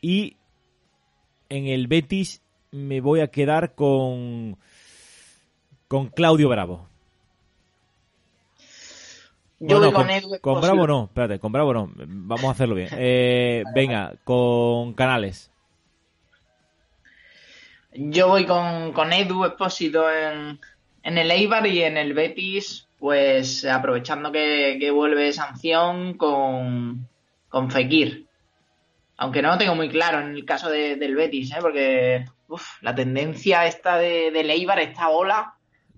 y 0.00 0.38
en 1.50 1.66
el 1.66 1.86
Betis 1.86 2.42
me 2.70 3.02
voy 3.02 3.20
a 3.20 3.28
quedar 3.28 3.74
con 3.74 4.58
con 5.88 6.08
Claudio 6.08 6.48
Bravo. 6.48 6.88
Yo 9.58 9.80
voy 9.80 9.92
con, 9.92 10.10
Edu 10.10 10.38
Con 10.40 10.60
Bravo 10.60 10.86
no, 10.86 11.04
espérate, 11.04 11.38
con 11.38 11.50
Bravo 11.50 11.72
no. 11.72 11.90
Vamos 11.94 12.44
a 12.44 12.50
hacerlo 12.50 12.74
bien. 12.74 12.88
Eh, 12.98 13.64
venga, 13.74 14.14
con 14.24 14.92
Canales. 14.92 15.50
Yo 17.92 18.28
voy 18.28 18.44
con, 18.44 18.92
con 18.92 19.12
Edu 19.12 19.46
Expósito 19.46 20.10
en, 20.10 20.60
en 21.02 21.18
el 21.18 21.30
Eibar 21.30 21.66
y 21.66 21.82
en 21.82 21.96
el 21.96 22.12
Betis, 22.12 22.86
pues 22.98 23.64
aprovechando 23.64 24.30
que, 24.30 24.76
que 24.78 24.90
vuelve 24.90 25.32
sanción 25.32 26.14
con, 26.14 27.08
con 27.48 27.70
Fekir. 27.70 28.26
Aunque 29.16 29.40
no 29.40 29.48
lo 29.48 29.58
tengo 29.58 29.74
muy 29.74 29.88
claro 29.88 30.20
en 30.20 30.34
el 30.34 30.44
caso 30.44 30.68
del 30.68 31.16
Betis, 31.16 31.52
¿eh? 31.52 31.58
porque 31.62 32.26
la 32.82 32.94
tendencia 32.94 33.64
esta 33.64 33.96
de, 33.96 34.30
de 34.30 34.40
Eibar, 34.40 34.78
esta 34.78 35.08
ola, 35.08 35.55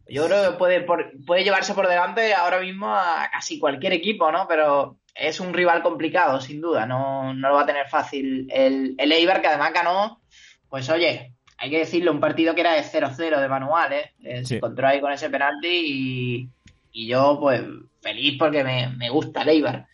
yo 0.09 0.27
creo 0.27 0.53
que 0.53 0.59
puede, 0.59 0.81
puede 1.27 1.45
llevarse 1.45 1.75
por 1.75 1.87
delante 1.87 2.35
ahora 2.35 2.61
mismo 2.61 2.95
a 2.95 3.29
casi 3.31 3.59
cualquier 3.59 3.93
equipo, 3.93 4.33
¿no? 4.33 4.47
Pero 4.49 4.99
es 5.15 5.41
un 5.41 5.53
rival 5.53 5.83
complicado, 5.83 6.41
sin 6.41 6.61
duda. 6.61 6.87
No, 6.87 7.35
no 7.35 7.49
lo 7.49 7.55
va 7.55 7.63
a 7.63 7.67
tener 7.67 7.89
fácil 7.89 8.47
el, 8.51 8.95
el 8.97 9.13
Eibar, 9.13 9.41
que 9.41 9.49
además 9.49 9.73
ganó, 9.73 10.21
pues 10.69 10.89
oye, 10.89 11.35
hay 11.59 11.71
que 11.71 11.79
decirlo, 11.81 12.13
un 12.13 12.21
partido 12.21 12.55
que 12.55 12.61
era 12.63 12.73
de 12.73 12.83
0-0 12.83 13.41
de 13.41 13.49
manual, 13.49 13.93
¿eh? 13.93 14.45
se 14.45 14.57
encontró 14.57 14.87
ahí 14.87 15.01
con 15.01 15.13
ese 15.13 15.29
penalti 15.29 15.69
y, 15.69 16.49
y 16.93 17.09
yo, 17.09 17.39
pues, 17.41 17.63
feliz 18.01 18.37
porque 18.39 18.63
me, 18.63 18.89
me 18.97 19.11
gusta 19.11 19.43
el 19.43 19.49
Eibar. 19.51 19.87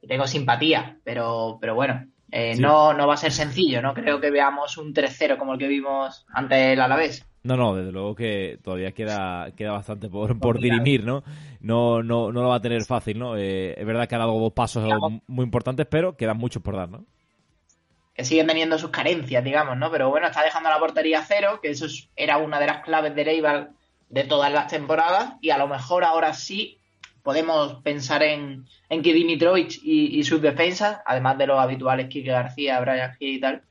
Y 0.00 0.08
tengo 0.08 0.26
simpatía, 0.26 0.98
pero, 1.04 1.58
pero 1.60 1.74
bueno, 1.74 2.06
eh, 2.30 2.56
no, 2.56 2.94
no 2.94 3.06
va 3.06 3.14
a 3.14 3.18
ser 3.18 3.30
sencillo, 3.30 3.82
¿no? 3.82 3.92
Creo 3.92 4.20
que 4.20 4.30
veamos 4.30 4.78
un 4.78 4.94
3-0 4.94 5.36
como 5.36 5.52
el 5.52 5.58
que 5.58 5.68
vimos 5.68 6.24
ante 6.32 6.72
el 6.72 6.80
Alavés. 6.80 7.26
No, 7.44 7.56
no, 7.56 7.74
desde 7.74 7.90
luego 7.90 8.14
que 8.14 8.58
todavía 8.62 8.92
queda, 8.92 9.50
queda 9.56 9.72
bastante 9.72 10.08
por, 10.08 10.38
por 10.38 10.60
dirimir, 10.60 11.04
¿no? 11.04 11.24
No, 11.60 12.02
no, 12.02 12.30
no 12.30 12.42
lo 12.42 12.48
va 12.48 12.56
a 12.56 12.62
tener 12.62 12.84
fácil, 12.84 13.18
¿no? 13.18 13.36
Eh, 13.36 13.74
es 13.76 13.84
verdad 13.84 14.08
que 14.08 14.14
ha 14.14 14.18
dado 14.18 14.38
dos 14.38 14.52
pasos 14.52 14.88
muy 15.26 15.44
importantes, 15.44 15.86
pero 15.90 16.16
quedan 16.16 16.38
muchos 16.38 16.62
por 16.62 16.76
dar, 16.76 16.88
¿no? 16.88 17.04
Que 18.14 18.24
siguen 18.24 18.46
teniendo 18.46 18.78
sus 18.78 18.90
carencias, 18.90 19.42
digamos, 19.42 19.76
¿no? 19.76 19.90
Pero 19.90 20.08
bueno, 20.10 20.28
está 20.28 20.44
dejando 20.44 20.68
la 20.68 20.78
portería 20.78 21.24
cero, 21.26 21.58
que 21.60 21.70
eso 21.70 21.86
era 22.14 22.38
una 22.38 22.60
de 22.60 22.66
las 22.66 22.84
claves 22.84 23.14
de 23.14 23.22
Eibar 23.22 23.70
de 24.08 24.24
todas 24.24 24.52
las 24.52 24.68
temporadas, 24.68 25.34
y 25.40 25.50
a 25.50 25.58
lo 25.58 25.66
mejor 25.66 26.04
ahora 26.04 26.34
sí 26.34 26.78
podemos 27.24 27.82
pensar 27.82 28.22
en, 28.22 28.66
en 28.88 29.02
que 29.02 29.14
Dimitrovic 29.14 29.80
y, 29.82 30.22
sus 30.22 30.40
defensas, 30.42 31.00
además 31.06 31.38
de 31.38 31.46
los 31.46 31.58
habituales 31.58 32.08
Kike 32.08 32.30
García, 32.30 32.80
Brian 32.80 33.14
Gil 33.14 33.36
y 33.36 33.40
tal, 33.40 33.62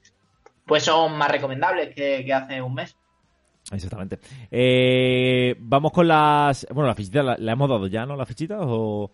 pues 0.65 0.83
son 0.83 1.17
más 1.17 1.29
recomendables 1.29 1.93
que, 1.95 2.23
que 2.25 2.33
hace 2.33 2.61
un 2.61 2.73
mes. 2.73 2.95
Exactamente. 3.71 4.19
Eh, 4.49 5.55
vamos 5.59 5.91
con 5.91 6.07
las. 6.07 6.65
Bueno, 6.73 6.87
la 6.87 6.95
fichita 6.95 7.23
la, 7.23 7.51
hemos 7.51 7.69
dado 7.69 7.87
ya, 7.87 8.05
¿no? 8.05 8.15
¿Las 8.15 8.27
fichitas 8.27 8.59
o.? 8.61 9.11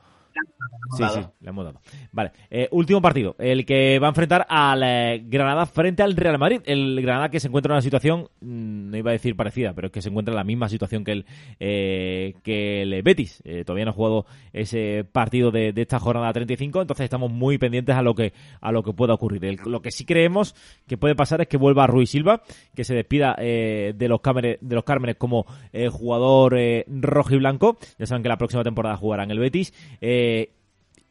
Sí, 0.97 1.03
sí, 1.13 1.19
le 1.41 1.49
hemos 1.49 1.65
dado. 1.65 1.81
Vale, 2.11 2.31
eh, 2.49 2.67
último 2.71 3.01
partido, 3.01 3.35
el 3.39 3.65
que 3.65 3.99
va 3.99 4.07
a 4.07 4.09
enfrentar 4.09 4.45
al 4.49 4.81
eh, 4.83 5.23
Granada 5.25 5.65
frente 5.65 6.03
al 6.03 6.15
Real 6.15 6.37
Madrid. 6.37 6.61
El 6.65 7.01
Granada 7.01 7.29
que 7.29 7.39
se 7.39 7.47
encuentra 7.47 7.71
en 7.71 7.75
una 7.75 7.81
situación, 7.81 8.29
mm, 8.39 8.91
no 8.91 8.97
iba 8.97 9.11
a 9.11 9.13
decir 9.13 9.35
parecida, 9.35 9.73
pero 9.73 9.87
es 9.87 9.93
que 9.93 10.01
se 10.01 10.09
encuentra 10.09 10.31
en 10.31 10.37
la 10.37 10.43
misma 10.43 10.69
situación 10.69 11.03
que 11.03 11.11
el, 11.11 11.25
eh, 11.59 12.35
que 12.43 12.83
el 12.83 13.01
Betis. 13.03 13.43
todavía 13.65 13.85
no 13.85 13.91
ha 13.91 13.93
jugado 13.93 14.25
ese 14.53 15.05
partido 15.11 15.51
de, 15.51 15.73
esta 15.75 15.99
jornada 15.99 16.31
35, 16.33 16.81
entonces 16.81 17.03
estamos 17.03 17.31
muy 17.31 17.57
pendientes 17.57 17.95
a 17.95 18.01
lo 18.01 18.15
que, 18.15 18.33
a 18.61 18.71
lo 18.71 18.83
que 18.83 18.93
pueda 18.93 19.13
ocurrir. 19.13 19.59
lo 19.65 19.81
que 19.81 19.91
sí 19.91 20.05
creemos 20.05 20.55
que 20.87 20.97
puede 20.97 21.15
pasar 21.15 21.41
es 21.41 21.47
que 21.47 21.57
vuelva 21.57 21.87
Ruiz 21.87 22.09
Silva, 22.09 22.41
que 22.75 22.83
se 22.83 22.95
despida 22.95 23.35
de 23.35 24.07
los 24.07 24.21
Cármenes, 24.21 24.57
de 24.61 24.75
los 24.75 24.83
Cármenes 24.83 25.17
como 25.17 25.45
jugador 25.91 26.57
rojo 26.87 27.35
y 27.35 27.37
blanco. 27.37 27.77
Ya 27.97 28.05
saben 28.05 28.23
que 28.23 28.29
la 28.29 28.37
próxima 28.37 28.63
temporada 28.63 28.97
jugará 28.97 29.23
en 29.23 29.31
el 29.31 29.39
Betis. 29.39 29.73
Eh, 30.01 30.26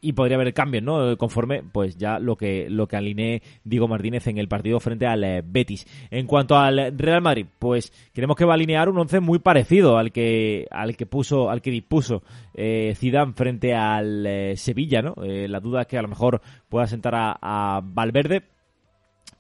y 0.01 0.12
podría 0.12 0.37
haber 0.37 0.55
cambios, 0.55 0.85
¿no? 0.85 1.17
Conforme, 1.17 1.62
pues 1.64 1.97
ya 1.97 2.19
lo 2.19 2.37
que 2.37 2.69
lo 2.71 2.87
que 2.87 2.97
alinee 2.97 3.43
Diego 3.64 3.89
Martínez 3.89 4.27
en 4.29 4.39
el 4.39 4.47
partido 4.47 4.79
frente 4.79 5.07
al 5.07 5.25
eh, 5.25 5.43
Betis. 5.45 5.87
En 6.11 6.27
cuanto 6.27 6.57
al 6.57 6.97
Real 6.97 7.23
Madrid, 7.23 7.47
pues 7.59 7.93
creemos 8.12 8.37
que 8.37 8.45
va 8.45 8.53
a 8.53 8.55
alinear 8.55 8.89
un 8.89 8.99
once 8.99 9.21
muy 9.21 9.39
parecido 9.39 9.99
al 9.99 10.12
que 10.12 10.67
al 10.71 10.97
que 10.97 11.07
puso 11.07 11.51
al 11.51 11.61
que 11.61 11.71
dispuso 11.73 12.23
eh, 12.55 12.95
Zidane 12.97 13.33
frente 13.33 13.75
al 13.75 14.27
eh, 14.27 14.57
Sevilla, 14.57 15.03
¿no? 15.03 15.14
la 15.17 15.61
duda 15.61 15.83
es 15.83 15.87
que 15.87 15.99
a 15.99 16.03
lo 16.03 16.09
mejor 16.09 16.41
pueda 16.69 16.87
sentar 16.87 17.14
a 17.17 17.81
Valverde, 17.83 18.45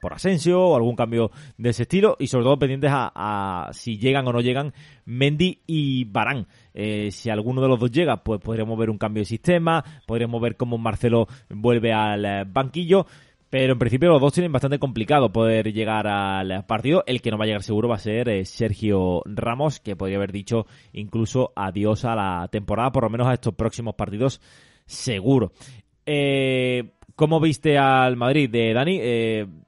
por 0.00 0.12
Asensio 0.12 0.62
o 0.62 0.76
algún 0.76 0.96
cambio 0.96 1.30
de 1.58 1.70
ese 1.70 1.82
estilo 1.82 2.16
y 2.18 2.28
sobre 2.28 2.44
todo 2.44 2.58
pendientes 2.58 2.90
a, 2.92 3.70
si 3.72 3.98
llegan 3.98 4.26
o 4.28 4.32
no 4.32 4.40
llegan 4.40 4.72
Mendy 5.04 5.62
y 5.66 6.04
Barán. 6.04 6.46
Eh, 6.78 7.10
si 7.10 7.30
alguno 7.30 7.62
de 7.62 7.68
los 7.68 7.80
dos 7.80 7.90
llega, 7.90 8.22
pues 8.22 8.38
podríamos 8.40 8.78
ver 8.78 8.90
un 8.90 8.98
cambio 8.98 9.22
de 9.22 9.24
sistema, 9.24 9.82
podríamos 10.06 10.42
ver 10.42 10.56
cómo 10.56 10.76
Marcelo 10.76 11.26
vuelve 11.48 11.92
al 11.92 12.24
eh, 12.24 12.44
banquillo. 12.46 13.06
Pero 13.48 13.72
en 13.72 13.78
principio 13.78 14.10
los 14.10 14.20
dos 14.20 14.34
tienen 14.34 14.52
bastante 14.52 14.78
complicado 14.78 15.32
poder 15.32 15.72
llegar 15.72 16.06
al 16.06 16.66
partido. 16.66 17.04
El 17.06 17.22
que 17.22 17.30
no 17.30 17.38
va 17.38 17.44
a 17.44 17.46
llegar 17.46 17.62
seguro 17.62 17.88
va 17.88 17.94
a 17.94 17.98
ser 17.98 18.28
eh, 18.28 18.44
Sergio 18.44 19.22
Ramos, 19.24 19.80
que 19.80 19.96
podría 19.96 20.18
haber 20.18 20.32
dicho 20.32 20.66
incluso 20.92 21.52
adiós 21.56 22.04
a 22.04 22.14
la 22.14 22.48
temporada, 22.48 22.92
por 22.92 23.04
lo 23.04 23.10
menos 23.10 23.28
a 23.28 23.34
estos 23.34 23.54
próximos 23.54 23.94
partidos 23.94 24.42
seguro. 24.84 25.52
Eh, 26.04 26.92
¿Cómo 27.14 27.40
viste 27.40 27.78
al 27.78 28.16
Madrid 28.16 28.50
de 28.50 28.74
Dani? 28.74 29.00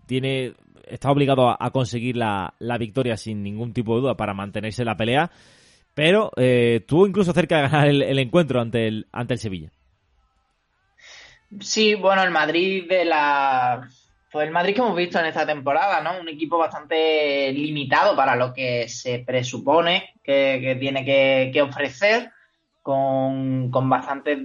Tiene 0.06 0.52
está 0.90 1.10
obligado 1.10 1.50
a, 1.50 1.70
conseguir 1.70 2.16
la, 2.16 2.54
victoria 2.78 3.16
sin 3.16 3.42
ningún 3.42 3.72
tipo 3.72 3.94
de 3.94 4.02
duda 4.02 4.16
para 4.16 4.34
mantenerse 4.34 4.82
en 4.82 4.86
la 4.86 4.96
pelea, 4.96 5.30
pero 5.98 6.30
eh, 6.36 6.84
tuvo 6.86 7.08
incluso 7.08 7.32
cerca 7.32 7.56
de 7.56 7.62
ganar 7.62 7.88
el, 7.88 8.18
encuentro 8.20 8.60
ante 8.60 8.86
el, 8.86 9.08
ante 9.10 9.34
el 9.34 9.40
Sevilla. 9.40 9.72
Sí, 11.58 11.96
bueno, 11.96 12.22
el 12.22 12.30
Madrid 12.30 12.88
de 12.88 13.04
la 13.04 13.88
Pues 14.30 14.46
el 14.46 14.52
Madrid 14.52 14.76
que 14.76 14.80
hemos 14.80 14.94
visto 14.94 15.18
en 15.18 15.26
esta 15.26 15.44
temporada, 15.44 16.00
¿no? 16.00 16.20
Un 16.20 16.28
equipo 16.28 16.56
bastante 16.56 17.52
limitado 17.52 18.14
para 18.14 18.36
lo 18.36 18.54
que 18.54 18.88
se 18.88 19.24
presupone 19.26 20.14
que, 20.22 20.76
tiene 20.78 21.04
que, 21.04 21.62
ofrecer, 21.62 22.30
con, 22.80 23.68
con 23.72 23.90
bastantes 23.90 24.38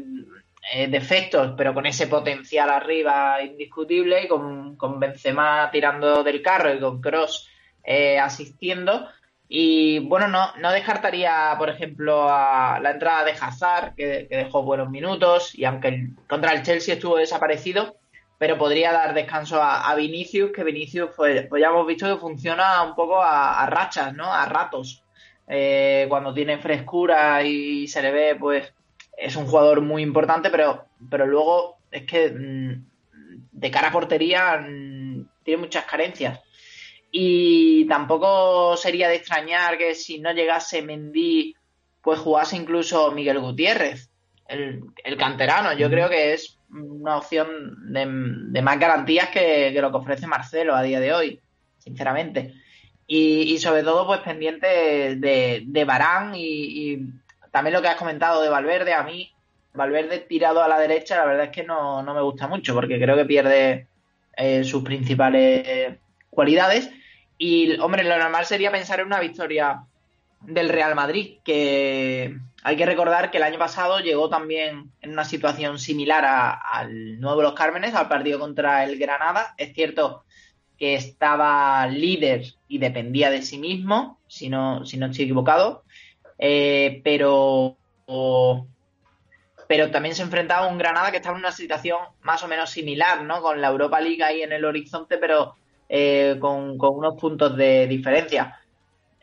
eh, 0.74 0.88
defectos, 0.88 1.54
pero 1.56 1.76
con 1.76 1.86
ese 1.86 2.08
potencial 2.08 2.72
arriba 2.72 3.44
indiscutible 3.44 4.24
y 4.24 4.28
con, 4.28 4.76
con 4.76 5.00
Benzema 5.00 5.70
tirando 5.72 6.24
del 6.24 6.42
carro 6.42 6.74
y 6.74 6.80
con 6.80 7.00
Cross 7.00 7.48
eh, 7.84 8.18
asistiendo. 8.18 9.08
Y 9.48 10.00
bueno, 10.00 10.28
no, 10.28 10.56
no 10.58 10.72
descartaría, 10.72 11.56
por 11.58 11.70
ejemplo, 11.70 12.28
a 12.30 12.80
la 12.82 12.92
entrada 12.92 13.24
de 13.24 13.34
Hazard, 13.40 13.96
que, 13.96 14.28
dejó 14.30 14.64
buenos 14.64 14.90
minutos, 14.90 15.54
y 15.54 15.66
aunque 15.66 16.10
contra 16.28 16.54
el 16.54 16.64
Chelsea 16.64 16.96
estuvo 16.96 17.18
desaparecido, 17.18 17.98
pero 18.38 18.58
podría 18.58 18.92
dar 18.92 19.14
descanso 19.14 19.62
a, 19.62 19.94
Vinicius, 19.96 20.52
que 20.52 20.64
Vinicius, 20.64 21.12
pues, 21.16 21.48
pues, 21.48 21.62
ya 21.62 21.70
hemos 21.70 21.86
visto 21.86 22.14
que 22.14 22.20
funciona 22.20 22.84
un 22.84 22.96
poco 22.96 23.22
a, 23.22 23.66
rachas, 23.68 24.14
¿no? 24.14 24.34
A 24.34 24.46
ratos. 24.46 25.04
Eh, 25.48 26.06
cuando 26.10 26.34
tiene 26.34 26.58
frescura 26.58 27.44
y 27.44 27.88
se 27.88 28.02
le 28.02 28.12
ve, 28.12 28.36
pues 28.36 28.74
es 29.18 29.36
un 29.36 29.46
jugador 29.46 29.82
muy 29.82 30.02
importante, 30.02 30.50
pero, 30.50 30.86
pero 31.10 31.26
luego 31.26 31.78
es 31.92 32.04
que 32.04 32.30
mm, 32.30 32.86
de 33.52 33.72
cara 33.72 33.90
a 33.90 33.92
portería 33.92 34.58
mm, 34.58 35.26
tiene 35.44 35.62
muchas 35.62 35.86
carencias. 35.86 36.40
Y 37.16 37.86
tampoco 37.86 38.76
sería 38.76 39.08
de 39.08 39.18
extrañar 39.18 39.78
que 39.78 39.94
si 39.94 40.18
no 40.18 40.32
llegase 40.32 40.82
Mendy, 40.82 41.56
pues 42.02 42.18
jugase 42.20 42.56
incluso 42.56 43.12
Miguel 43.12 43.40
Gutiérrez, 43.40 44.10
el, 44.48 44.82
canterano. 45.20 45.74
Yo 45.74 45.92
creo 45.92 46.10
que 46.10 46.34
es 46.34 46.58
una 46.72 47.18
opción 47.18 47.94
de, 47.94 48.62
más 48.64 48.80
garantías 48.80 49.30
que, 49.30 49.72
lo 49.80 49.92
que 49.92 49.98
ofrece 49.98 50.26
Marcelo 50.26 50.76
a 50.76 50.82
día 50.82 51.00
de 51.00 51.14
hoy, 51.14 51.40
sinceramente. 51.78 52.56
Y, 53.06 53.60
sobre 53.60 53.84
todo, 53.84 54.08
pues 54.08 54.22
pendiente 54.22 55.16
de, 55.16 55.64
de 55.68 55.86
Barán 55.86 56.34
y, 56.36 56.98
también 57.52 57.76
lo 57.76 57.82
que 57.84 57.90
has 57.90 57.96
comentado 57.96 58.42
de 58.42 58.50
Valverde, 58.50 58.92
a 58.92 59.04
mí, 59.04 59.32
Valverde 59.76 60.18
tirado 60.18 60.64
a 60.64 60.68
la 60.68 60.80
derecha, 60.80 61.18
la 61.18 61.26
verdad 61.26 61.46
es 61.46 61.52
que 61.52 61.64
no, 61.64 62.02
no 62.02 62.16
me 62.16 62.22
gusta 62.24 62.48
mucho, 62.48 62.74
porque 62.74 63.00
creo 63.00 63.16
que 63.16 63.26
pierde 63.26 63.86
eh, 64.36 64.64
sus 64.64 64.84
principales 64.84 66.00
cualidades. 66.32 66.90
Y, 67.46 67.78
hombre, 67.82 68.06
lo 68.06 68.18
normal 68.18 68.46
sería 68.46 68.72
pensar 68.72 69.02
en 69.02 69.08
una 69.08 69.20
victoria 69.20 69.84
del 70.40 70.70
Real 70.70 70.96
Madrid, 70.96 71.40
que 71.44 72.38
hay 72.64 72.78
que 72.78 72.86
recordar 72.86 73.32
que 73.32 73.36
el 73.36 73.44
año 73.44 73.60
pasado 73.60 74.00
llegó 74.00 74.30
también 74.30 74.92
en 75.02 75.12
una 75.12 75.26
situación 75.26 75.78
similar 75.78 76.24
al 76.24 77.20
nuevo 77.20 77.42
Los 77.42 77.52
Cármenes, 77.52 77.96
al 77.96 78.08
partido 78.08 78.40
contra 78.40 78.86
el 78.86 78.98
Granada. 78.98 79.56
Es 79.58 79.74
cierto 79.74 80.24
que 80.78 80.96
estaba 80.96 81.86
líder 81.88 82.46
y 82.70 82.78
dependía 82.78 83.30
de 83.30 83.42
sí 83.42 83.58
mismo, 83.58 84.22
si 84.26 84.48
no, 84.48 84.86
si 84.86 84.96
no 84.96 85.08
estoy 85.08 85.26
equivocado, 85.26 85.84
eh, 86.40 87.02
pero, 87.04 87.76
pero 89.68 89.92
también 89.92 90.16
se 90.16 90.22
enfrentaba 90.22 90.68
a 90.68 90.70
un 90.70 90.78
Granada 90.78 91.12
que 91.12 91.18
estaba 91.18 91.36
en 91.36 91.44
una 91.44 91.52
situación 91.52 92.00
más 92.22 92.42
o 92.42 92.48
menos 92.48 92.70
similar, 92.70 93.22
¿no? 93.24 93.42
Con 93.42 93.60
la 93.60 93.68
Europa 93.68 94.00
League 94.00 94.24
ahí 94.24 94.44
en 94.44 94.54
el 94.54 94.64
horizonte, 94.64 95.18
pero 95.18 95.58
eh, 95.90 96.38
con, 96.40 96.78
unos 96.80 97.16
puntos 97.20 97.56
de 97.56 97.88
diferencia. 97.88 98.60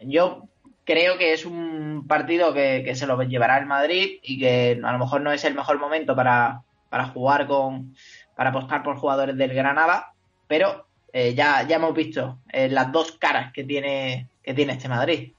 Yo 0.01 0.45
creo 0.85 1.19
que 1.19 1.33
es 1.33 1.45
un 1.45 2.07
partido 2.09 2.53
que, 2.53 2.95
se 2.95 3.07
lo 3.07 3.23
llevará 3.23 3.59
el 3.59 3.67
Madrid 3.67 4.19
y 4.23 4.39
que 4.39 4.81
a 4.83 4.93
lo 4.93 4.99
mejor 4.99 5.21
no 5.21 5.33
es 5.33 5.45
el 5.45 5.55
mejor 5.55 5.79
momento 5.79 6.17
para, 6.17 6.63
para 6.89 7.07
jugar 7.07 7.47
con, 7.47 7.95
para 8.35 8.51
apostar 8.51 8.83
por 8.83 8.97
jugadores 8.97 9.37
del 9.37 9.55
Granada, 9.55 10.13
pero 10.47 10.87
eh, 11.13 11.35
ya, 11.35 11.67
ya 11.67 11.77
hemos 11.77 11.95
visto 11.95 12.39
eh, 12.53 12.69
las 12.69 12.93
dos 12.93 13.13
caras 13.13 13.53
que 13.53 13.65
tiene, 13.65 14.29
que 14.43 14.55
tiene 14.55 14.73
este 14.73 14.89
Madrid. 14.89 15.33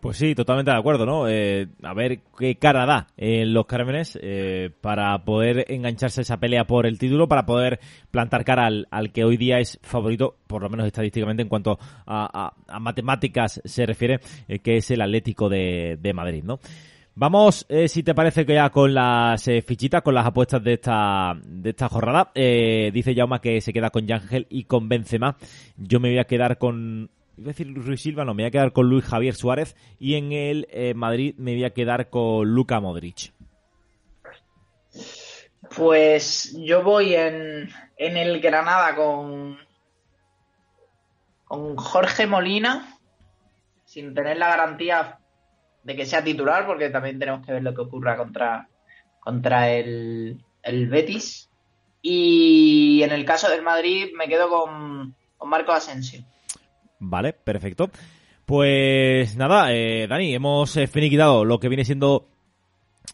Pues 0.00 0.16
sí, 0.16 0.36
totalmente 0.36 0.70
de 0.70 0.76
acuerdo, 0.76 1.04
¿no? 1.06 1.28
Eh, 1.28 1.66
a 1.82 1.92
ver 1.92 2.20
qué 2.38 2.54
cara 2.54 2.86
da 2.86 3.08
en 3.16 3.52
los 3.52 3.66
Cármenes 3.66 4.16
eh, 4.22 4.70
para 4.80 5.24
poder 5.24 5.64
engancharse 5.68 6.20
esa 6.20 6.38
pelea 6.38 6.68
por 6.68 6.86
el 6.86 7.00
título, 7.00 7.26
para 7.26 7.44
poder 7.46 7.80
plantar 8.12 8.44
cara 8.44 8.66
al, 8.66 8.86
al 8.92 9.10
que 9.10 9.24
hoy 9.24 9.36
día 9.36 9.58
es 9.58 9.80
favorito, 9.82 10.36
por 10.46 10.62
lo 10.62 10.70
menos 10.70 10.86
estadísticamente 10.86 11.42
en 11.42 11.48
cuanto 11.48 11.80
a, 12.06 12.52
a, 12.68 12.78
matemáticas 12.78 13.60
se 13.64 13.86
refiere, 13.86 14.20
eh, 14.46 14.60
que 14.60 14.76
es 14.76 14.88
el 14.92 15.00
Atlético 15.00 15.48
de, 15.48 15.98
de 16.00 16.12
Madrid, 16.12 16.44
¿no? 16.44 16.60
Vamos, 17.20 17.66
eh, 17.68 17.88
si 17.88 18.04
te 18.04 18.14
parece 18.14 18.46
que 18.46 18.54
ya 18.54 18.70
con 18.70 18.94
las 18.94 19.48
eh, 19.48 19.60
fichitas, 19.60 20.02
con 20.02 20.14
las 20.14 20.24
apuestas 20.24 20.62
de 20.62 20.74
esta, 20.74 21.36
de 21.44 21.70
esta 21.70 21.88
jornada. 21.88 22.30
Eh, 22.32 22.92
dice 22.94 23.12
Jauma 23.12 23.40
que 23.40 23.60
se 23.60 23.72
queda 23.72 23.90
con 23.90 24.06
Yangel 24.06 24.46
y 24.48 24.62
con 24.66 24.88
Benzema. 24.88 25.36
Yo 25.76 25.98
me 25.98 26.10
voy 26.10 26.20
a 26.20 26.26
quedar 26.28 26.58
con 26.58 27.10
Iba 27.38 27.50
a 27.50 27.54
decir 27.54 27.68
Luis 27.68 28.00
Silva, 28.00 28.24
no, 28.24 28.34
me 28.34 28.42
voy 28.42 28.48
a 28.48 28.50
quedar 28.50 28.72
con 28.72 28.88
Luis 28.88 29.04
Javier 29.04 29.34
Suárez 29.34 29.76
y 30.00 30.16
en 30.16 30.32
el 30.32 30.66
eh, 30.70 30.92
Madrid 30.94 31.36
me 31.38 31.52
voy 31.52 31.64
a 31.64 31.70
quedar 31.70 32.10
con 32.10 32.52
Luca 32.52 32.80
Modric. 32.80 33.32
Pues 35.76 36.56
yo 36.58 36.82
voy 36.82 37.14
en, 37.14 37.68
en 37.96 38.16
el 38.16 38.40
Granada 38.40 38.96
con, 38.96 39.56
con 41.44 41.76
Jorge 41.76 42.26
Molina, 42.26 42.98
sin 43.84 44.14
tener 44.14 44.36
la 44.36 44.48
garantía 44.48 45.20
de 45.84 45.94
que 45.94 46.06
sea 46.06 46.24
titular, 46.24 46.66
porque 46.66 46.90
también 46.90 47.20
tenemos 47.20 47.46
que 47.46 47.52
ver 47.52 47.62
lo 47.62 47.72
que 47.72 47.82
ocurra 47.82 48.16
contra, 48.16 48.68
contra 49.20 49.70
el, 49.70 50.42
el 50.64 50.88
Betis. 50.88 51.50
Y 52.02 53.00
en 53.04 53.12
el 53.12 53.24
caso 53.24 53.48
del 53.48 53.62
Madrid 53.62 54.08
me 54.16 54.26
quedo 54.26 54.48
con, 54.48 55.14
con 55.36 55.48
Marco 55.48 55.70
Asensio. 55.70 56.24
Vale, 56.98 57.32
perfecto. 57.32 57.90
Pues 58.44 59.36
nada, 59.36 59.72
eh, 59.74 60.06
Dani, 60.08 60.34
hemos 60.34 60.76
eh, 60.76 60.86
finiquitado 60.86 61.44
lo 61.44 61.60
que 61.60 61.68
viene 61.68 61.84
siendo 61.84 62.28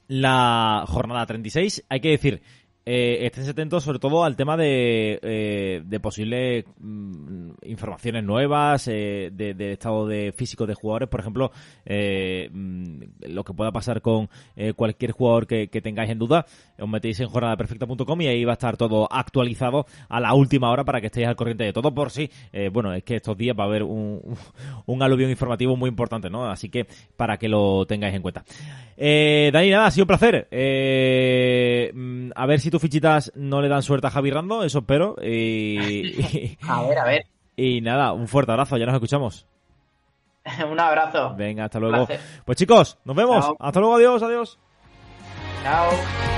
la 0.09 0.85
jornada 0.87 1.27
36. 1.27 1.85
Hay 1.89 2.01
que 2.01 2.11
decir 2.11 2.43
eh, 2.87 3.25
estén 3.27 3.49
atentos 3.49 3.83
sobre 3.83 3.99
todo 3.99 4.25
al 4.25 4.37
tema 4.37 4.57
de, 4.57 5.19
eh, 5.23 5.83
de 5.85 6.01
posibles 6.01 6.65
mm, 6.79 7.53
informaciones 7.63 8.25
nuevas, 8.25 8.89
eh, 8.89 9.31
de, 9.33 9.73
estado 9.73 10.07
de 10.07 10.33
físico 10.33 10.67
de 10.67 10.75
jugadores, 10.75 11.09
por 11.09 11.21
ejemplo, 11.21 11.51
eh, 11.87 12.51
mm, 12.53 13.03
lo 13.29 13.43
que 13.43 13.55
pueda 13.55 13.73
pasar 13.73 14.03
con 14.03 14.29
cualquier 14.77 15.13
jugador 15.13 15.47
que, 15.47 15.69
tengáis 15.83 16.11
en 16.11 16.19
duda, 16.19 16.47
os 16.79 16.89
metéis 16.89 17.21
en 17.21 17.29
jornadaperfecta.com 17.29 18.21
y 18.21 18.27
ahí 18.27 18.45
va 18.45 18.53
a 18.53 18.55
estar 18.55 18.77
todo 18.77 19.09
actualizado 19.11 19.87
a 20.09 20.21
la 20.21 20.35
última 20.35 20.71
hora 20.71 20.85
para 20.85 21.01
que 21.01 21.07
estéis 21.07 21.27
al 21.27 21.37
corriente 21.37 21.65
de 21.65 21.73
todo 21.73 21.95
por 21.95 22.11
si, 22.11 22.31
bueno, 22.73 22.93
es 22.95 23.03
que 23.03 23.17
estos 23.17 23.37
días 23.37 23.57
va 23.59 23.65
a 23.65 23.67
haber 23.67 23.83
un, 23.83 24.21
un 24.87 25.03
aluvión 25.03 25.31
informativo 25.31 25.77
muy 25.77 25.89
importante, 25.89 26.31
¿no? 26.31 26.47
Así 26.47 26.69
que 26.69 26.87
para 27.17 27.37
que 27.37 27.49
lo 27.49 27.87
tengáis 27.87 28.15
en 28.15 28.23
cuenta. 28.23 28.45
Dani, 28.97 29.71
nada, 29.71 29.87
ha 29.87 29.91
sido 29.91 30.05
un 30.05 30.09
placer. 30.09 30.49
Mm, 31.95 32.31
a 32.35 32.47
ver 32.47 32.61
si 32.61 32.71
tus 32.75 32.83
fichitas 32.83 33.31
no 33.37 33.63
le 33.63 33.69
dan 33.69 33.85
suerte 33.85 34.09
a 34.09 34.11
Javi 34.11 34.33
Rando, 34.33 34.65
eso 34.65 34.81
espero. 34.81 35.15
Y, 35.23 36.59
a 36.69 36.83
ver, 36.83 36.99
a 36.99 37.05
ver. 37.05 37.27
Y 37.55 37.81
nada, 37.81 38.13
un 38.13 38.27
fuerte 38.27 38.51
abrazo, 38.51 38.77
ya 38.77 38.87
nos 38.87 38.97
escuchamos. 38.97 39.47
un 40.69 40.81
abrazo. 40.81 41.37
Venga, 41.37 41.67
hasta 41.67 41.79
luego. 41.79 42.09
Pues 42.45 42.59
chicos, 42.59 42.99
nos 43.05 43.15
vemos. 43.15 43.49
Hasta 43.61 43.79
luego, 43.79 43.95
adiós, 43.95 44.23
adiós. 44.25 44.59
Chao. 45.63 46.34